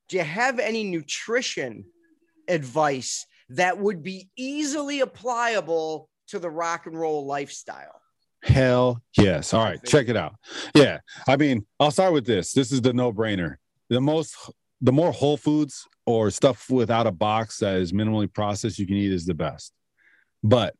Do 0.09 0.17
you 0.17 0.23
have 0.23 0.59
any 0.59 0.83
nutrition 0.83 1.85
advice 2.49 3.25
that 3.49 3.77
would 3.77 4.03
be 4.03 4.29
easily 4.35 5.01
applicable 5.01 6.09
to 6.27 6.39
the 6.39 6.49
rock 6.49 6.85
and 6.87 6.99
roll 6.99 7.25
lifestyle? 7.25 8.00
Hell 8.43 9.01
yes. 9.17 9.53
All 9.53 9.63
right, 9.63 9.79
check 9.85 10.09
it 10.09 10.17
out. 10.17 10.35
Yeah. 10.73 10.99
I 11.27 11.37
mean, 11.37 11.65
I'll 11.79 11.91
start 11.91 12.13
with 12.13 12.25
this. 12.25 12.53
This 12.53 12.71
is 12.71 12.81
the 12.81 12.93
no-brainer. 12.93 13.57
The 13.89 14.01
most 14.01 14.35
the 14.81 14.91
more 14.91 15.11
whole 15.11 15.37
foods 15.37 15.87
or 16.05 16.31
stuff 16.31 16.69
without 16.69 17.05
a 17.05 17.11
box 17.11 17.59
that 17.59 17.75
is 17.75 17.93
minimally 17.93 18.31
processed 18.31 18.79
you 18.79 18.87
can 18.87 18.95
eat 18.95 19.11
is 19.11 19.25
the 19.25 19.33
best. 19.33 19.73
But 20.43 20.75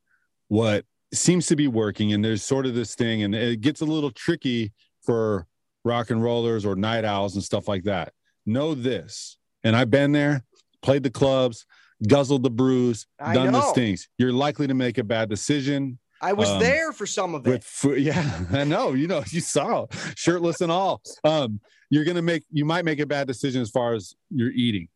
what 0.48 0.86
seems 1.14 1.46
to 1.48 1.56
be 1.56 1.68
working, 1.68 2.14
and 2.14 2.26
there's 2.26 2.42
sort 2.42 2.66
of 2.66 2.74
this 2.74 2.96
thing, 2.96 3.22
and 3.24 3.36
it 3.36 3.62
gets 3.62 3.82
a 3.82 3.86
little 3.86 4.12
tricky 4.12 4.74
for 5.04 5.46
rock 5.86 6.10
and 6.10 6.24
rollers 6.24 6.66
or 6.66 6.76
night 6.76 7.06
owls 7.06 7.36
and 7.36 7.44
stuff 7.44 7.68
like 7.68 7.84
that. 7.84 8.14
Know 8.46 8.74
this, 8.74 9.38
and 9.64 9.76
I've 9.76 9.92
been 9.92 10.12
there, 10.14 10.44
played 10.82 11.04
the 11.04 11.12
clubs, 11.12 11.66
guzzled 12.08 12.44
the 12.44 12.50
brews, 12.50 13.06
I 13.20 13.36
done 13.36 13.52
the 13.52 13.60
know. 13.60 13.74
things. 13.74 14.08
You're 14.18 14.34
likely 14.34 14.66
to 14.68 14.74
make 14.74 14.98
a 14.98 15.04
bad 15.04 15.30
decision 15.30 16.00
I 16.22 16.34
was 16.34 16.50
Um, 16.50 16.60
there 16.60 16.92
for 16.92 17.06
some 17.08 17.34
of 17.36 17.48
it. 17.48 17.64
food. 17.64 18.00
Yeah, 18.04 18.46
I 18.52 18.64
know. 18.64 18.94
You 18.94 19.08
know, 19.08 19.24
you 19.30 19.42
saw 19.42 19.88
shirtless 20.16 20.62
and 20.62 20.72
all. 20.72 21.02
Um, 21.24 21.60
you're 21.90 22.04
gonna 22.06 22.22
make 22.22 22.44
you 22.52 22.64
might 22.66 22.86
make 22.86 23.00
a 23.00 23.06
bad 23.06 23.28
decision 23.28 23.62
as 23.62 23.70
far 23.70 23.94
as 23.94 24.16
you're 24.30 24.52
eating. 24.52 24.88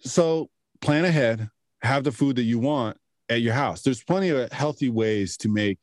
So 0.00 0.50
plan 0.80 1.04
ahead, 1.04 1.48
have 1.82 2.04
the 2.04 2.12
food 2.12 2.36
that 2.36 2.42
you 2.44 2.58
want 2.58 2.96
at 3.28 3.40
your 3.42 3.54
house. 3.54 3.82
There's 3.82 4.02
plenty 4.02 4.28
of 4.30 4.50
healthy 4.52 4.88
ways 4.90 5.36
to 5.38 5.48
make 5.48 5.78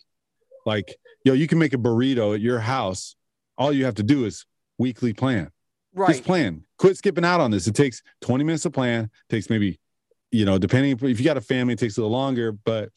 like 0.66 0.96
yo, 1.24 1.34
you 1.34 1.48
can 1.48 1.60
make 1.60 1.74
a 1.74 1.78
burrito 1.78 2.34
at 2.36 2.42
your 2.42 2.60
house. 2.60 3.16
All 3.58 3.74
you 3.74 3.86
have 3.86 3.96
to 3.96 4.04
do 4.04 4.26
is 4.26 4.46
weekly 4.78 5.12
plan. 5.14 5.50
right. 5.94 6.10
Just 6.10 6.24
plan. 6.24 6.64
Quit 6.78 6.96
skipping 6.98 7.26
out 7.26 7.42
on 7.42 7.52
this. 7.52 7.68
It 7.68 7.74
takes 7.76 8.02
20 8.22 8.44
minutes 8.44 8.64
to 8.64 8.70
plan, 8.70 9.10
takes 9.30 9.50
maybe, 9.50 9.80
you 10.32 10.46
know, 10.46 10.58
depending 10.60 10.92
if 11.02 11.20
you 11.20 11.26
got 11.26 11.36
a 11.38 11.42
family, 11.42 11.74
it 11.74 11.80
takes 11.80 11.98
a 11.98 12.02
little 12.02 12.12
longer, 12.16 12.52
but 12.52 12.90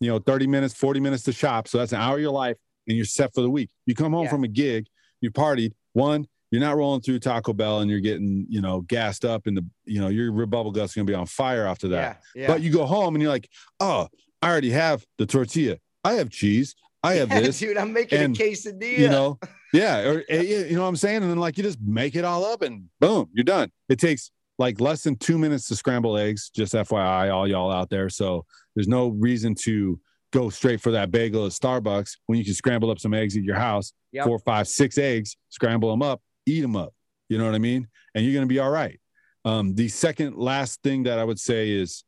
you 0.00 0.08
know, 0.10 0.18
30 0.18 0.46
minutes, 0.46 0.74
40 0.74 1.00
minutes 1.00 1.22
to 1.24 1.32
shop. 1.32 1.68
So 1.68 1.78
that's 1.78 1.92
an 1.92 2.00
hour 2.00 2.16
of 2.16 2.20
your 2.20 2.32
life 2.32 2.56
and 2.86 2.96
you're 2.96 3.06
set 3.06 3.34
for 3.34 3.40
the 3.42 3.50
week. 3.50 3.70
You 3.86 3.94
come 3.94 4.12
home 4.12 4.24
Yeah. 4.24 4.30
from 4.30 4.44
a 4.44 4.48
gig, 4.48 4.86
you 5.20 5.30
partied. 5.30 5.72
One, 5.92 6.26
you're 6.50 6.60
not 6.60 6.76
rolling 6.76 7.00
through 7.02 7.18
Taco 7.18 7.52
Bell 7.52 7.80
and 7.80 7.90
you're 7.90 8.00
getting, 8.00 8.46
you 8.48 8.60
know, 8.60 8.80
gassed 8.82 9.24
up 9.24 9.46
and 9.46 9.56
the, 9.56 9.64
you 9.84 10.00
know, 10.00 10.08
your 10.08 10.46
bubble 10.46 10.70
gut's 10.72 10.94
gonna 10.94 11.04
be 11.04 11.14
on 11.14 11.26
fire 11.26 11.66
after 11.66 11.88
that. 11.88 12.20
Yeah. 12.34 12.42
Yeah. 12.42 12.46
But 12.48 12.62
you 12.62 12.70
go 12.72 12.86
home 12.86 13.14
and 13.14 13.22
you're 13.22 13.32
like, 13.32 13.48
oh, 13.80 14.08
I 14.40 14.48
already 14.50 14.70
have 14.70 15.04
the 15.18 15.26
tortilla. 15.26 15.76
I 16.04 16.14
have 16.14 16.30
cheese. 16.30 16.74
I 17.02 17.14
have 17.16 17.28
Yeah, 17.32 17.40
this 17.40 17.58
dude, 17.58 17.76
I'm 17.76 17.92
making 17.92 18.18
and, 18.20 18.36
a 18.36 18.42
quesadilla. 18.42 18.98
you 18.98 19.08
know 19.08 19.38
yeah 19.74 19.98
or 20.08 20.24
eh, 20.30 20.40
yeah, 20.40 20.58
you 20.64 20.76
know 20.76 20.80
what 20.82 20.88
i'm 20.88 20.96
saying 20.96 21.18
and 21.22 21.30
then 21.30 21.36
like 21.38 21.58
you 21.58 21.62
just 21.62 21.78
make 21.84 22.16
it 22.16 22.24
all 22.24 22.42
up 22.46 22.62
and 22.62 22.84
boom 23.00 23.28
you're 23.34 23.44
done 23.44 23.70
it 23.90 23.98
takes 24.00 24.30
like 24.58 24.80
less 24.80 25.02
than 25.02 25.16
two 25.16 25.38
minutes 25.38 25.68
to 25.68 25.76
scramble 25.76 26.18
eggs 26.18 26.50
just 26.54 26.74
fyi 26.74 27.32
all 27.32 27.46
y'all 27.46 27.70
out 27.70 27.90
there. 27.90 28.08
So 28.08 28.44
there's 28.74 28.88
no 28.88 29.08
reason 29.08 29.54
to 29.62 30.00
go 30.32 30.50
straight 30.50 30.80
for 30.80 30.90
that 30.90 31.10
bagel 31.10 31.46
at 31.46 31.52
starbucks 31.52 32.16
when 32.26 32.38
you 32.38 32.44
can 32.44 32.54
scramble 32.54 32.90
up 32.90 32.98
some 32.98 33.14
eggs 33.14 33.36
at 33.36 33.42
your 33.42 33.56
house. 33.56 33.92
Yep. 34.12 34.24
four 34.24 34.38
five 34.38 34.66
six 34.66 34.96
eggs 34.96 35.36
scramble 35.50 35.90
them 35.90 36.02
up 36.02 36.22
eat 36.48 36.60
them 36.60 36.76
up. 36.76 36.94
You 37.28 37.38
know 37.38 37.44
what 37.44 37.54
i 37.54 37.58
mean? 37.58 37.86
And 38.14 38.24
you're 38.24 38.34
going 38.34 38.48
to 38.48 38.52
be 38.52 38.58
all 38.58 38.70
right. 38.70 38.98
Um, 39.44 39.74
the 39.74 39.88
second 39.88 40.36
last 40.36 40.82
thing 40.82 41.04
that 41.04 41.18
i 41.18 41.24
would 41.24 41.38
say 41.38 41.70
is 41.70 42.04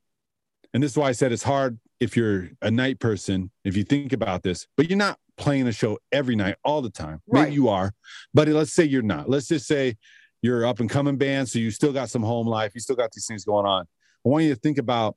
and 0.75 0.83
this 0.83 0.93
is 0.93 0.99
why 0.99 1.09
i 1.09 1.13
said 1.13 1.33
it's 1.33 1.43
hard 1.43 1.79
if 2.01 2.17
you're 2.17 2.51
a 2.61 2.71
night 2.71 2.99
person 2.99 3.51
if 3.65 3.77
you 3.77 3.85
think 3.85 4.13
about 4.13 4.43
this 4.43 4.67
but 4.77 4.89
you're 4.91 4.99
not 4.99 5.19
playing 5.37 5.67
a 5.69 5.73
show 5.73 5.99
every 6.13 6.37
night 6.37 6.57
all 6.65 6.83
the 6.83 6.91
time. 6.91 7.23
Right. 7.27 7.45
maybe 7.45 7.55
you 7.55 7.69
are 7.69 7.93
but 8.35 8.49
let's 8.49 8.73
say 8.73 8.85
you're 8.85 9.03
not. 9.03 9.29
Let's 9.31 9.49
just 9.49 9.67
say 9.67 9.97
you're 10.43 10.67
up 10.67 10.81
and 10.81 10.89
coming 10.91 11.17
band 11.17 11.49
so 11.49 11.59
you 11.59 11.71
still 11.71 11.93
got 11.93 12.09
some 12.11 12.23
home 12.23 12.47
life 12.47 12.73
you 12.75 12.81
still 12.81 12.97
got 12.97 13.11
these 13.13 13.27
things 13.27 13.45
going 13.45 13.67
on 13.67 13.83
i 14.25 14.29
want 14.29 14.45
you 14.45 14.55
to 14.55 14.61
think 14.61 14.79
about 14.79 15.17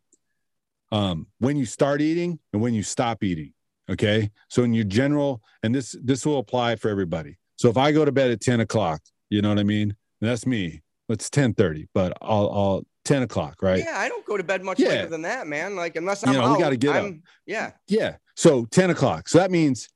um, 0.91 1.25
when 1.39 1.57
you 1.57 1.65
start 1.65 2.01
eating 2.01 2.39
and 2.51 2.61
when 2.61 2.73
you 2.73 2.83
stop 2.83 3.23
eating 3.23 3.53
okay 3.89 4.29
so 4.49 4.63
in 4.63 4.73
your 4.73 4.83
general 4.85 5.41
and 5.63 5.73
this 5.73 5.95
this 6.03 6.25
will 6.25 6.37
apply 6.39 6.75
for 6.75 6.89
everybody 6.89 7.37
so 7.55 7.69
if 7.69 7.77
i 7.77 7.91
go 7.91 8.05
to 8.05 8.11
bed 8.11 8.31
at 8.31 8.39
10 8.41 8.59
o'clock 8.59 9.01
you 9.29 9.41
know 9.41 9.49
what 9.49 9.59
i 9.59 9.63
mean 9.63 9.95
and 10.21 10.29
that's 10.29 10.45
me 10.45 10.81
it's 11.09 11.29
10 11.29 11.53
30 11.53 11.87
but 11.93 12.15
i'll 12.21 12.49
i'll 12.51 12.83
10 13.05 13.23
o'clock 13.23 13.61
right 13.61 13.79
Yeah, 13.83 13.97
I 13.99 14.07
don't 14.07 14.25
go 14.25 14.37
to 14.37 14.43
bed 14.45 14.63
much 14.63 14.79
Yeah. 14.79 14.87
later 14.87 15.07
than 15.07 15.23
that, 15.23 15.45
man. 15.45 15.75
Like 15.75 15.97
unless 15.97 16.25
I'm 16.25 16.33
know, 16.33 16.53
we 16.53 16.57
gotta 16.57 16.77
get 16.77 16.95
up. 16.95 17.03
I'm, 17.03 17.21
Yeah. 17.45 17.71
Yeah. 17.89 18.15
So 18.37 18.63
10 18.63 18.91
o'clock. 18.91 19.27
So 19.27 19.39
that 19.39 19.51
means 19.51 19.89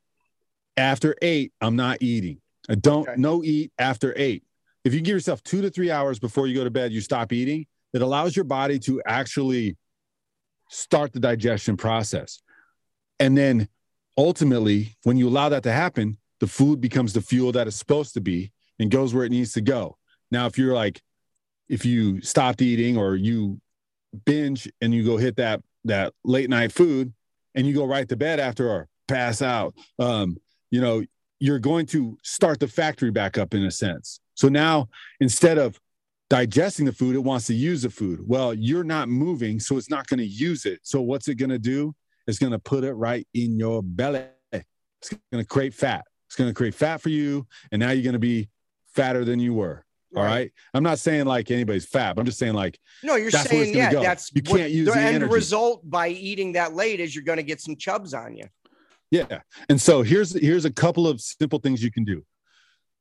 after 0.76 1.16
eight, 1.22 1.54
I'm 1.62 1.74
not 1.74 1.98
eating. 2.02 2.42
I 2.68 2.74
don't 2.74 3.08
Okay. 3.08 3.14
no 3.18 3.42
eat 3.42 3.72
after 3.78 4.12
eight. 4.14 4.42
If 4.88 4.94
you 4.94 5.02
give 5.02 5.12
yourself 5.12 5.42
two 5.42 5.60
to 5.60 5.68
three 5.68 5.90
hours 5.90 6.18
before 6.18 6.46
you 6.46 6.54
go 6.54 6.64
to 6.64 6.70
bed, 6.70 6.92
you 6.92 7.02
stop 7.02 7.30
eating, 7.30 7.66
it 7.92 8.00
allows 8.00 8.34
your 8.34 8.46
body 8.46 8.78
to 8.78 9.02
actually 9.04 9.76
start 10.70 11.12
the 11.12 11.20
digestion 11.20 11.76
process. 11.76 12.40
And 13.20 13.36
then 13.36 13.68
ultimately, 14.16 14.96
when 15.02 15.18
you 15.18 15.28
allow 15.28 15.50
that 15.50 15.62
to 15.64 15.72
happen, 15.72 16.16
the 16.40 16.46
food 16.46 16.80
becomes 16.80 17.12
the 17.12 17.20
fuel 17.20 17.52
that 17.52 17.66
it's 17.66 17.76
supposed 17.76 18.14
to 18.14 18.22
be 18.22 18.50
and 18.78 18.90
goes 18.90 19.12
where 19.12 19.26
it 19.26 19.30
needs 19.30 19.52
to 19.52 19.60
go. 19.60 19.98
Now, 20.30 20.46
if 20.46 20.56
you're 20.56 20.74
like, 20.74 21.02
if 21.68 21.84
you 21.84 22.22
stopped 22.22 22.62
eating 22.62 22.96
or 22.96 23.14
you 23.14 23.60
binge 24.24 24.72
and 24.80 24.94
you 24.94 25.04
go 25.04 25.18
hit 25.18 25.36
that 25.36 25.60
that 25.84 26.14
late 26.24 26.48
night 26.48 26.72
food 26.72 27.12
and 27.54 27.66
you 27.66 27.74
go 27.74 27.84
right 27.84 28.08
to 28.08 28.16
bed 28.16 28.40
after 28.40 28.66
or 28.66 28.88
pass 29.06 29.42
out 29.42 29.74
um 29.98 30.38
you 30.70 30.80
know 30.80 31.04
you're 31.40 31.58
going 31.58 31.84
to 31.84 32.16
start 32.22 32.58
the 32.58 32.66
factory 32.66 33.10
back 33.10 33.36
up 33.36 33.52
in 33.52 33.64
a 33.64 33.70
sense 33.70 34.20
so 34.38 34.48
now 34.48 34.88
instead 35.20 35.58
of 35.58 35.78
digesting 36.30 36.84
the 36.86 36.92
food 36.92 37.14
it 37.16 37.18
wants 37.18 37.46
to 37.46 37.54
use 37.54 37.82
the 37.82 37.90
food 37.90 38.20
well 38.26 38.54
you're 38.54 38.84
not 38.84 39.08
moving 39.08 39.58
so 39.58 39.76
it's 39.76 39.90
not 39.90 40.06
going 40.06 40.18
to 40.18 40.26
use 40.26 40.64
it 40.66 40.78
so 40.82 41.00
what's 41.00 41.26
it 41.28 41.34
going 41.34 41.50
to 41.50 41.58
do 41.58 41.94
it's 42.26 42.38
going 42.38 42.52
to 42.52 42.58
put 42.58 42.84
it 42.84 42.92
right 42.94 43.26
in 43.34 43.58
your 43.58 43.82
belly 43.82 44.24
it's 44.52 45.10
going 45.32 45.42
to 45.42 45.44
create 45.44 45.74
fat 45.74 46.04
it's 46.26 46.36
going 46.36 46.48
to 46.50 46.54
create 46.54 46.74
fat 46.74 47.00
for 47.00 47.08
you 47.08 47.46
and 47.72 47.80
now 47.80 47.90
you're 47.90 48.02
going 48.02 48.12
to 48.12 48.18
be 48.18 48.48
fatter 48.94 49.24
than 49.24 49.40
you 49.40 49.52
were 49.54 49.84
all 50.16 50.22
Right. 50.22 50.30
right 50.30 50.52
i'm 50.74 50.82
not 50.82 50.98
saying 50.98 51.24
like 51.26 51.50
anybody's 51.50 51.86
fat 51.86 52.14
but 52.14 52.20
i'm 52.22 52.26
just 52.26 52.38
saying 52.38 52.54
like 52.54 52.78
No, 53.02 53.16
you're 53.16 53.30
That's 53.30 53.50
where 53.52 53.62
it's 53.62 53.72
saying 53.72 53.76
yeah. 53.76 53.92
go. 53.92 54.02
That's 54.02 54.30
You 54.34 54.42
can't 54.42 54.70
use 54.70 54.86
the, 54.86 54.92
the 54.92 54.98
end 55.00 55.16
energy. 55.16 55.32
result 55.34 55.88
by 55.88 56.08
eating 56.08 56.52
that 56.52 56.74
late 56.74 57.00
is 57.00 57.14
you're 57.14 57.24
going 57.24 57.36
to 57.36 57.42
get 57.42 57.60
some 57.60 57.76
chubs 57.76 58.12
on 58.14 58.34
you. 58.36 58.46
Yeah. 59.10 59.40
And 59.70 59.78
so 59.80 60.02
here's 60.02 60.32
here's 60.38 60.64
a 60.64 60.70
couple 60.72 61.06
of 61.06 61.20
simple 61.20 61.58
things 61.58 61.82
you 61.82 61.90
can 61.90 62.04
do. 62.04 62.22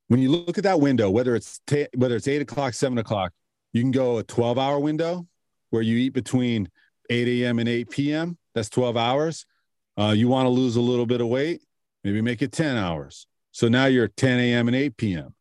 When 0.07 0.21
you 0.21 0.31
look 0.31 0.57
at 0.57 0.63
that 0.63 0.79
window, 0.79 1.09
whether 1.09 1.35
it's 1.35 1.59
ta- 1.67 1.87
whether 1.95 2.15
it's 2.15 2.27
eight 2.27 2.41
o'clock, 2.41 2.73
seven 2.73 2.97
o'clock, 2.97 3.33
you 3.73 3.81
can 3.81 3.91
go 3.91 4.17
a 4.17 4.23
12 4.23 4.57
hour 4.57 4.79
window 4.79 5.27
where 5.69 5.81
you 5.81 5.97
eat 5.97 6.13
between 6.13 6.69
8 7.09 7.27
a.m. 7.27 7.59
and 7.59 7.67
8 7.67 7.89
p.m. 7.89 8.37
That's 8.55 8.69
12 8.69 8.95
hours. 8.97 9.45
Uh, 9.99 10.13
you 10.15 10.27
want 10.27 10.45
to 10.45 10.49
lose 10.49 10.75
a 10.75 10.81
little 10.81 11.05
bit 11.05 11.21
of 11.21 11.27
weight, 11.27 11.61
maybe 12.03 12.21
make 12.21 12.41
it 12.41 12.51
10 12.51 12.77
hours. 12.77 13.27
So 13.51 13.67
now 13.67 13.85
you're 13.85 14.07
10 14.07 14.39
a.m. 14.39 14.67
and 14.67 14.75
8 14.75 14.97
p.m. 14.97 15.33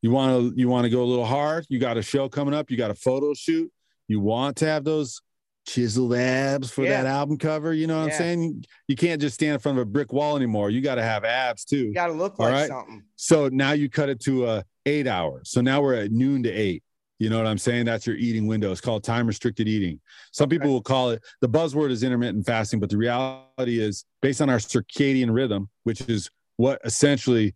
You 0.00 0.10
want 0.10 0.54
to 0.54 0.60
you 0.60 0.68
want 0.68 0.84
to 0.84 0.90
go 0.90 1.02
a 1.02 1.04
little 1.04 1.24
hard. 1.24 1.66
You 1.68 1.78
got 1.78 1.96
a 1.96 2.02
show 2.02 2.28
coming 2.28 2.54
up. 2.54 2.70
You 2.70 2.76
got 2.76 2.90
a 2.90 2.94
photo 2.94 3.32
shoot. 3.34 3.72
You 4.06 4.20
want 4.20 4.56
to 4.58 4.66
have 4.66 4.84
those 4.84 5.20
chiseled 5.64 6.14
abs 6.14 6.70
for 6.70 6.84
Yeah. 6.84 7.02
that 7.02 7.06
album 7.06 7.38
cover. 7.38 7.72
You 7.72 7.86
know 7.86 8.00
what 8.00 8.08
Yeah. 8.08 8.14
I'm 8.14 8.18
saying? 8.18 8.64
You 8.88 8.96
can't 8.96 9.20
just 9.20 9.34
stand 9.34 9.54
in 9.54 9.58
front 9.60 9.78
of 9.78 9.82
a 9.82 9.86
brick 9.86 10.12
wall 10.12 10.36
anymore. 10.36 10.70
You 10.70 10.80
got 10.80 10.96
to 10.96 11.02
have 11.02 11.24
abs 11.24 11.64
too. 11.64 11.86
You 11.86 11.94
got 11.94 12.08
to 12.08 12.12
look 12.12 12.38
like 12.38 12.52
right. 12.52 12.68
something. 12.68 13.02
So 13.16 13.48
now 13.48 13.72
you 13.72 13.88
cut 13.88 14.08
it 14.08 14.20
to 14.20 14.46
uh, 14.46 14.62
eight 14.86 15.06
hours. 15.06 15.50
So 15.50 15.60
now 15.60 15.80
we're 15.80 15.94
at 15.94 16.12
noon 16.12 16.42
to 16.42 16.50
eight. 16.50 16.82
You 17.18 17.30
know 17.30 17.38
what 17.38 17.46
I'm 17.46 17.58
saying? 17.58 17.86
That's 17.86 18.06
your 18.06 18.16
eating 18.16 18.46
window. 18.46 18.72
It's 18.72 18.80
called 18.80 19.04
time 19.04 19.26
restricted 19.26 19.68
eating. 19.68 20.00
Some 20.32 20.48
people 20.48 20.70
will 20.70 20.82
call 20.82 21.10
it 21.10 21.22
the 21.40 21.48
buzzword 21.48 21.90
is 21.90 22.02
intermittent 22.02 22.44
fasting, 22.44 22.80
but 22.80 22.90
the 22.90 22.96
reality 22.96 23.80
is 23.80 24.04
based 24.20 24.42
on 24.42 24.50
our 24.50 24.58
circadian 24.58 25.32
rhythm, 25.32 25.70
which 25.84 26.02
is 26.02 26.28
what 26.56 26.80
essentially 26.84 27.54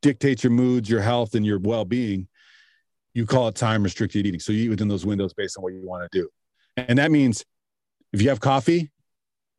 dictates 0.00 0.44
your 0.44 0.52
moods, 0.52 0.88
your 0.88 1.00
health, 1.00 1.34
and 1.34 1.44
your 1.44 1.58
well 1.58 1.84
being. 1.84 2.28
You 3.12 3.26
call 3.26 3.48
it 3.48 3.56
time 3.56 3.82
restricted 3.82 4.24
eating. 4.24 4.40
So 4.40 4.52
you 4.52 4.64
eat 4.64 4.68
within 4.70 4.88
those 4.88 5.04
windows 5.04 5.34
based 5.34 5.58
on 5.58 5.64
what 5.64 5.74
you 5.74 5.82
want 5.84 6.10
to 6.10 6.18
do. 6.18 6.28
And 6.76 6.98
that 6.98 7.10
means 7.10 7.44
if 8.12 8.22
you 8.22 8.28
have 8.28 8.40
coffee, 8.40 8.90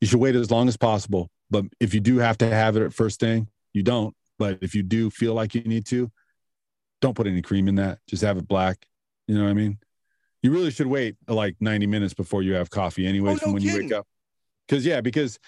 you 0.01 0.07
should 0.07 0.19
wait 0.19 0.35
as 0.35 0.51
long 0.51 0.67
as 0.67 0.77
possible. 0.77 1.29
But 1.49 1.65
if 1.79 1.93
you 1.93 1.99
do 1.99 2.17
have 2.17 2.37
to 2.39 2.49
have 2.49 2.75
it 2.75 2.83
at 2.83 2.93
first 2.93 3.19
thing, 3.19 3.47
you 3.73 3.83
don't. 3.83 4.15
But 4.39 4.59
if 4.61 4.75
you 4.75 4.83
do 4.83 5.09
feel 5.09 5.33
like 5.33 5.53
you 5.53 5.61
need 5.61 5.85
to, 5.87 6.11
don't 7.01 7.15
put 7.15 7.27
any 7.27 7.41
cream 7.41 7.67
in 7.67 7.75
that. 7.75 7.99
Just 8.07 8.23
have 8.23 8.37
it 8.37 8.47
black. 8.47 8.85
You 9.27 9.37
know 9.37 9.43
what 9.43 9.49
I 9.49 9.53
mean? 9.53 9.77
You 10.41 10.51
really 10.51 10.71
should 10.71 10.87
wait 10.87 11.15
like 11.27 11.55
90 11.59 11.87
minutes 11.87 12.13
before 12.13 12.41
you 12.43 12.53
have 12.53 12.69
coffee, 12.69 13.07
anyways, 13.07 13.37
Oh, 13.37 13.39
from 13.39 13.49
no 13.49 13.53
when 13.53 13.63
you 13.63 13.77
wake 13.77 13.93
up. 13.93 14.07
Because, 14.67 14.85
yeah, 14.85 15.01
because 15.01 15.39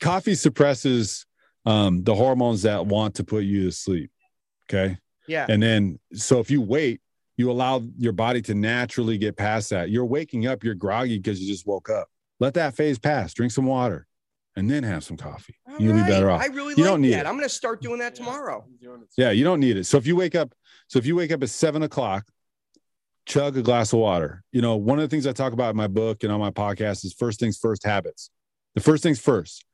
coffee 0.00 0.34
suppresses 0.34 1.26
um, 1.66 2.02
the 2.02 2.14
hormones 2.14 2.62
that 2.62 2.86
want 2.86 3.16
to 3.16 3.24
put 3.24 3.44
you 3.44 3.64
to 3.64 3.72
sleep. 3.72 4.10
Okay. 4.68 4.98
Yeah. 5.28 5.46
And 5.48 5.62
then, 5.62 5.98
so 6.12 6.40
if 6.40 6.50
you 6.50 6.60
wait, 6.60 7.00
you 7.40 7.50
allow 7.50 7.82
your 7.98 8.12
body 8.12 8.40
to 8.42 8.54
naturally 8.54 9.18
get 9.18 9.36
past 9.36 9.70
that. 9.70 9.90
You're 9.90 10.04
waking 10.04 10.46
up, 10.46 10.62
you're 10.62 10.74
groggy 10.74 11.16
because 11.18 11.40
you 11.40 11.48
just 11.48 11.66
woke 11.66 11.90
up. 11.90 12.08
Let 12.38 12.54
that 12.54 12.76
phase 12.76 12.98
pass. 12.98 13.34
Drink 13.34 13.50
some 13.52 13.66
water, 13.66 14.06
and 14.56 14.70
then 14.70 14.82
have 14.84 15.02
some 15.02 15.16
coffee. 15.16 15.56
All 15.68 15.80
You'll 15.80 15.94
be 15.94 16.02
better 16.02 16.30
off. 16.30 16.40
I 16.40 16.46
really 16.46 16.74
You 16.76 16.84
like 16.84 16.92
don't 16.92 17.00
need 17.02 17.14
that. 17.14 17.26
it. 17.26 17.28
I'm 17.28 17.34
going 17.36 17.48
to 17.48 17.54
start 17.54 17.82
doing 17.82 17.98
that 18.00 18.14
tomorrow. 18.14 18.64
Yeah, 19.16 19.30
you 19.30 19.42
don't 19.42 19.58
need 19.60 19.76
it. 19.76 19.84
So 19.84 19.96
if 19.98 20.06
you 20.06 20.14
wake 20.16 20.34
up, 20.34 20.52
so 20.88 20.98
if 20.98 21.06
you 21.06 21.16
wake 21.16 21.32
up 21.32 21.42
at 21.42 21.50
seven 21.50 21.82
o'clock, 21.82 22.26
chug 23.26 23.56
a 23.56 23.62
glass 23.62 23.92
of 23.92 23.98
water. 23.98 24.42
You 24.52 24.62
know, 24.62 24.76
one 24.76 24.98
of 24.98 25.02
the 25.02 25.08
things 25.08 25.26
I 25.26 25.32
talk 25.32 25.52
about 25.52 25.70
in 25.70 25.76
my 25.76 25.86
book 25.86 26.22
and 26.22 26.32
on 26.32 26.40
my 26.40 26.50
podcast 26.50 27.04
is 27.04 27.12
first 27.14 27.40
things 27.40 27.58
first 27.58 27.84
habits. 27.84 28.30
The 28.74 28.80
first 28.80 29.02
things 29.02 29.20
first. 29.20 29.64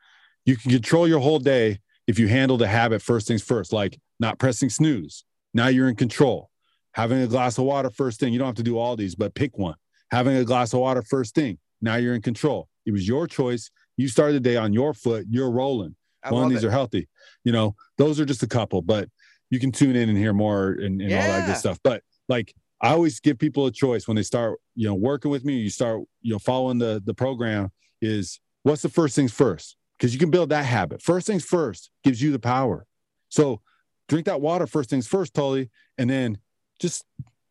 You 0.45 0.57
can 0.57 0.71
control 0.71 1.09
your 1.09 1.21
whole 1.21 1.39
day 1.39 1.81
if 2.07 2.19
you 2.19 2.29
handle 2.29 2.57
the 2.57 2.69
habit 2.69 3.03
first 3.03 3.27
things 3.27 3.43
first, 3.43 3.73
like 3.73 3.99
not 4.21 4.39
pressing 4.39 4.71
snooze. 4.71 5.25
Now 5.55 5.69
you're 5.69 5.89
in 5.89 5.97
control. 5.97 6.51
Having 6.97 7.23
a 7.23 7.27
glass 7.27 7.59
of 7.59 7.65
water 7.65 7.91
first 7.91 8.19
thing. 8.19 8.33
You 8.33 8.39
don't 8.39 8.47
have 8.47 8.57
to 8.57 8.63
do 8.63 8.79
all 8.79 8.97
these, 8.97 9.15
but 9.15 9.35
pick 9.35 9.57
one. 9.57 9.77
Having 10.11 10.37
a 10.37 10.45
glass 10.45 10.73
of 10.73 10.81
water 10.81 11.03
first 11.03 11.35
thing. 11.35 11.59
Now 11.81 11.97
you're 11.97 12.15
in 12.15 12.23
control. 12.23 12.69
It 12.85 12.93
was 12.93 13.07
your 13.07 13.27
choice. 13.27 13.71
You 13.97 14.09
started 14.09 14.35
the 14.35 14.41
day 14.41 14.57
on 14.57 14.73
your 14.73 14.95
foot. 14.95 15.27
You're 15.29 15.51
rolling 15.51 15.95
I 16.25 16.33
one 16.33 16.49
these 16.49 16.65
it. 16.65 16.67
are 16.67 16.73
healthy 16.73 17.07
you 17.45 17.53
know 17.53 17.77
those 17.99 18.19
are 18.19 18.25
just 18.25 18.43
a 18.43 18.49
couple 18.49 18.83
but 18.83 19.09
you 19.51 19.61
can 19.61 19.71
tune 19.71 19.95
in 19.95 20.09
and 20.09 20.19
hear 20.19 20.33
more 20.33 20.73
and, 20.73 21.01
and 21.01 21.13
all 21.13 21.21
that 21.21 21.47
good 21.47 21.57
stuff 21.57 21.79
but 21.85 22.03
like 22.29 22.53
i 22.81 22.89
always 22.89 23.21
give 23.21 23.39
people 23.39 23.67
a 23.67 23.71
choice 23.71 24.09
when 24.09 24.17
they 24.17 24.25
start 24.25 24.59
you 24.75 24.89
know 24.89 24.95
working 24.95 25.31
with 25.31 25.45
me 25.45 25.55
you 25.55 25.71
start 25.71 26.01
you 26.23 26.33
know 26.33 26.39
following 26.41 26.79
the 26.79 27.01
the 27.07 27.15
program 27.15 27.71
is 28.03 28.41
what's 28.65 28.83
the 28.83 28.89
first 28.89 29.15
things 29.15 29.33
first 29.33 29.77
because 29.99 30.13
you 30.13 30.19
can 30.19 30.31
build 30.31 30.51
that 30.51 30.65
habit. 30.65 31.03
First 31.03 31.27
things 31.27 31.45
first 31.45 31.91
gives 32.05 32.21
you 32.21 32.33
the 32.33 32.39
power. 32.39 32.87
So 33.29 33.61
drink 34.09 34.27
that 34.27 34.41
water 34.41 34.67
first 34.67 34.91
things 34.91 35.07
first, 35.07 35.35
Tully, 35.35 35.71
and 35.99 36.09
then 36.09 36.39
just 36.79 37.05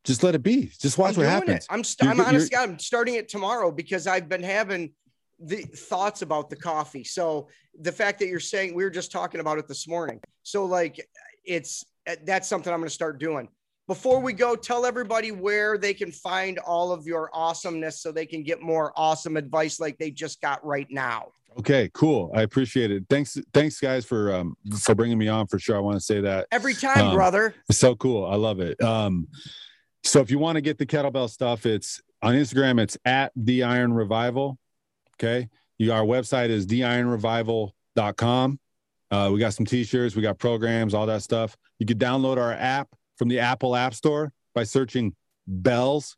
just 0.03 0.21
let 0.23 0.35
it 0.35 0.43
be. 0.43 0.71
Just 0.79 0.97
watch 0.97 1.15
I'm 1.15 1.23
what 1.23 1.29
happens. 1.29 1.65
It. 1.65 1.67
I'm, 1.71 1.83
st- 1.83 2.09
I'm 2.09 2.17
You're- 2.17 2.29
honest, 2.29 2.51
God, 2.51 2.69
I'm 2.69 2.79
starting 2.79 3.15
it 3.15 3.27
tomorrow 3.27 3.71
because 3.71 4.05
I've 4.05 4.29
been 4.29 4.43
having 4.43 4.93
the 5.39 5.63
thoughts 5.63 6.21
about 6.21 6.49
the 6.49 6.55
coffee. 6.55 7.03
So 7.03 7.49
the 7.81 7.91
fact 7.91 8.19
that 8.19 8.27
you're 8.27 8.39
saying 8.39 8.75
we 8.75 8.83
were 8.83 8.89
just 8.91 9.11
talking 9.11 9.41
about 9.41 9.57
it 9.57 9.67
this 9.67 9.87
morning. 9.87 10.19
So 10.43 10.65
like 10.65 11.03
it's 11.43 11.83
that's 12.23 12.47
something 12.47 12.71
I'm 12.71 12.79
going 12.79 12.87
to 12.87 12.93
start 12.93 13.19
doing. 13.19 13.49
Before 13.87 14.19
we 14.19 14.33
go, 14.33 14.55
tell 14.55 14.83
everybody 14.85 15.31
where 15.31 15.77
they 15.77 15.93
can 15.93 16.11
find 16.11 16.57
all 16.59 16.91
of 16.91 17.05
your 17.05 17.29
awesomeness 17.33 18.01
so 18.01 18.11
they 18.11 18.25
can 18.25 18.41
get 18.41 18.61
more 18.61 18.91
awesome 18.95 19.37
advice 19.37 19.79
like 19.79 19.97
they 19.99 20.09
just 20.09 20.41
got 20.41 20.65
right 20.65 20.87
now. 20.89 21.27
Okay, 21.59 21.89
cool. 21.93 22.31
I 22.35 22.41
appreciate 22.41 22.89
it. 22.91 23.03
Thanks, 23.09 23.37
thanks 23.53 23.79
guys 23.79 24.03
for 24.03 24.33
um 24.35 24.57
for 24.79 24.93
bringing 24.95 25.17
me 25.17 25.27
on 25.27 25.47
for 25.47 25.59
sure. 25.59 25.77
I 25.77 25.79
want 25.79 25.95
to 25.97 26.01
say 26.01 26.19
that. 26.21 26.47
Every 26.51 26.73
time, 26.73 27.07
Um, 27.09 27.15
brother. 27.15 27.53
So 27.71 27.95
cool. 27.95 28.25
I 28.25 28.35
love 28.35 28.59
it. 28.59 28.81
Um, 28.81 29.27
so 30.03 30.19
if 30.19 30.29
you 30.31 30.39
want 30.39 30.55
to 30.55 30.61
get 30.61 30.77
the 30.77 30.85
kettlebell 30.85 31.29
stuff, 31.29 31.65
it's 31.65 32.01
on 32.21 32.33
Instagram, 32.33 32.79
it's 32.81 32.97
at 33.05 33.31
the 33.35 33.63
Iron 33.63 33.93
Revival. 33.93 34.57
Okay. 35.15 35.47
You, 35.77 35.93
our 35.93 36.03
website 36.03 36.49
is 36.49 36.65
theironrevival.com. 36.67 38.59
Uh, 39.11 39.29
we 39.31 39.39
got 39.39 39.53
some 39.53 39.65
t-shirts, 39.65 40.15
we 40.15 40.21
got 40.21 40.39
programs, 40.39 40.93
all 40.93 41.05
that 41.05 41.21
stuff. 41.21 41.55
You 41.79 41.85
can 41.85 41.97
download 41.99 42.37
our 42.37 42.53
app 42.53 42.89
from 43.17 43.27
the 43.27 43.39
Apple 43.39 43.75
App 43.75 43.93
Store 43.93 44.31
by 44.53 44.63
searching 44.63 45.15
bells, 45.47 46.17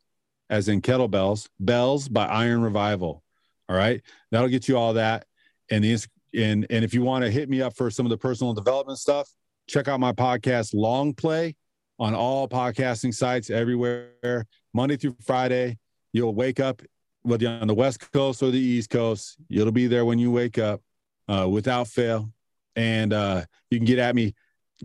as 0.49 0.67
in 0.67 0.81
kettlebells, 0.81 1.49
bells 1.59 2.07
by 2.07 2.25
Iron 2.25 2.61
Revival. 2.61 3.23
All 3.69 3.75
right. 3.75 4.01
That'll 4.31 4.47
get 4.47 4.67
you 4.67 4.77
all 4.77 4.93
that. 4.93 5.25
And 5.69 5.83
the 5.83 5.97
and 6.33 6.65
and 6.69 6.85
if 6.85 6.93
you 6.93 7.01
want 7.01 7.25
to 7.25 7.31
hit 7.31 7.49
me 7.49 7.61
up 7.61 7.75
for 7.75 7.89
some 7.89 8.05
of 8.05 8.09
the 8.09 8.17
personal 8.17 8.53
development 8.53 8.99
stuff, 8.99 9.29
check 9.67 9.87
out 9.87 9.99
my 9.99 10.13
podcast 10.13 10.73
Long 10.73 11.13
Play 11.13 11.55
on 11.99 12.13
all 12.13 12.47
podcasting 12.47 13.13
sites 13.13 13.49
everywhere, 13.49 14.45
Monday 14.73 14.97
through 14.97 15.15
Friday. 15.25 15.77
You'll 16.13 16.35
wake 16.35 16.59
up 16.59 16.81
whether 17.23 17.43
you're 17.43 17.59
on 17.59 17.67
the 17.67 17.73
West 17.73 18.11
Coast 18.11 18.41
or 18.41 18.51
the 18.51 18.59
East 18.59 18.89
Coast. 18.89 19.37
It'll 19.49 19.71
be 19.71 19.87
there 19.87 20.05
when 20.05 20.19
you 20.19 20.31
wake 20.31 20.57
up, 20.57 20.81
uh, 21.27 21.47
without 21.49 21.87
fail. 21.87 22.31
And 22.75 23.11
uh, 23.11 23.43
you 23.69 23.79
can 23.79 23.85
get 23.85 23.99
at 23.99 24.15
me, 24.15 24.35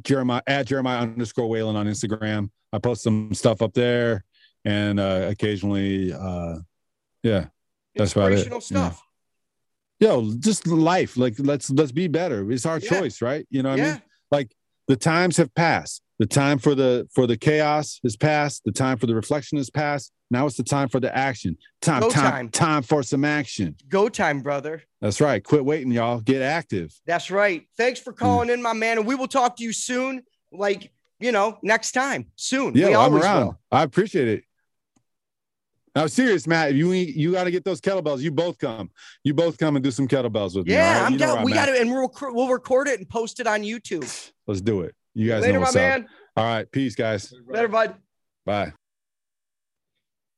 Jeremiah 0.02 0.42
at 0.46 0.66
Jeremiah 0.66 1.00
underscore 1.02 1.48
Whalen 1.48 1.76
on 1.76 1.86
Instagram. 1.86 2.50
I 2.72 2.78
post 2.78 3.02
some 3.02 3.34
stuff 3.34 3.60
up 3.62 3.74
there, 3.74 4.24
and 4.64 4.98
uh, 4.98 5.26
occasionally, 5.30 6.12
uh, 6.12 6.58
yeah, 7.22 7.46
that's 7.94 8.12
about 8.12 8.32
it. 8.32 8.62
Stuff. 8.62 9.02
Yo, 10.00 10.32
just 10.38 10.66
life. 10.66 11.16
Like 11.16 11.34
let's 11.38 11.70
let's 11.70 11.92
be 11.92 12.08
better. 12.08 12.50
It's 12.50 12.66
our 12.66 12.78
Yeah. 12.78 12.88
choice, 12.88 13.22
right? 13.22 13.46
You 13.50 13.62
know 13.62 13.70
what 13.70 13.80
I 13.80 13.82
mean? 13.92 14.02
Like 14.30 14.54
the 14.88 14.96
times 14.96 15.36
have 15.36 15.54
passed. 15.54 16.02
The 16.22 16.26
time 16.26 16.58
for 16.58 16.76
the 16.76 17.08
for 17.12 17.26
the 17.26 17.36
chaos 17.36 17.98
is 18.04 18.16
past. 18.16 18.62
The 18.64 18.70
time 18.70 18.96
for 18.96 19.06
the 19.06 19.14
reflection 19.16 19.58
is 19.58 19.70
past. 19.70 20.12
Now 20.30 20.46
it's 20.46 20.56
the 20.56 20.62
time 20.62 20.88
for 20.88 21.00
the 21.00 21.12
action. 21.12 21.58
Time, 21.80 22.00
Go 22.00 22.10
time, 22.10 22.22
time. 22.22 22.48
time 22.50 22.82
for 22.84 23.02
some 23.02 23.24
action. 23.24 23.74
Go 23.88 24.08
time, 24.08 24.40
brother. 24.40 24.84
That's 25.00 25.20
right. 25.20 25.42
Quit 25.42 25.64
waiting, 25.64 25.90
y'all. 25.90 26.20
Get 26.20 26.40
active. 26.40 26.94
That's 27.08 27.28
right. 27.32 27.66
Thanks 27.76 27.98
for 27.98 28.12
mm. 28.12 28.18
calling 28.18 28.50
in, 28.50 28.62
my 28.62 28.72
man. 28.72 28.98
And 28.98 29.06
we 29.08 29.16
will 29.16 29.26
talk 29.26 29.56
to 29.56 29.64
you 29.64 29.72
soon. 29.72 30.22
Like, 30.52 30.92
you 31.18 31.32
know, 31.32 31.58
next 31.60 31.90
time. 31.90 32.26
Soon. 32.36 32.76
Yeah, 32.76 32.90
we 32.90 32.94
I'm 32.94 33.16
around. 33.16 33.46
will. 33.46 33.60
I 33.72 33.82
appreciate 33.82 34.28
it. 34.28 34.44
Now, 35.96 36.06
serious, 36.06 36.46
Matt. 36.46 36.74
You 36.74 36.92
you 36.92 37.32
got 37.32 37.44
to 37.44 37.50
get 37.50 37.64
those 37.64 37.80
kettlebells. 37.80 38.20
You 38.20 38.30
both 38.30 38.58
come. 38.58 38.92
You 39.24 39.34
both 39.34 39.58
come 39.58 39.74
and 39.74 39.82
do 39.82 39.90
some 39.90 40.06
kettlebells 40.06 40.54
with 40.54 40.68
me. 40.68 40.74
Yeah, 40.74 41.00
right? 41.00 41.06
I'm 41.06 41.12
You 41.14 41.18
know 41.18 41.34
down. 41.34 41.44
We 41.44 41.52
got 41.52 41.68
it, 41.68 41.80
and 41.80 41.90
we'll 41.90 42.12
we'll 42.32 42.48
record 42.48 42.86
it 42.86 43.00
and 43.00 43.08
post 43.08 43.40
it 43.40 43.48
on 43.48 43.62
YouTube. 43.62 44.30
Let's 44.46 44.60
do 44.60 44.82
it. 44.82 44.94
You 45.14 45.28
guys 45.28 45.42
Later, 45.42 45.54
know 45.54 45.58
my 45.60 45.64
what's 45.64 45.76
up. 45.76 45.82
man. 45.82 46.06
All 46.36 46.44
right. 46.44 46.70
Peace, 46.70 46.94
guys. 46.94 47.32
Later, 47.46 47.68
bud. 47.68 47.94
Bye. 48.46 48.72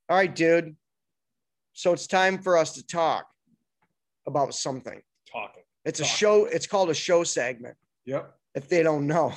All 0.09 0.17
right, 0.17 0.35
dude. 0.35 0.77
So 1.73 1.93
it's 1.93 2.07
time 2.07 2.39
for 2.39 2.57
us 2.57 2.73
to 2.75 2.87
talk 2.87 3.27
about 4.27 4.55
something. 4.55 5.01
Talking. 5.31 5.63
It's 5.85 6.01
a 6.01 6.05
show. 6.05 6.47
It's 6.47 6.67
called 6.67 6.91
a 6.91 6.95
show 6.95 7.25
segment. 7.25 7.77
Yep. 8.07 8.33
If 8.55 8.69
they 8.69 8.83
don't 8.83 9.07
know, 9.07 9.33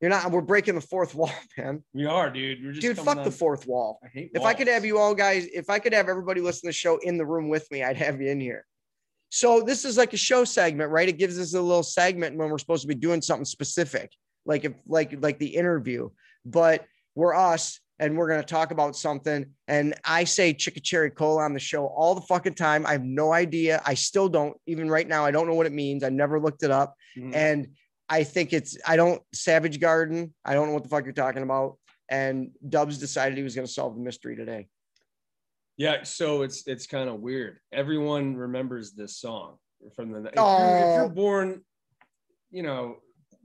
you're 0.00 0.10
not. 0.10 0.30
We're 0.30 0.40
breaking 0.40 0.74
the 0.74 0.80
fourth 0.80 1.14
wall, 1.14 1.30
man. 1.58 1.82
We 1.92 2.06
are, 2.06 2.30
dude. 2.30 2.64
We're 2.64 2.72
just 2.72 2.82
Dude, 2.82 2.96
fuck 2.98 3.18
on- 3.18 3.24
the 3.24 3.30
fourth 3.30 3.66
wall. 3.66 3.98
I 4.04 4.08
hate 4.08 4.30
If 4.34 4.42
I 4.42 4.54
could 4.54 4.68
have 4.68 4.84
you 4.84 4.98
all 4.98 5.14
guys, 5.14 5.46
if 5.52 5.68
I 5.70 5.78
could 5.78 5.92
have 5.92 6.08
everybody 6.08 6.40
listen 6.40 6.62
to 6.62 6.66
the 6.68 6.72
show 6.72 6.98
in 6.98 7.16
the 7.18 7.26
room 7.26 7.48
with 7.48 7.70
me, 7.70 7.82
I'd 7.82 7.96
have 7.98 8.20
you 8.20 8.28
in 8.28 8.40
here. 8.40 8.64
So 9.30 9.60
this 9.62 9.84
is 9.84 9.96
like 9.96 10.12
a 10.12 10.16
show 10.18 10.44
segment, 10.44 10.90
right? 10.90 11.08
It 11.08 11.18
gives 11.18 11.38
us 11.38 11.54
a 11.54 11.60
little 11.60 11.82
segment 11.82 12.36
when 12.36 12.50
we're 12.50 12.58
supposed 12.58 12.82
to 12.82 12.88
be 12.88 12.94
doing 12.94 13.22
something 13.22 13.44
specific, 13.44 14.12
like 14.44 14.64
if 14.64 14.72
like 14.86 15.14
like 15.22 15.38
the 15.38 15.54
interview. 15.56 16.10
But 16.44 16.84
we're 17.14 17.34
us 17.34 17.80
and 17.98 18.16
we're 18.16 18.28
gonna 18.28 18.42
talk 18.42 18.72
about 18.72 18.96
something. 18.96 19.46
And 19.68 19.94
I 20.04 20.24
say 20.24 20.52
chicka 20.52 20.82
cherry 20.82 21.10
cola 21.10 21.42
on 21.42 21.54
the 21.54 21.60
show 21.60 21.86
all 21.86 22.14
the 22.14 22.22
fucking 22.22 22.54
time. 22.54 22.84
I 22.86 22.92
have 22.92 23.04
no 23.04 23.32
idea. 23.32 23.80
I 23.86 23.94
still 23.94 24.28
don't, 24.28 24.56
even 24.66 24.90
right 24.90 25.06
now, 25.06 25.24
I 25.24 25.30
don't 25.30 25.46
know 25.46 25.54
what 25.54 25.66
it 25.66 25.72
means. 25.72 26.02
I 26.02 26.08
never 26.08 26.40
looked 26.40 26.62
it 26.62 26.70
up. 26.70 26.96
Mhm. 27.16 27.34
And 27.34 27.68
I 28.08 28.24
think 28.24 28.52
it's 28.52 28.76
I 28.84 28.96
don't 28.96 29.22
Savage 29.32 29.78
Garden. 29.78 30.34
I 30.44 30.54
don't 30.54 30.66
know 30.66 30.74
what 30.74 30.82
the 30.82 30.88
fuck 30.88 31.04
you're 31.04 31.12
talking 31.12 31.42
about. 31.44 31.78
And 32.08 32.50
Dubs 32.68 32.98
decided 32.98 33.38
he 33.38 33.44
was 33.44 33.54
going 33.54 33.68
to 33.68 33.72
solve 33.72 33.94
the 33.94 34.02
mystery 34.02 34.34
today. 34.34 34.66
Yeah, 35.80 36.02
so 36.02 36.42
it's 36.42 36.66
it's 36.66 36.86
kind 36.86 37.08
of 37.08 37.20
weird. 37.20 37.58
Everyone 37.72 38.36
remembers 38.36 38.92
this 38.92 39.16
song 39.16 39.56
from 39.96 40.12
the. 40.12 40.18
If, 40.28 40.34
you're, 40.36 40.76
if 40.76 40.96
you're 40.98 41.08
born, 41.08 41.62
you 42.50 42.62
know, 42.62 42.96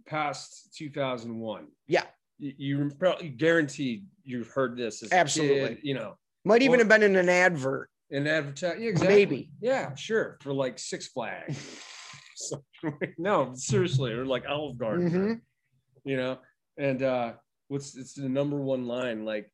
past 0.06 0.76
2001, 0.78 1.68
Yeah, 1.88 2.03
you, 2.38 2.53
you 2.57 2.91
probably 2.99 3.30
guaranteed 3.30 4.03
you've 4.26 4.49
heard 4.49 4.76
this. 4.76 5.02
Absolutely. 5.14 5.76
kid, 5.76 5.80
you 5.84 5.94
know, 5.94 6.18
might 6.44 6.62
even 6.62 6.72
Well- 6.72 6.80
have 6.80 6.90
been 6.90 7.03
in 7.03 7.16
an 7.16 7.30
advert. 7.30 7.90
an 8.12 8.28
advertise. 8.28 8.80
Yeah, 8.82 8.90
exactly. 8.90 9.16
Maybe. 9.16 9.52
Yeah, 9.62 9.95
sure. 9.95 10.38
For 10.41 10.52
like 10.52 10.78
Six 10.78 11.07
Flags. 11.07 11.57
So- 12.36 12.66
no, 13.18 13.53
seriously, 13.56 14.12
or 14.12 14.26
like 14.26 14.44
Olive 14.45 14.78
Garden. 14.78 15.10
Mhm. 15.10 15.41
You 16.03 16.18
know, 16.18 16.40
and 16.78 17.02
uh 17.02 17.34
what's 17.70 17.95
it's 17.95 18.14
the 18.14 18.28
number 18.28 18.57
one 18.57 18.88
line 18.88 19.24
like 19.24 19.49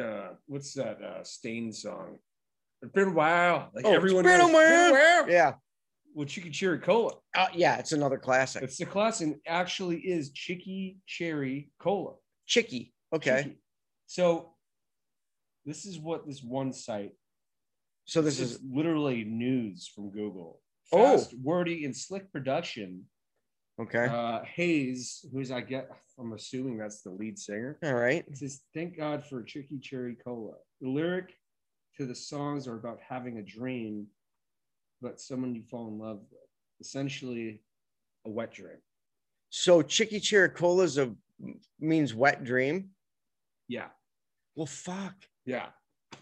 uh 0.00 0.28
what's 0.46 0.74
that 0.74 1.02
uh 1.02 1.22
Staind 1.22 1.74
song 1.74 2.18
it's 2.82 2.92
been 2.92 3.08
a 3.08 3.12
while 3.12 3.70
like 3.74 3.84
Oh, 3.84 3.90
it's 3.90 3.96
everyone 3.96 4.24
been 4.24 4.40
a 4.40 4.44
knows, 4.44 4.52
"Been 4.52 4.92
while." 4.92 5.28
Yeah, 5.30 5.52
well 6.14 6.26
chicky 6.26 6.50
cherry 6.50 6.78
cola 6.78 7.12
uh, 7.36 7.46
yeah, 7.54 7.76
it's 7.78 7.92
another 7.92 8.18
classic. 8.18 8.62
it's 8.62 8.78
the 8.78 8.86
class 8.86 9.20
and 9.20 9.36
actually 9.46 9.98
is 9.98 10.30
chicky 10.32 10.98
cherry 11.06 11.70
cola 11.78 12.14
Chicky. 12.46 12.92
Okay, 13.12 13.42
Chicky. 13.44 13.58
so 14.06 14.54
this 15.66 15.84
is 15.84 15.98
what 15.98 16.26
this 16.26 16.42
one 16.42 16.72
site 16.72 17.12
so 18.06 18.22
this 18.22 18.40
is 18.40 18.58
literally 18.68 19.24
news 19.24 19.86
from 19.94 20.10
google 20.10 20.60
Oh. 20.92 21.24
wordy 21.44 21.84
and 21.84 21.96
slick 21.96 22.32
production 22.32 23.04
okay. 23.80 24.06
uh 24.06 24.40
hayes 24.44 25.24
who's 25.32 25.50
i 25.50 25.60
get 25.60 25.90
i'm 26.18 26.32
assuming 26.32 26.76
that's 26.78 27.02
the 27.02 27.10
lead 27.10 27.38
singer 27.38 27.78
All 27.84 27.94
right. 27.94 28.24
Says, 28.36 28.60
"Thank 28.74 28.96
God 28.96 29.24
for 29.24 29.42
Chicky 29.42 29.78
Cherry 29.78 30.16
Cola." 30.22 30.54
The 30.80 30.88
lyric 30.88 31.32
to 31.96 32.06
the 32.06 32.14
songs 32.14 32.68
are 32.68 32.76
about 32.76 32.98
having 33.06 33.38
a 33.38 33.42
dream, 33.42 34.06
but 35.02 35.20
someone 35.20 35.54
you 35.54 35.62
fall 35.70 35.88
in 35.88 35.98
love 35.98 36.20
with. 36.30 36.40
Essentially, 36.80 37.62
a 38.26 38.30
wet 38.30 38.52
dream. 38.52 38.78
So 39.50 39.82
Chicky 39.82 40.20
Cherry 40.20 40.50
Cola 40.50 40.84
is 40.84 40.98
a 40.98 41.14
means 41.78 42.14
wet 42.14 42.44
dream. 42.44 42.90
Yeah, 43.68 43.88
Well, 44.56 44.66
fuck. 44.66 45.14
yeah. 45.46 45.68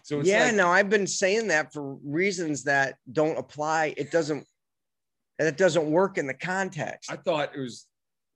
So 0.03 0.19
it's 0.19 0.29
yeah, 0.29 0.45
like, 0.45 0.55
no, 0.55 0.67
I've 0.69 0.89
been 0.89 1.07
saying 1.07 1.47
that 1.49 1.73
for 1.73 1.95
reasons 2.03 2.63
that 2.63 2.95
don't 3.11 3.37
apply. 3.37 3.93
It 3.97 4.11
doesn't. 4.11 4.45
It 5.39 5.57
doesn't 5.57 5.89
work 5.89 6.17
in 6.17 6.27
the 6.27 6.33
context. 6.33 7.09
I 7.09 7.15
thought 7.15 7.55
it 7.55 7.59
was, 7.59 7.85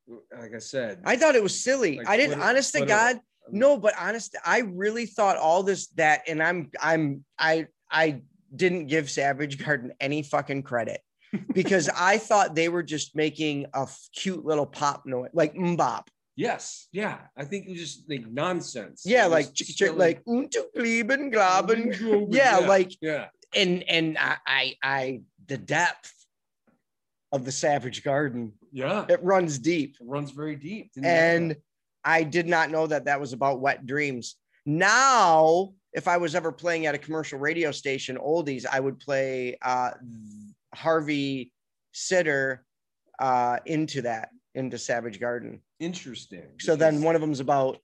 like 0.07 0.55
I 0.55 0.59
said, 0.59 1.01
I 1.05 1.17
thought 1.17 1.35
it 1.35 1.43
was 1.43 1.59
silly. 1.61 1.97
Like, 1.97 2.07
I 2.09 2.17
didn't. 2.17 2.39
what- 2.39 2.47
honest 2.47 2.73
to 2.73 2.79
what- 2.79 2.87
God, 2.87 3.15
um, 3.17 3.21
no. 3.51 3.77
But 3.77 3.93
honest, 3.99 4.35
I 4.45 4.59
really 4.59 5.05
thought 5.05 5.35
all 5.37 5.63
this 5.63 5.87
that, 5.95 6.21
and 6.29 6.41
I'm, 6.41 6.71
I'm, 6.81 7.25
I, 7.37 7.67
I 7.91 8.21
didn't 8.55 8.87
give 8.87 9.09
Savage 9.11 9.63
Garden 9.63 9.91
any 9.99 10.23
fucking 10.23 10.63
credit 10.63 11.01
because 11.53 11.89
I 11.89 12.17
thought 12.19 12.55
they 12.55 12.69
were 12.69 12.83
just 12.83 13.15
making 13.17 13.65
a 13.73 13.87
cute 14.15 14.45
little 14.45 14.65
pop 14.65 15.05
noise, 15.05 15.31
like 15.33 15.55
MMMBop. 15.55 16.07
yes, 16.37 16.87
yeah. 16.93 17.17
I 17.35 17.43
think 17.43 17.67
you 17.67 17.75
just 17.75 18.07
think 18.07 18.31
nonsense. 18.31 19.03
Yeah, 19.05 19.25
It 19.25 19.29
like 19.31 19.45
was 19.47 19.53
chick- 19.53 19.75
chick- 19.75 19.95
like 19.97 20.23
untu 20.23 20.61
gleben 20.77 21.33
glaben. 21.33 22.27
Yeah, 22.33 22.59
like 22.59 22.93
yeah, 23.01 23.27
and 23.53 23.83
and 23.83 24.17
I, 24.17 24.37
I, 24.47 24.73
I, 24.81 25.21
the 25.47 25.57
depth 25.57 26.13
of 27.33 27.43
the 27.43 27.51
Savage 27.51 28.01
Garden, 28.03 28.53
yeah. 28.71 29.05
it 29.09 29.21
runs 29.21 29.59
deep. 29.59 29.97
It 29.99 30.07
runs 30.07 30.31
very 30.31 30.55
deep. 30.55 30.91
And. 31.03 31.57
I 32.05 32.23
did 32.23 32.47
not 32.47 32.69
know 32.69 32.87
that 32.87 33.05
that 33.05 33.19
was 33.19 33.33
about 33.33 33.61
wet 33.61 33.85
dreams. 33.85 34.35
Now, 34.65 35.73
if 35.93 36.07
I 36.07 36.17
was 36.17 36.35
ever 36.35 36.51
playing 36.51 36.85
at 36.85 36.95
a 36.95 36.97
commercial 36.97 37.39
radio 37.39 37.71
station, 37.71 38.17
oldies, 38.17 38.65
I 38.69 38.79
would 38.79 38.99
play 38.99 39.57
uh, 39.61 39.91
Harvey 40.73 41.51
sitter 41.91 42.65
uh, 43.19 43.59
into 43.65 44.01
that, 44.01 44.29
into 44.55 44.77
Savage 44.77 45.19
Garden. 45.19 45.61
Interesting. 45.79 46.45
So 46.59 46.75
then 46.75 47.01
one 47.01 47.15
of 47.15 47.21
them's 47.21 47.39
about 47.39 47.77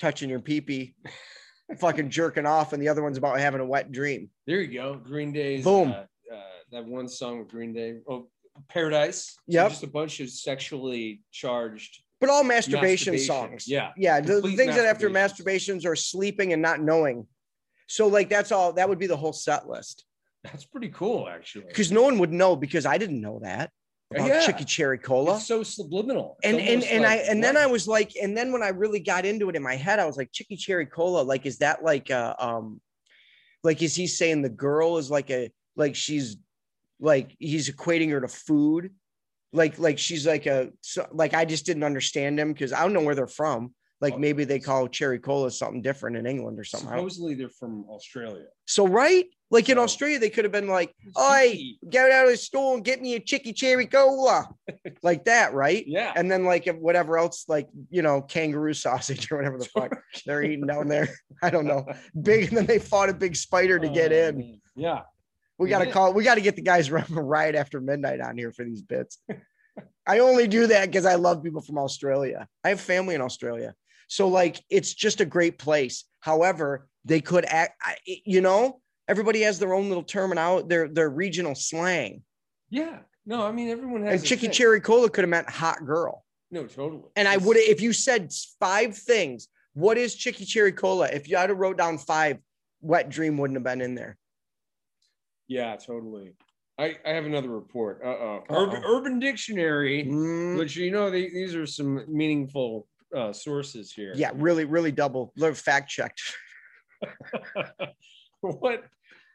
touching 0.00 0.30
your 0.30 0.40
pee-pee, 0.40 0.94
fucking 1.78 2.10
jerking 2.10 2.46
off, 2.46 2.72
and 2.72 2.82
the 2.82 2.88
other 2.88 3.02
one's 3.02 3.18
about 3.18 3.38
having 3.38 3.60
a 3.60 3.66
wet 3.66 3.92
dream. 3.92 4.30
There 4.46 4.60
you 4.60 4.72
go. 4.72 4.94
Green 4.94 5.32
Day's 5.32 5.64
Boom. 5.64 5.90
Uh, 5.90 6.34
uh, 6.34 6.42
that 6.72 6.84
one 6.84 7.08
song 7.08 7.40
with 7.40 7.48
Green 7.48 7.72
Day. 7.72 7.98
Oh, 8.08 8.28
Paradise. 8.68 9.30
So 9.32 9.40
Yep. 9.48 9.68
Just 9.70 9.82
a 9.82 9.86
bunch 9.88 10.20
of 10.20 10.30
sexually 10.30 11.22
charged. 11.32 12.02
But 12.20 12.28
all 12.30 12.44
masturbation, 12.44 13.14
Masturbation, 13.14 13.26
songs. 13.50 13.68
yeah. 13.68 13.92
Yeah. 13.96 14.20
The, 14.20 14.40
the 14.42 14.54
things 14.56 14.74
that 14.76 14.84
after 14.86 15.08
masturbations. 15.08 15.86
are 15.86 15.96
sleeping 15.96 16.52
and 16.52 16.60
not 16.60 16.80
knowing. 16.80 17.26
So 17.86 18.06
like 18.08 18.28
that's 18.28 18.52
all 18.52 18.72
that 18.74 18.88
would 18.88 18.98
be 18.98 19.06
the 19.06 19.16
whole 19.16 19.32
set 19.32 19.68
list. 19.68 20.04
That's 20.44 20.64
pretty 20.64 20.88
cool, 20.90 21.28
actually. 21.28 21.64
Because 21.68 21.90
no 21.90 22.02
one 22.02 22.18
would 22.18 22.32
know 22.32 22.56
because 22.56 22.86
I 22.86 22.98
didn't 22.98 23.20
know 23.20 23.40
that 23.42 23.70
about 24.12 24.28
Yeah. 24.28 24.44
Chicky 24.46 24.64
Cherry 24.64 24.98
Cola. 24.98 25.36
It's 25.36 25.46
so 25.46 25.62
subliminal. 25.62 26.36
It's 26.42 26.48
and 26.52 26.60
and 26.60 26.84
and 26.84 27.06
I 27.06 27.16
like, 27.16 27.24
and 27.28 27.42
then? 27.44 27.56
I 27.56 27.66
was 27.66 27.88
like, 27.88 28.12
and 28.20 28.36
then 28.36 28.52
when 28.52 28.62
I 28.62 28.68
really 28.68 29.00
got 29.00 29.24
into 29.24 29.48
it 29.48 29.56
in 29.56 29.62
my 29.62 29.76
head, 29.76 29.98
I 29.98 30.04
was 30.06 30.16
like, 30.16 30.30
Chicky 30.32 30.56
Cherry 30.56 30.86
Cola, 30.86 31.22
like, 31.22 31.46
is 31.46 31.58
that 31.58 31.82
like 31.82 32.10
uh 32.10 32.34
um 32.38 32.80
like 33.64 33.82
is 33.82 33.94
he 33.94 34.06
saying 34.06 34.42
the 34.42 34.48
girl 34.48 34.98
is 34.98 35.10
like 35.10 35.30
a 35.30 35.50
like 35.76 35.94
she's 35.94 36.36
like 37.00 37.34
he's 37.38 37.70
equating 37.70 38.10
her 38.10 38.20
to 38.20 38.28
food? 38.28 38.92
Like 39.52 39.78
like 39.78 39.98
she's 39.98 40.26
like 40.26 40.46
a 40.46 40.70
so, 40.80 41.08
like 41.12 41.34
I 41.34 41.44
just 41.44 41.66
didn't 41.66 41.84
understand 41.84 42.38
him 42.38 42.52
because 42.52 42.72
I 42.72 42.82
don't 42.82 42.92
know 42.92 43.02
where 43.02 43.14
they're 43.14 43.26
from. 43.26 43.74
Like 44.00 44.14
oh. 44.14 44.18
maybe 44.18 44.44
they 44.44 44.60
call 44.60 44.88
cherry 44.88 45.18
cola 45.18 45.50
something 45.50 45.82
different 45.82 46.16
in 46.16 46.26
England 46.26 46.58
or 46.58 46.64
something. 46.64 46.88
Supposedly 46.88 47.34
they're 47.34 47.50
from 47.50 47.84
Australia. 47.90 48.46
So 48.64 48.86
right, 48.86 49.26
like 49.50 49.68
in 49.68 49.76
So- 49.76 49.82
Australia, 49.82 50.18
they 50.18 50.30
could 50.30 50.44
have 50.44 50.52
been 50.52 50.68
like, 50.68 50.94
"Oi, 51.18 51.58
get 51.90 52.10
out 52.10 52.24
of 52.24 52.30
the 52.30 52.36
store 52.38 52.76
and 52.76 52.84
get 52.84 53.02
me 53.02 53.14
a 53.16 53.20
chicky 53.20 53.52
cherry 53.52 53.86
cola," 53.86 54.48
like 55.02 55.24
that, 55.24 55.52
right? 55.52 55.84
Yeah. 55.86 56.12
And 56.16 56.30
then 56.30 56.44
like 56.44 56.66
whatever 56.66 57.18
else, 57.18 57.44
like 57.48 57.68
you 57.90 58.00
know, 58.00 58.22
kangaroo 58.22 58.72
sausage 58.72 59.30
or 59.30 59.36
whatever 59.36 59.58
the 59.58 59.66
fuck 59.66 59.92
they're 60.24 60.44
eating 60.44 60.66
down 60.66 60.88
there. 60.88 61.08
I 61.42 61.50
don't 61.50 61.66
know. 61.66 61.84
Big, 62.22 62.48
and 62.48 62.56
then 62.56 62.66
they 62.66 62.78
fought 62.78 63.10
a 63.10 63.14
big 63.14 63.36
spider 63.36 63.78
to 63.78 63.88
get 63.90 64.12
Oh, 64.12 64.28
in. 64.28 64.38
man. 64.38 64.60
Yeah. 64.76 65.00
We 65.60 65.68
got 65.68 65.80
to 65.80 65.90
call. 65.90 66.14
We 66.14 66.24
got 66.24 66.36
to 66.36 66.40
get 66.40 66.56
the 66.56 66.62
guys 66.62 66.90
right 67.10 67.54
after 67.54 67.82
midnight 67.82 68.20
on 68.22 68.38
here 68.38 68.50
for 68.50 68.64
these 68.64 68.80
bits. 68.80 69.18
I 70.06 70.20
only 70.20 70.48
do 70.48 70.66
that 70.68 70.86
because 70.86 71.04
I 71.04 71.16
love 71.16 71.42
people 71.42 71.60
from 71.60 71.78
Australia. 71.78 72.48
I 72.64 72.70
have 72.70 72.80
family 72.80 73.14
in 73.14 73.20
Australia, 73.20 73.74
so 74.08 74.28
like 74.28 74.64
it's 74.70 74.94
just 74.94 75.20
a 75.20 75.26
great 75.26 75.58
place. 75.58 76.04
However, 76.20 76.88
they 77.04 77.20
could 77.20 77.44
act. 77.44 77.74
I, 77.82 77.96
you 78.06 78.40
know, 78.40 78.80
everybody 79.06 79.42
has 79.42 79.58
their 79.58 79.74
own 79.74 79.88
little 79.88 80.02
terminology, 80.02 80.66
their 80.66 80.88
their 80.88 81.10
regional 81.10 81.54
slang. 81.54 82.22
Yeah. 82.70 83.00
No, 83.26 83.46
I 83.46 83.52
mean 83.52 83.68
everyone 83.68 84.02
has 84.04 84.22
And 84.22 84.24
Chicky 84.28 84.46
thing. 84.46 84.52
Cherry 84.52 84.80
Cola 84.80 85.10
could 85.10 85.24
have 85.24 85.28
meant 85.28 85.50
hot 85.50 85.84
girl. 85.84 86.24
No, 86.50 86.66
totally. 86.66 87.04
And 87.16 87.28
I 87.28 87.36
would 87.36 87.58
if 87.58 87.82
you 87.82 87.92
said 87.92 88.32
five 88.58 88.96
things. 88.96 89.46
What 89.74 89.98
is 89.98 90.16
Chicky 90.16 90.46
Cherry 90.46 90.72
Cola? 90.72 91.08
If 91.08 91.28
you 91.28 91.36
had 91.36 91.50
wrote 91.52 91.76
down 91.76 91.98
five, 91.98 92.38
Wet 92.80 93.10
Dream 93.10 93.36
wouldn't 93.36 93.56
have 93.56 93.62
been 93.62 93.82
in 93.82 93.94
there. 93.94 94.16
Yeah, 95.50 95.74
totally. 95.74 96.34
I, 96.78 96.96
I 97.04 97.10
have 97.10 97.26
another 97.26 97.48
report. 97.48 98.00
Uh 98.04 98.08
oh. 98.08 98.44
Uh-oh. 98.48 98.62
Urban, 98.62 98.82
Urban 98.86 99.18
Dictionary, 99.18 100.04
Mm, 100.04 100.56
which 100.56 100.76
you 100.76 100.92
know 100.92 101.10
they, 101.10 101.28
these 101.28 101.56
are 101.56 101.66
some 101.66 102.04
meaningful 102.06 102.86
uh, 103.14 103.32
sources 103.32 103.92
here. 103.92 104.12
yeah, 104.14 104.30
really, 104.34 104.64
really 104.64 104.92
double 104.92 105.32
fact 105.54 105.90
checked. 105.90 106.22
what? 108.40 108.84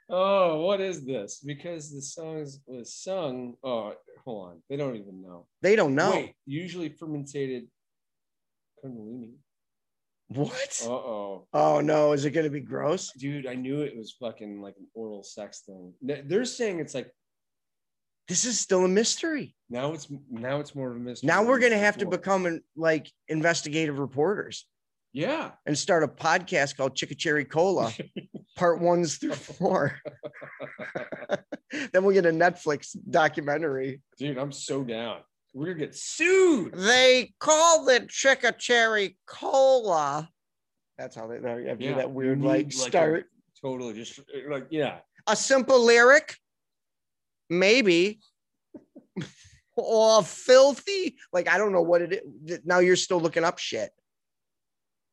Oh, 0.10 0.62
what 0.62 0.80
is 0.80 1.04
this? 1.06 1.42
Because 1.46 1.92
the 1.92 2.02
song 2.02 2.48
was 2.66 2.94
sung. 2.94 3.56
Oh, 3.62 3.94
hold 4.24 4.50
on. 4.52 4.62
They 4.70 4.78
don't 4.78 4.96
even 4.96 5.22
know. 5.22 5.48
They 5.62 5.76
don't 5.76 5.96
know. 5.96 6.12
Wait, 6.12 6.36
usually 6.46 6.90
fermented 6.90 7.68
cannellini. 8.82 9.34
What? 10.30 10.82
Uh 10.84 10.90
oh. 10.90 11.48
Oh 11.54 11.82
no, 11.82 12.14
is 12.14 12.26
it 12.26 12.32
gonna 12.32 12.50
be 12.50 12.60
gross? 12.62 13.12
Dude, 13.18 13.46
I 13.48 13.54
knew 13.54 13.82
it 13.82 13.96
was 13.96 14.16
fucking 14.20 14.60
like 14.62 14.76
an 14.78 14.88
oral 14.94 15.24
sex 15.24 15.62
thing. 15.66 15.94
They- 16.02 16.22
They're 16.26 16.46
saying 16.46 16.80
it's 16.80 16.96
like 16.96 17.12
This 18.28 18.44
is 18.46 18.60
still 18.60 18.84
a 18.86 18.88
mystery. 18.88 19.56
now 19.70 19.94
it's 19.94 20.08
now 20.32 20.60
it's 20.60 20.74
more 20.74 20.90
of 20.92 20.96
a 20.98 21.00
mystery. 21.00 21.28
Now 21.28 21.44
we're 21.46 21.60
gonna 21.60 21.78
have 21.78 21.98
to 22.00 22.08
become 22.08 22.46
an, 22.48 22.62
like 22.76 23.12
investigative 23.28 24.00
reporters 24.00 24.68
Yeah. 25.14 25.52
and 25.68 25.78
start 25.78 26.02
a 26.04 26.08
podcast 26.08 26.76
called 26.76 26.96
Chicka 26.98 27.16
Cherry 27.18 27.46
Cola, 27.46 27.94
part 28.58 28.82
ones 28.82 29.18
through 29.18 29.36
four. 29.36 30.00
then 31.94 32.04
we'll 32.04 32.14
get 32.14 32.26
a 32.26 32.32
Netflix 32.32 32.96
documentary. 33.10 34.02
Dude, 34.18 34.38
I'm 34.40 34.52
so 34.52 34.84
down. 34.84 35.20
We're 35.56 35.68
gonna 35.68 35.80
get 35.80 35.96
sued. 35.96 36.74
They 36.74 37.34
call 37.40 37.88
it 37.88 38.10
Cherry 38.10 39.18
Cola. 39.26 40.30
That's 40.98 41.16
how 41.16 41.28
they, 41.28 41.40
they 41.40 41.64
have 41.70 41.80
Yeah, 41.80 41.96
that 41.96 42.12
weird 42.12 42.42
like 42.42 42.66
like, 42.66 42.74
a- 42.74 42.78
start. 42.78 43.26
Totally, 43.62 43.94
just 43.94 44.20
uh, 44.20 44.52
like 44.52 44.68
yeah. 44.70 44.98
a 45.28 45.36
simple 45.36 45.80
lyric, 45.84 46.36
maybe, 47.50 48.20
or 49.78 50.24
filthy. 50.24 51.16
Like 51.32 51.48
I 51.48 51.58
don't 51.58 51.72
know 51.72 51.82
what 51.82 52.02
it 52.02 52.22
is. 52.46 52.60
Now 52.66 52.80
you're 52.80 52.98
still 52.98 53.22
looking 53.22 53.46
up 53.46 53.58
shit 53.58 53.92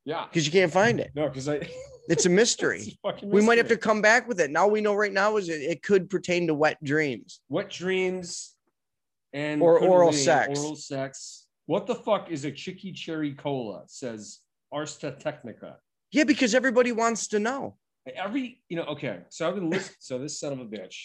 Yeah. 0.04 0.26
because 0.28 0.44
you 0.44 0.50
can't 0.50 0.72
find 0.72 0.98
it. 0.98 1.12
No, 1.14 1.28
because 1.28 1.48
I 1.48 1.60
It's 2.08 2.26
a 2.26 2.28
mystery. 2.28 2.98
A 3.04 3.12
fucking 3.12 3.30
we 3.30 3.42
might 3.42 3.58
have 3.58 3.68
to 3.68 3.76
come 3.76 4.02
back 4.02 4.26
with 4.26 4.40
it. 4.40 4.50
Now 4.50 4.66
we 4.66 4.80
know 4.80 4.94
right 4.94 5.12
now 5.12 5.36
is 5.36 5.48
it, 5.48 5.62
it 5.62 5.84
could 5.84 6.10
pertain 6.10 6.48
to 6.48 6.54
wet 6.54 6.82
dreams. 6.82 7.40
Wet 7.48 7.70
dreams 7.70 8.56
and 9.32 9.62
Or 9.62 9.78
oral 9.78 10.12
sex. 10.12 10.58
Oral 10.58 10.76
sex. 10.76 11.46
What 11.66 11.86
the 11.86 11.94
fuck 11.94 12.30
is 12.30 12.44
a 12.44 12.50
chicky 12.50 12.92
cherry 12.92 13.34
cola? 13.34 13.84
Says 13.86 14.40
Ars 14.72 14.96
Technica. 14.96 15.76
Yeah, 16.10 16.24
because 16.24 16.54
everybody 16.54 16.92
wants 16.92 17.28
to 17.28 17.38
know. 17.38 17.76
Every 18.16 18.60
you 18.68 18.76
know, 18.76 18.84
okay. 18.84 19.20
So 19.28 19.48
I've 19.48 19.54
been 19.54 19.70
listening. 19.70 19.96
so 20.00 20.18
this 20.18 20.38
son 20.40 20.52
of 20.52 20.60
a 20.60 20.64
bitch. 20.64 20.96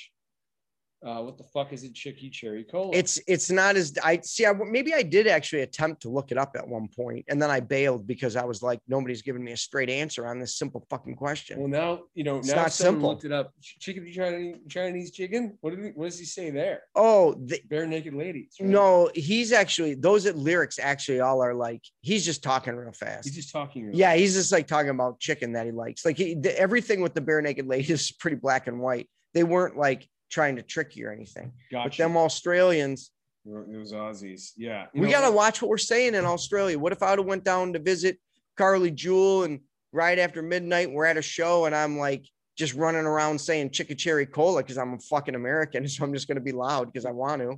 Uh, 1.05 1.21
what 1.21 1.37
the 1.37 1.43
fuck 1.43 1.71
is 1.73 1.83
a 1.83 1.89
chicky 1.91 2.27
cherry 2.29 2.63
cola? 2.63 2.89
It's 2.91 3.19
it's 3.27 3.51
not 3.51 3.75
as 3.75 3.93
I 4.03 4.19
see. 4.21 4.47
I, 4.47 4.53
maybe 4.53 4.95
I 4.95 5.03
did 5.03 5.27
actually 5.27 5.61
attempt 5.61 6.01
to 6.01 6.09
look 6.09 6.31
it 6.31 6.39
up 6.39 6.55
at 6.55 6.67
one 6.67 6.87
point, 6.87 7.25
and 7.27 7.39
then 7.39 7.51
I 7.51 7.59
bailed 7.59 8.07
because 8.07 8.35
I 8.35 8.43
was 8.45 8.63
like, 8.63 8.79
nobody's 8.87 9.21
giving 9.21 9.43
me 9.43 9.51
a 9.51 9.57
straight 9.57 9.91
answer 9.91 10.25
on 10.25 10.39
this 10.39 10.57
simple 10.57 10.85
fucking 10.89 11.15
question. 11.15 11.59
well 11.59 11.67
now 11.67 11.99
you 12.15 12.23
know 12.23 12.37
It's 12.39 12.47
now 12.47 12.55
not 12.63 12.71
simple. 12.71 13.09
looked 13.09 13.25
it 13.25 13.31
up. 13.31 13.53
Chicken 13.61 14.11
Chinese 14.11 14.55
Chinese 14.69 15.11
chicken. 15.11 15.57
What 15.61 15.75
did 15.75 15.85
he, 15.85 15.91
what 15.91 16.05
does 16.05 16.17
he 16.17 16.25
say 16.25 16.49
there? 16.49 16.81
Oh, 16.95 17.35
the, 17.45 17.61
Barenaked 17.69 18.15
Ladies. 18.17 18.55
right? 18.59 18.67
No, 18.67 19.11
he's 19.13 19.51
actually 19.51 19.93
those 19.93 20.25
lyrics 20.33 20.79
actually 20.79 21.19
all 21.19 21.43
are 21.43 21.53
like 21.53 21.83
he's 22.01 22.25
just 22.25 22.41
talking 22.41 22.75
real 22.75 22.91
fast. 22.91 23.25
he's 23.27 23.35
just 23.35 23.51
talking. 23.51 23.91
yeah, 23.93 24.15
he's 24.15 24.33
just 24.33 24.51
like 24.51 24.65
talking 24.65 24.89
about 24.89 25.19
chicken 25.19 25.53
that 25.53 25.67
he 25.67 25.71
likes. 25.71 26.03
Like 26.03 26.17
he, 26.17 26.33
the, 26.33 26.59
everything 26.59 27.01
with 27.01 27.13
the 27.13 27.21
Barenaked 27.21 27.67
Lady 27.67 27.93
is 27.93 28.11
pretty 28.11 28.37
black 28.37 28.65
and 28.65 28.79
white. 28.79 29.07
They 29.35 29.43
weren't 29.43 29.77
like 29.77 30.09
trying 30.29 30.55
to 30.57 30.61
trick 30.61 30.95
you 30.95 31.07
or 31.07 31.11
anything. 31.11 31.51
But 31.71 31.95
them 31.97 32.17
Australians, 32.17 33.11
It 33.45 33.77
was 33.77 33.93
Aussies. 33.93 34.51
Yeah. 34.57 34.87
You 34.93 35.01
we 35.03 35.09
gotta 35.09 35.31
watch 35.31 35.61
what 35.61 35.69
we're 35.69 35.77
saying 35.77 36.15
in 36.15 36.25
Australia. 36.25 36.77
What 36.77 36.91
if 36.91 37.01
I'd 37.01 37.17
have 37.19 37.25
went 37.27 37.43
down 37.43 37.73
to 37.73 37.79
visit 37.79 38.19
Carly 38.57 38.91
Jewel 38.91 39.43
and 39.43 39.59
right 39.93 40.19
after 40.19 40.41
midnight 40.41 40.91
we're 40.91 41.05
at 41.05 41.17
a 41.17 41.21
show 41.21 41.65
and 41.65 41.73
I'm 41.75 41.97
like 41.97 42.25
just 42.57 42.73
running 42.73 43.05
around 43.05 43.39
saying 43.39 43.69
chicka 43.69 43.97
cherry 43.97 44.25
cola 44.25 44.61
because 44.63 44.77
I'm 44.77 44.93
a 44.93 44.99
fucking 44.99 45.35
American, 45.35 45.87
so 45.87 46.03
I'm 46.03 46.13
just 46.13 46.27
gonna 46.27 46.41
be 46.41 46.51
loud 46.51 46.91
because 46.91 47.05
I 47.05 47.11
want 47.11 47.41
to. 47.41 47.49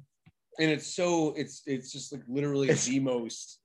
and 0.60 0.70
it's 0.72 0.88
so 0.88 1.34
it's 1.38 1.64
it's 1.66 1.92
just 1.92 2.12
like 2.14 2.22
literally 2.28 2.68
It's- 2.68 2.86
the 2.86 3.00
most 3.00 3.59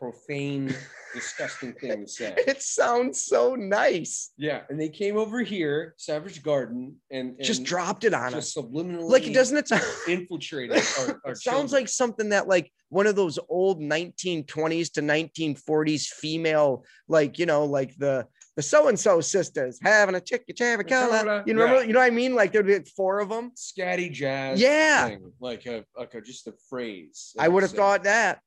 profane, 0.00 0.74
disgusting 1.14 1.74
thing 1.74 2.06
to 2.06 2.08
say. 2.08 2.34
It 2.48 2.62
sounds 2.62 3.22
so 3.22 3.54
nice. 3.54 4.30
Yeah, 4.38 4.62
and 4.70 4.80
they 4.80 4.88
came 4.88 5.16
over 5.18 5.40
here, 5.42 5.94
Savage 5.98 6.42
Garden, 6.42 6.96
and, 7.10 7.36
and 7.36 7.44
Just 7.44 7.64
dropped 7.64 8.04
it 8.04 8.14
on 8.14 8.32
us. 8.34 8.54
subliminally 8.54 9.08
Like, 9.10 9.26
it 9.26 9.34
doesn't 9.34 9.56
it 9.58 9.68
sound? 9.68 9.82
infiltrated 10.08 10.82
our, 10.98 11.20
our 11.26 11.32
it 11.32 11.36
sounds 11.36 11.42
children. 11.42 11.70
like 11.72 11.88
something 11.88 12.28
that 12.30 12.48
like 12.48 12.72
one 12.88 13.06
of 13.06 13.14
those 13.14 13.38
old 13.48 13.80
1920s 13.80 14.92
to 14.94 15.02
1940s 15.02 16.06
female, 16.06 16.84
like 17.06 17.38
you 17.38 17.46
know, 17.46 17.64
like 17.66 17.94
the 17.98 18.26
the 18.56 18.62
so 18.62 18.88
and 18.88 18.98
so 18.98 19.20
sisters 19.20 19.78
having 19.82 20.14
a 20.16 20.20
chicken. 20.20 20.84
Cola, 20.84 21.44
You 21.46 21.52
remember? 21.54 21.76
yeah. 21.76 21.82
You 21.82 21.92
know 21.92 22.00
what 22.00 22.06
I 22.06 22.10
mean? 22.10 22.34
Like 22.34 22.52
there'd 22.52 22.66
be 22.66 22.74
like 22.74 22.88
four 22.88 23.20
of 23.20 23.28
them. 23.28 23.52
scatty 23.56 24.10
jazz. 24.10 24.60
Yeah. 24.60 25.08
thing, 25.08 25.32
like 25.40 25.66
a 25.66 25.84
like 25.96 26.14
a 26.14 26.20
just 26.20 26.46
a 26.48 26.54
phrase. 26.68 27.34
I 27.38 27.48
would 27.48 27.62
have 27.62 27.72
thought 27.72 28.04
that. 28.04 28.40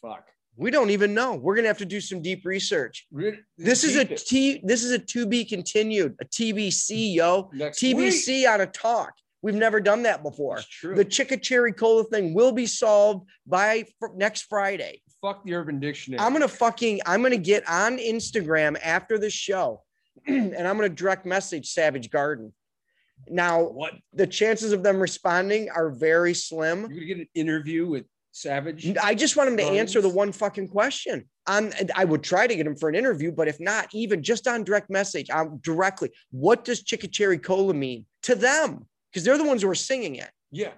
Fuck. 0.00 0.28
We 0.56 0.70
don't 0.70 0.90
even 0.90 1.14
know. 1.14 1.34
We're 1.34 1.56
gonna 1.56 1.68
have 1.68 1.78
to 1.78 1.84
do 1.84 2.00
some 2.00 2.22
deep 2.22 2.44
research. 2.44 3.06
Re- 3.10 3.38
This 3.58 3.82
is 3.84 3.96
a. 3.96 4.04
T. 4.04 4.60
This 4.62 4.84
is 4.84 4.92
a 4.92 4.98
to 4.98 5.26
be 5.26 5.44
continued. 5.44 6.14
A 6.20 6.24
TBC, 6.24 7.14
yo. 7.14 7.50
Next 7.52 7.80
TBC 7.82 8.28
week. 8.28 8.48
on 8.48 8.60
a 8.60 8.66
talk. 8.66 9.12
We've 9.42 9.54
never 9.54 9.80
done 9.80 10.04
that 10.04 10.22
before. 10.22 10.60
True. 10.70 10.94
The 10.94 11.04
Chicka 11.04 11.40
Cherry 11.42 11.72
Cola 11.72 12.04
thing 12.04 12.32
will 12.34 12.52
be 12.52 12.66
solved 12.66 13.28
by 13.46 13.84
fr- 13.98 14.14
next 14.16 14.42
Friday. 14.42 15.02
Fuck 15.20 15.44
the 15.44 15.54
Urban 15.54 15.80
Dictionary. 15.80 16.20
I'm 16.20 16.32
gonna 16.32 16.48
fucking 16.48 17.00
I'm 17.04 17.22
gonna 17.22 17.36
get 17.36 17.68
on 17.68 17.98
Instagram 17.98 18.78
after 18.82 19.18
the 19.18 19.30
show, 19.30 19.82
and 20.26 20.54
I'm 20.56 20.76
gonna 20.76 20.88
direct 20.88 21.26
message 21.26 21.66
Savage 21.70 22.10
Garden, 22.10 22.52
Now, 23.28 23.62
What? 23.64 23.94
the 24.12 24.26
chances 24.26 24.72
of 24.72 24.82
them 24.82 25.00
responding 25.00 25.68
are 25.70 25.90
very 25.90 26.32
slim. 26.34 26.82
You're 26.82 26.88
gonna 26.90 27.06
get 27.06 27.18
an 27.18 27.28
interview 27.34 27.86
with 27.88 28.04
Savage? 28.34 28.96
I 29.00 29.14
just 29.14 29.36
want 29.36 29.48
him 29.48 29.56
to 29.58 29.62
answer 29.62 30.00
the 30.00 30.08
one 30.08 30.32
fucking 30.32 30.66
question. 30.68 31.24
I'm, 31.46 31.72
I 31.94 32.04
would 32.04 32.24
try 32.24 32.48
to 32.48 32.54
get 32.56 32.66
him 32.66 32.74
for 32.74 32.88
an 32.88 32.96
interview, 32.96 33.30
but 33.30 33.46
if 33.46 33.60
not, 33.60 33.88
even 33.94 34.24
just 34.24 34.48
on 34.48 34.64
direct 34.64 34.90
message, 34.90 35.30
um, 35.30 35.58
directly, 35.62 36.10
what 36.32 36.64
does 36.64 36.82
Chickacherry 36.82 37.38
Cola 37.38 37.72
mean 37.74 38.06
to 38.22 38.34
them? 38.34 38.86
Because 39.12 39.24
they're 39.24 39.38
the 39.38 39.44
ones 39.44 39.62
who 39.62 39.70
are 39.70 39.74
singing 39.74 40.16
it. 40.16 40.30
Yeah, 40.50 40.72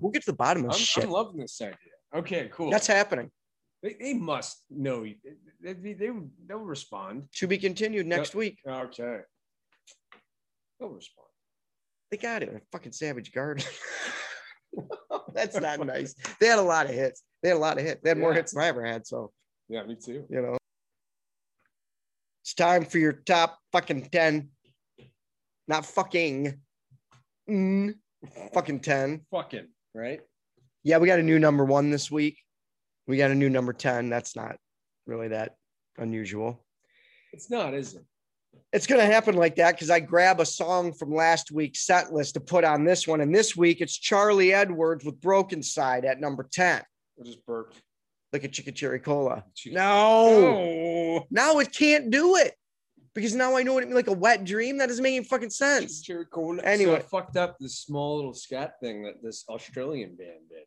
We'll 0.00 0.12
get 0.12 0.22
to 0.24 0.30
the 0.30 0.36
bottom 0.36 0.64
of 0.66 0.72
I'm, 0.72 0.78
shit. 0.78 1.04
I'm 1.04 1.10
loving 1.10 1.40
this 1.40 1.58
idea. 1.60 1.76
Okay, 2.14 2.50
cool. 2.52 2.70
That's 2.70 2.86
happening. 2.86 3.30
they, 3.82 3.96
they 3.98 4.14
must 4.14 4.58
know. 4.70 5.04
They, 5.04 5.16
they, 5.72 5.94
they 5.94 6.10
they'll 6.46 6.58
respond. 6.58 7.28
To 7.36 7.46
be 7.46 7.56
continued 7.56 8.06
next 8.06 8.30
Yep. 8.34 8.38
week. 8.38 8.58
Okay, 8.68 9.20
they'll 10.78 10.90
respond. 10.90 11.28
They 12.10 12.18
got 12.18 12.42
it. 12.42 12.50
A 12.54 12.60
fucking 12.70 12.92
Savage 12.92 13.32
Garden. 13.32 13.64
That's 15.34 15.58
not 15.60 15.84
nice. 15.86 16.14
They 16.40 16.46
had 16.46 16.58
a 16.58 16.62
lot 16.62 16.86
of 16.86 16.92
hits. 16.92 17.22
They 17.42 17.48
had 17.50 17.56
a 17.56 17.60
lot 17.60 17.78
of 17.78 17.84
hits. 17.84 18.00
They 18.02 18.10
had 18.10 18.18
more 18.18 18.34
hits 18.34 18.52
than 18.52 18.62
I 18.62 18.66
ever 18.68 18.84
had. 18.84 19.06
So, 19.06 19.32
Yeah, 19.68 19.82
me 19.84 19.96
too. 19.96 20.24
you 20.28 20.42
know, 20.42 20.56
it's 22.42 22.54
time 22.54 22.84
for 22.84 22.98
your 22.98 23.12
top 23.12 23.58
fucking 23.72 24.08
10. 24.10 24.48
Not 25.68 25.86
fucking. 25.86 26.60
Mm, 27.48 27.94
fucking 28.52 28.80
10. 28.80 29.22
Fucking 29.30 29.66
right. 29.94 30.20
Yeah, 30.82 30.98
we 30.98 31.06
got 31.06 31.18
a 31.20 31.22
new 31.22 31.38
number 31.38 31.64
one 31.64 31.90
this 31.90 32.10
week. 32.10 32.38
We 33.06 33.16
got 33.16 33.30
a 33.30 33.34
new 33.34 33.50
number 33.50 33.72
10. 33.72 34.08
That's 34.10 34.34
not 34.36 34.56
really 35.06 35.28
that 35.28 35.56
unusual. 35.98 36.64
It's 37.32 37.50
not, 37.50 37.74
is 37.74 37.94
it? 37.94 38.04
It's 38.72 38.86
going 38.86 39.00
to 39.00 39.06
happen 39.12 39.34
like 39.34 39.56
that 39.56 39.72
because 39.72 39.90
I 39.90 40.00
grab 40.00 40.40
a 40.40 40.46
song 40.46 40.92
from 40.94 41.14
last 41.14 41.52
week's 41.52 41.80
set 41.84 42.12
list 42.12 42.34
to 42.34 42.40
put 42.40 42.64
on 42.64 42.84
this 42.84 43.06
one. 43.06 43.20
And 43.20 43.34
this 43.34 43.54
week 43.56 43.80
it's 43.82 43.96
Charlie 43.96 44.54
Edwards 44.54 45.04
with 45.04 45.20
Broken 45.20 45.62
Side 45.62 46.04
at 46.06 46.20
number 46.20 46.48
10. 46.50 46.80
I 46.80 47.24
just 47.24 47.44
burped. 47.44 47.82
Like 48.32 48.44
a 48.44 48.48
Chicken 48.48 48.72
Cherry 48.72 48.98
Cola. 48.98 49.44
Chick- 49.54 49.74
No, 49.74 49.82
Oh, 51.20 51.26
now 51.30 51.58
it 51.58 51.70
can't 51.70 52.10
do 52.10 52.36
it 52.36 52.54
because 53.14 53.34
now 53.34 53.56
I 53.58 53.62
know 53.62 53.74
what 53.74 53.82
it 53.82 53.86
means 53.86 53.96
like 53.96 54.06
a 54.06 54.12
wet 54.18 54.44
dream. 54.44 54.78
That 54.78 54.86
doesn't 54.86 55.02
make 55.02 55.16
any 55.16 55.24
fucking 55.26 55.50
sense. 55.50 56.00
Cherry 56.00 56.24
Cola. 56.24 56.62
Anyway. 56.62 56.92
so 56.92 56.96
I 56.96 57.00
fucked 57.00 57.36
up 57.36 57.58
this 57.60 57.78
small 57.80 58.16
little 58.16 58.32
scat 58.32 58.80
thing 58.80 59.02
that 59.02 59.22
this 59.22 59.44
Australian 59.50 60.16
band 60.16 60.48
did 60.48 60.64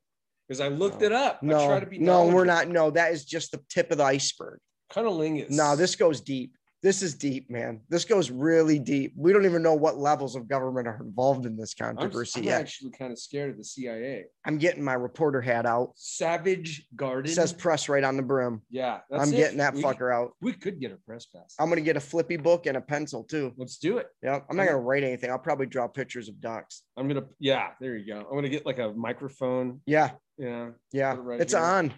because 0.47 0.61
I 0.61 0.67
looked 0.67 0.99
No. 1.01 1.05
it 1.07 1.11
up. 1.11 1.39
I 1.41 1.45
No, 1.47 1.79
to 1.79 1.85
be 1.87 1.97
no, 1.97 2.27
we're 2.27 2.45
not. 2.45 2.67
No, 2.67 2.91
that 2.91 3.11
is 3.11 3.25
just 3.25 3.51
the 3.51 3.61
tip 3.67 3.89
of 3.89 3.97
the 3.97 4.03
iceberg. 4.03 4.59
Cunnilingus. 4.91 5.49
No, 5.49 5.75
this 5.75 5.95
goes 5.95 6.21
deep. 6.21 6.55
This 6.83 7.01
is 7.01 7.15
deep, 7.15 7.49
man. 7.49 7.81
This 7.89 8.05
goes 8.05 8.29
really 8.29 8.77
deep. 8.77 9.13
We 9.17 9.33
don't 9.33 9.45
even 9.45 9.63
know 9.63 9.73
what 9.73 9.97
levels 9.97 10.35
of 10.35 10.47
government 10.47 10.87
are 10.87 10.99
involved 11.01 11.47
in 11.47 11.57
this 11.57 11.73
I'm, 11.81 11.95
controversy 11.95 12.41
I'm 12.41 12.45
yet. 12.45 12.61
actually 12.61 12.91
kind 12.91 13.11
of 13.11 13.17
scared 13.17 13.49
of 13.49 13.57
the 13.57 13.63
CIA. 13.63 14.25
I'm 14.45 14.59
getting 14.59 14.83
my 14.83 14.93
reporter 14.93 15.41
hat 15.41 15.65
out. 15.65 15.93
Savage 15.95 16.85
Garden. 16.95 17.31
It 17.31 17.33
says 17.33 17.53
press 17.53 17.89
right 17.89 18.03
on 18.03 18.17
the 18.17 18.21
brim. 18.23 18.61
yeah, 18.69 18.99
that's 19.09 19.23
I'm 19.23 19.33
it. 19.33 19.37
getting 19.37 19.57
that 19.57 19.73
we, 19.73 19.81
fucker 19.81 20.13
out. 20.13 20.33
We 20.41 20.53
could 20.53 20.79
get 20.79 20.91
a 20.91 20.97
press 21.07 21.25
pass. 21.25 21.55
I'm 21.59 21.69
gonna 21.69 21.81
get 21.81 21.97
a 21.97 22.01
flippy 22.01 22.37
book 22.37 22.67
and 22.67 22.77
a 22.77 22.81
pencil 22.81 23.23
too. 23.23 23.53
Let's 23.57 23.77
do 23.77 23.97
it. 23.97 24.07
Yeah, 24.21 24.41
I'm 24.47 24.55
not 24.55 24.65
gonna 24.67 24.77
write 24.79 25.03
anything. 25.03 25.31
I'll 25.31 25.39
probably 25.39 25.65
draw 25.65 25.87
pictures 25.87 26.29
of 26.29 26.39
ducks. 26.39 26.83
I'm 26.97 27.07
gonna. 27.07 27.25
Yeah, 27.39 27.69
there 27.81 27.95
you 27.97 28.05
go. 28.05 28.19
I'm 28.29 28.35
gonna 28.35 28.49
get 28.49 28.65
like 28.65 28.77
a 28.79 28.93
microphone. 28.93 29.81
Yeah, 29.87 30.11
Yeah, 30.37 30.69
yeah, 30.91 31.13
it 31.13 31.17
right 31.19 31.41
it's 31.41 31.53
here. 31.53 31.63
on. 31.63 31.93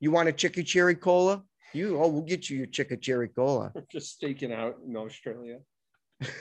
You 0.00 0.10
want 0.12 0.28
a 0.30 0.32
chicky 0.32 0.62
cherry 0.64 0.94
cola? 0.94 1.42
You 1.74 2.00
oh, 2.00 2.08
we'll 2.08 2.22
get 2.22 2.48
you 2.48 2.58
your 2.58 2.66
chicky 2.66 2.96
cherry 2.96 3.28
cola. 3.28 3.72
Just 3.92 4.12
staking 4.12 4.52
out 4.52 4.76
in 4.86 4.96
Australia. 4.96 5.58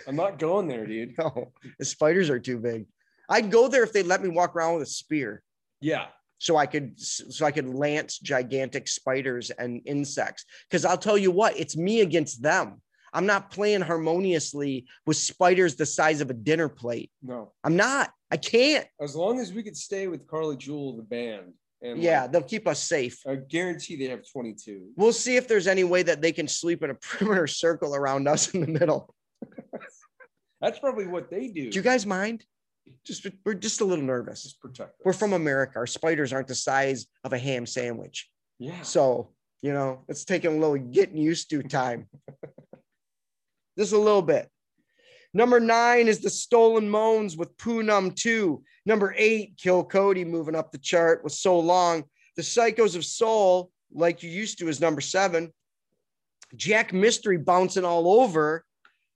I'm 0.07 0.15
not 0.15 0.39
going 0.39 0.68
there, 0.68 0.85
dude. 0.85 1.15
No, 1.18 1.51
the 1.80 1.85
spiders 1.85 2.30
are 2.30 2.39
too 2.39 2.60
big. 2.60 2.85
I'd 3.30 3.51
go 3.51 3.68
there 3.68 3.84
if 3.84 3.91
they 3.91 4.03
let 4.03 4.22
me 4.22 4.30
walk 4.30 4.55
around 4.55 4.76
with 4.76 4.84
a 4.84 4.91
spear, 4.91 5.41
Yeah, 5.81 6.07
so 6.38 6.57
I 6.57 6.65
could 6.68 6.99
so 6.99 7.45
I 7.45 7.51
could 7.51 7.68
lance 7.68 8.19
gigantic 8.19 8.88
spiders 8.88 9.49
and 9.49 9.81
insects. 9.85 10.45
Because 10.69 10.85
I'll 10.85 10.97
tell 10.97 11.18
you 11.18 11.31
what, 11.31 11.57
it's 11.57 11.76
me 11.76 12.01
against 12.01 12.41
them. 12.43 12.81
I'm 13.15 13.26
not 13.26 13.51
playing 13.51 13.81
harmoniously 13.81 14.85
with 15.05 15.18
spiders 15.18 15.76
the 15.76 15.85
size 15.85 16.19
of 16.22 16.30
a 16.30 16.34
dinner 16.34 16.68
plate. 16.69 17.11
no. 17.22 17.53
I'm 17.64 17.76
not. 17.76 18.11
I 18.31 18.38
can't. 18.38 18.88
As 18.99 19.15
long 19.15 19.39
as 19.39 19.53
we 19.53 19.61
could 19.64 19.77
stay 19.77 20.07
with 20.07 20.27
Carly 20.27 20.57
Jewel, 20.57 20.97
the 20.97 21.03
band, 21.03 21.53
and 21.84 22.01
Yeah, 22.01 22.22
like, 22.23 22.31
they'll 22.31 22.43
keep 22.43 22.68
us 22.68 22.80
safe. 22.80 23.19
I 23.27 23.35
guarantee 23.35 23.97
they 23.97 24.05
have 24.05 24.23
22. 24.31 24.91
We'll 24.95 25.14
see 25.14 25.35
if 25.35 25.47
there's 25.47 25.68
any 25.68 25.84
way 25.84 26.01
that 26.03 26.22
they 26.22 26.31
can 26.31 26.47
sleep 26.47 26.81
in 26.84 26.89
a 26.89 26.93
perimeter 27.01 27.47
circle 27.47 27.93
around 27.93 28.27
us 28.27 28.53
in 28.53 28.61
the 28.61 28.68
middle. 28.68 29.14
That's 30.61 30.80
probably 30.80 31.07
what 31.07 31.30
they 31.30 31.49
do. 31.49 31.69
Do 31.69 31.76
you 31.77 31.84
guys 31.84 32.05
mind? 32.05 32.45
Just 33.05 33.27
we're 33.45 33.53
just 33.53 33.81
a 33.81 33.85
little 33.85 34.03
nervous. 34.03 34.43
just 34.43 34.60
protect? 34.60 34.91
Us. 34.91 35.01
We're 35.05 35.14
from 35.14 35.34
America. 35.34 35.73
Our 35.77 35.88
spiders 35.88 36.34
aren't 36.34 36.47
the 36.47 36.55
size 36.55 37.05
of 37.23 37.34
a 37.34 37.38
ham 37.38 37.65
sandwich. 37.65 38.30
Yeah. 38.60 38.81
So, 38.81 39.31
you 39.61 39.73
know, 39.73 40.03
it's 40.07 40.26
taking 40.26 40.51
a 40.51 40.60
little 40.60 40.77
getting 40.77 41.18
used 41.18 41.49
to 41.49 41.64
time. 41.64 42.07
Just 43.77 43.93
a 43.93 43.97
little 43.97 44.22
bit. 44.22 44.49
Number 45.34 45.60
nine 45.60 46.07
is 46.07 46.19
the 46.19 46.30
Stolen 46.30 46.88
Moans 46.88 47.35
with 47.35 47.57
Poonum 47.57 48.15
2. 48.15 48.64
Number 48.85 49.15
eight, 49.18 49.57
Kill 49.57 49.84
Cody 49.84 50.23
moving 50.23 50.55
up 50.55 50.72
the 50.72 50.77
chart 50.77 51.23
with 51.23 51.34
So 51.34 51.60
Long. 51.60 52.03
The 52.35 52.43
Psychos 52.43 52.95
of 52.95 53.03
Soul, 53.03 53.72
like 53.91 54.22
you 54.22 54.30
used 54.30 54.60
to, 54.60 54.68
is 54.68 54.80
number 54.80 55.01
seven. 55.01 55.51
Jack 56.55 56.93
Mystery 56.93 57.38
bouncing 57.38 57.85
all 57.85 58.22
over 58.22 58.64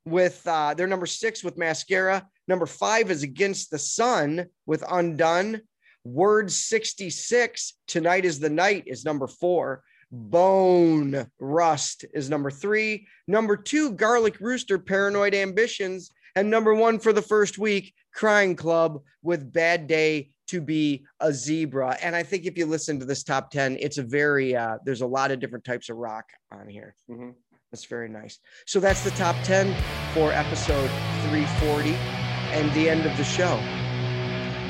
with 0.06 0.42
uh, 0.48 0.74
their 0.74 0.88
number 0.88 1.06
six 1.06 1.44
with 1.44 1.58
Mascara. 1.58 2.26
Number 2.48 2.66
five 2.66 3.12
is 3.12 3.22
Against 3.22 3.70
the 3.70 3.80
Sun 3.80 4.48
with 4.66 4.84
Undone. 4.90 5.62
Word 6.04 6.52
66, 6.52 7.74
Tonight 7.88 8.26
is 8.26 8.40
the 8.40 8.50
Night 8.50 8.86
is 8.88 9.06
number 9.06 9.28
four. 9.28 9.84
Bone 10.12 11.28
Rust 11.40 12.06
is 12.14 12.30
number 12.30 12.50
three. 12.52 13.08
Number 13.28 13.58
two, 13.58 13.92
Garlic 13.92 14.40
Rooster, 14.40 14.80
Paranoid 14.80 15.34
Ambitions. 15.34 16.12
And 16.36 16.50
number 16.50 16.74
one 16.74 17.00
for 17.00 17.12
the 17.14 17.22
first 17.22 17.58
week, 17.58 17.94
Crying 18.14 18.56
Club 18.56 19.02
with 19.24 19.52
Bad 19.52 19.88
Day 19.88 20.30
to 20.48 20.62
be 20.62 21.06
a 21.20 21.34
Zebra. 21.34 21.98
And 22.02 22.16
I 22.16 22.24
think 22.24 22.46
if 22.46 22.58
you 22.58 22.66
listen 22.66 23.00
to 23.00 23.06
this 23.06 23.24
top 23.24 23.52
10, 23.52 23.78
it's 23.80 23.98
a 23.98 24.04
very, 24.04 24.56
uh, 24.56 24.78
there's 24.86 25.02
a 25.02 25.08
lot 25.08 25.32
of 25.32 25.40
different 25.40 25.66
types 25.66 25.90
of 25.90 25.98
rock 25.98 26.26
on 26.52 26.70
here. 26.70 26.96
Mhm. 27.10 27.34
That's 27.72 27.86
very 27.86 28.08
nice. 28.08 28.40
So 28.66 28.80
that's 28.80 29.04
the 29.04 29.12
top 29.12 29.36
10 29.44 29.76
for 30.14 30.32
episode 30.32 30.90
340 31.30 31.96
and 32.54 32.72
the 32.74 32.90
end 32.90 33.06
of 33.06 33.18
the 33.18 33.26
show. 33.26 33.58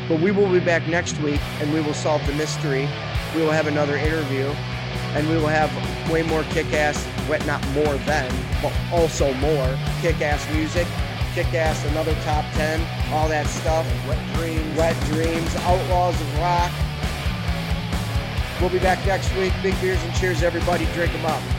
But 0.10 0.20
we 0.20 0.32
will 0.32 0.52
be 0.52 0.60
back 0.60 0.88
next 0.88 1.20
week 1.20 1.42
and 1.62 1.72
we 1.72 1.82
will 1.82 1.94
solve 1.94 2.26
the 2.26 2.34
mystery. 2.34 2.88
We 3.36 3.42
will 3.42 3.52
have 3.52 3.68
another 3.68 3.98
interview 3.98 4.52
and 5.18 5.28
we 5.30 5.36
will 5.36 5.48
have 5.48 5.72
way 6.12 6.22
more 6.22 6.44
kick 6.52 6.72
ass, 6.74 7.08
well, 7.28 7.44
not 7.48 7.66
more 7.70 7.96
than, 8.06 8.32
but 8.62 8.72
also 8.92 9.34
more 9.36 9.78
kick 10.00 10.22
ass 10.22 10.48
music, 10.54 10.86
kick 11.34 11.52
ass, 11.56 11.84
another 11.86 12.14
top 12.24 12.46
10, 12.54 12.80
all 13.12 13.28
that 13.28 13.48
stuff. 13.48 13.86
Wet 14.08 14.36
dreams, 14.36 14.78
wet 14.78 14.96
dreams, 15.06 15.56
outlaws 15.66 16.14
of 16.22 16.38
rock. 16.38 16.72
We'll 18.62 18.70
be 18.70 18.80
back 18.80 19.04
next 19.08 19.36
week. 19.36 19.54
Big 19.64 19.80
beers 19.82 20.02
and 20.04 20.14
cheers, 20.16 20.44
everybody. 20.44 20.86
Drink 20.94 21.12
them 21.12 21.26
up. 21.26 21.57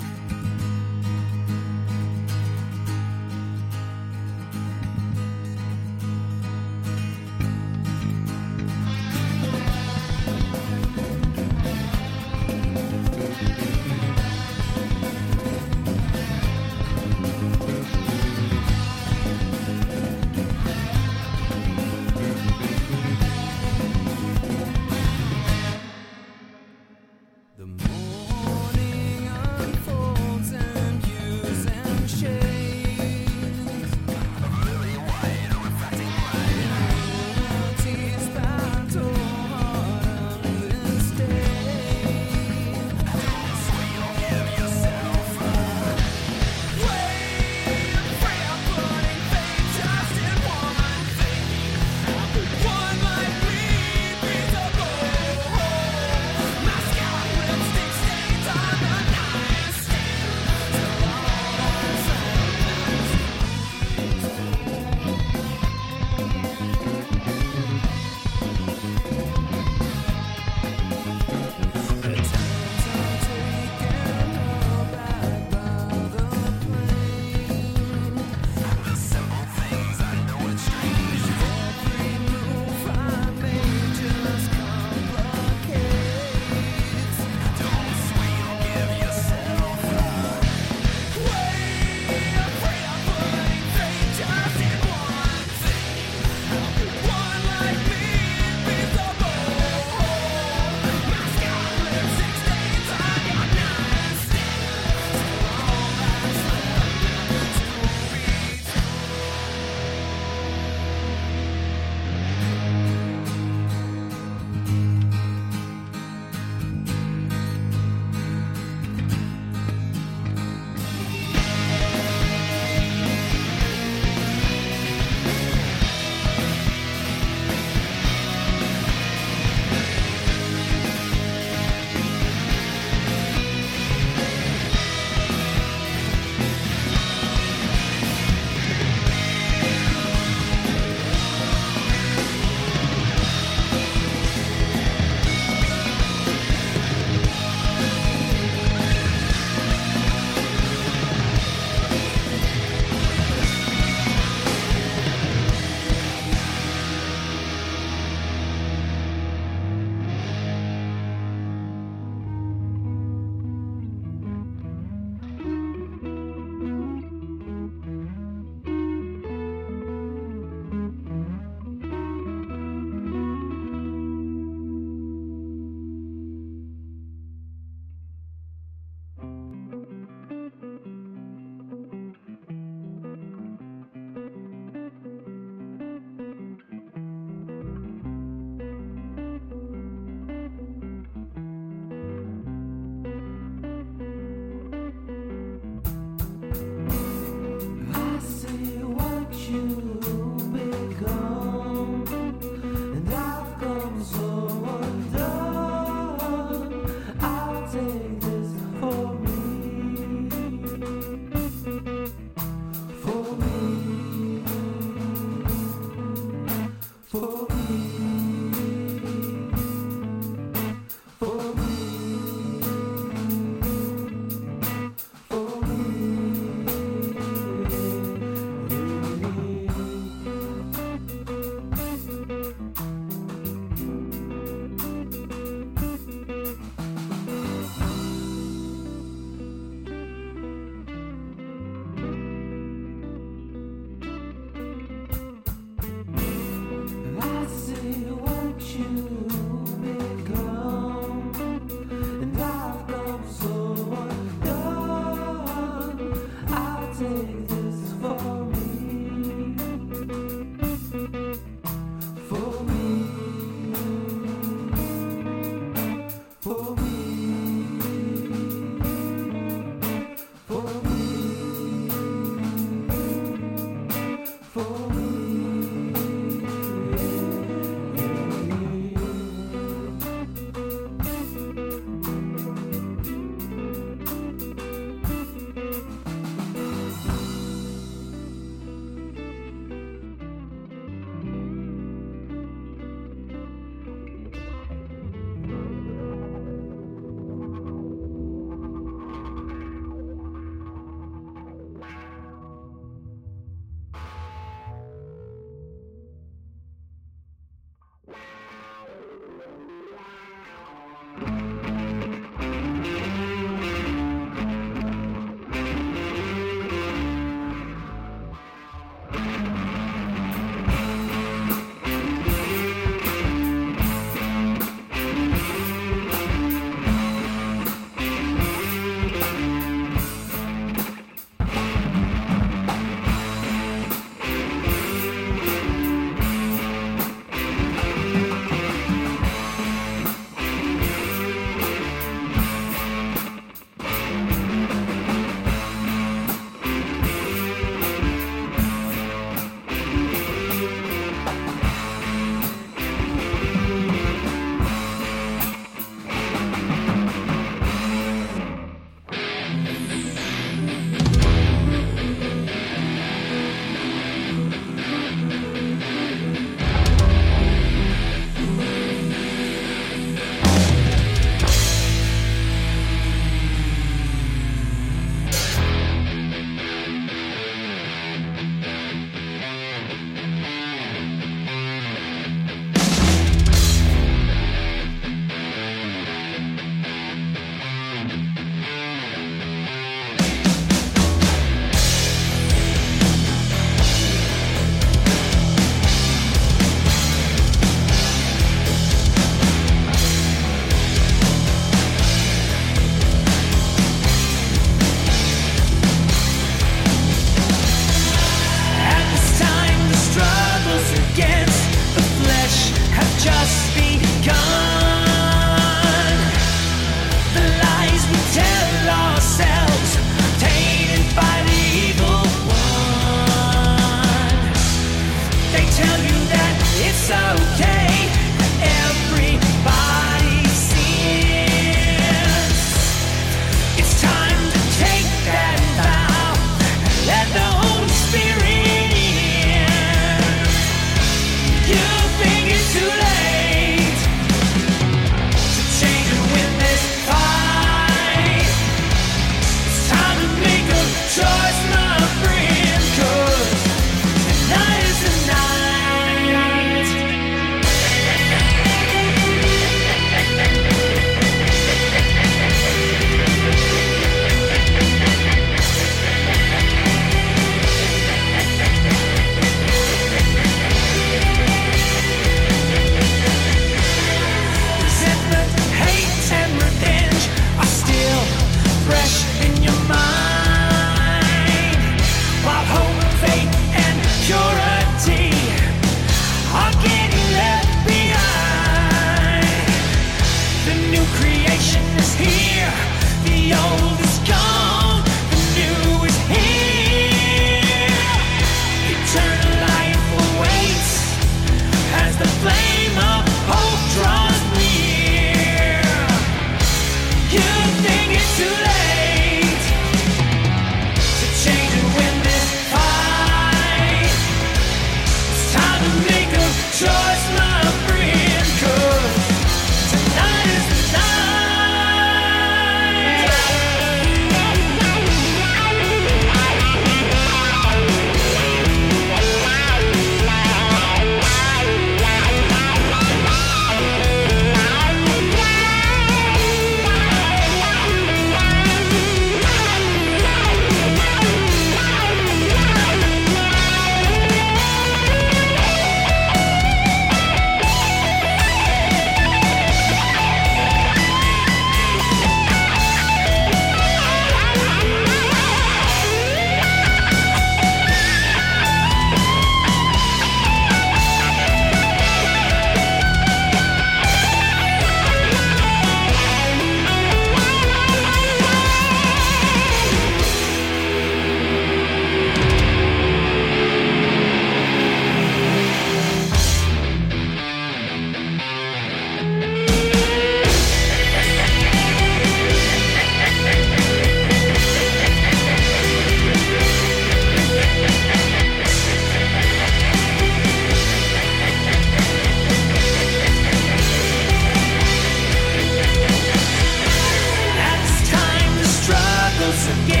once 599.61 599.89
again. 599.89 600.00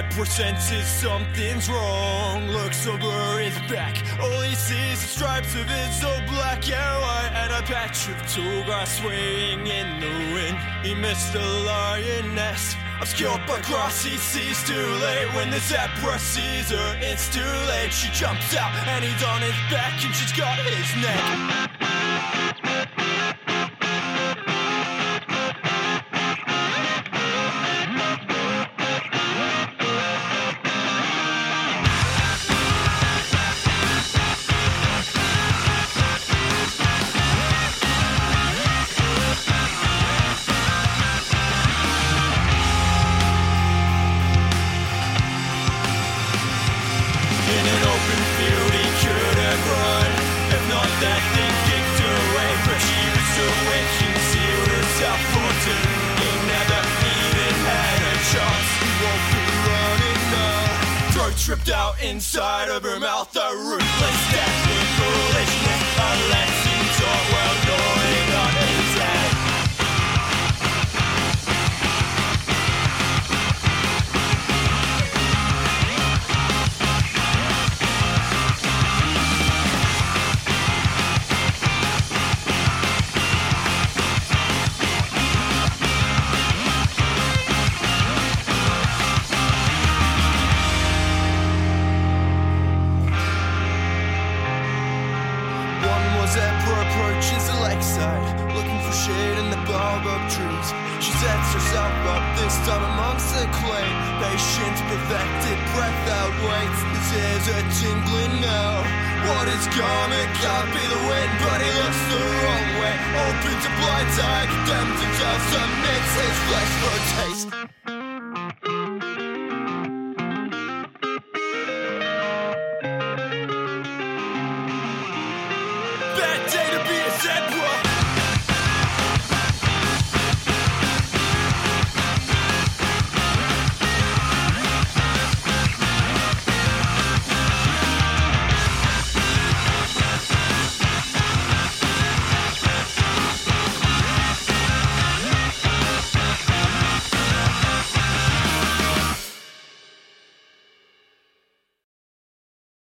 The 0.00 0.08
zebra 0.08 0.26
senses 0.26 0.86
something's 0.86 1.68
wrong. 1.68 2.48
Looks 2.48 2.86
over 2.86 3.38
his 3.38 3.54
back. 3.70 4.02
All 4.18 4.40
he 4.40 4.54
sees 4.54 5.02
is 5.02 5.10
stripes 5.10 5.54
of 5.54 5.68
his 5.68 6.02
old 6.02 6.24
black 6.26 6.64
white 6.64 7.32
and 7.34 7.52
a 7.52 7.60
patch 7.66 8.08
of 8.08 8.16
tall 8.32 8.64
grass 8.64 8.98
swaying 8.98 9.66
in 9.66 10.00
the 10.00 10.08
wind. 10.32 10.56
He 10.82 10.94
missed 10.94 11.34
the 11.34 11.40
lioness. 11.40 12.74
Obscured 13.00 13.46
by 13.46 13.60
grass, 13.60 14.02
he 14.02 14.16
sees 14.16 14.64
too 14.64 14.74
late. 14.74 15.28
When 15.34 15.50
the 15.50 15.60
zebra 15.60 16.18
sees 16.18 16.70
her, 16.70 16.98
it's 17.02 17.28
too 17.28 17.52
late. 17.68 17.92
She 17.92 18.10
jumps 18.12 18.56
out 18.56 18.72
and 18.88 19.04
he's 19.04 19.22
on 19.22 19.42
his 19.42 19.58
back 19.70 20.02
and 20.02 20.14
she's 20.14 20.32
got 20.32 20.56
his 20.60 20.96
neck. 21.02 22.99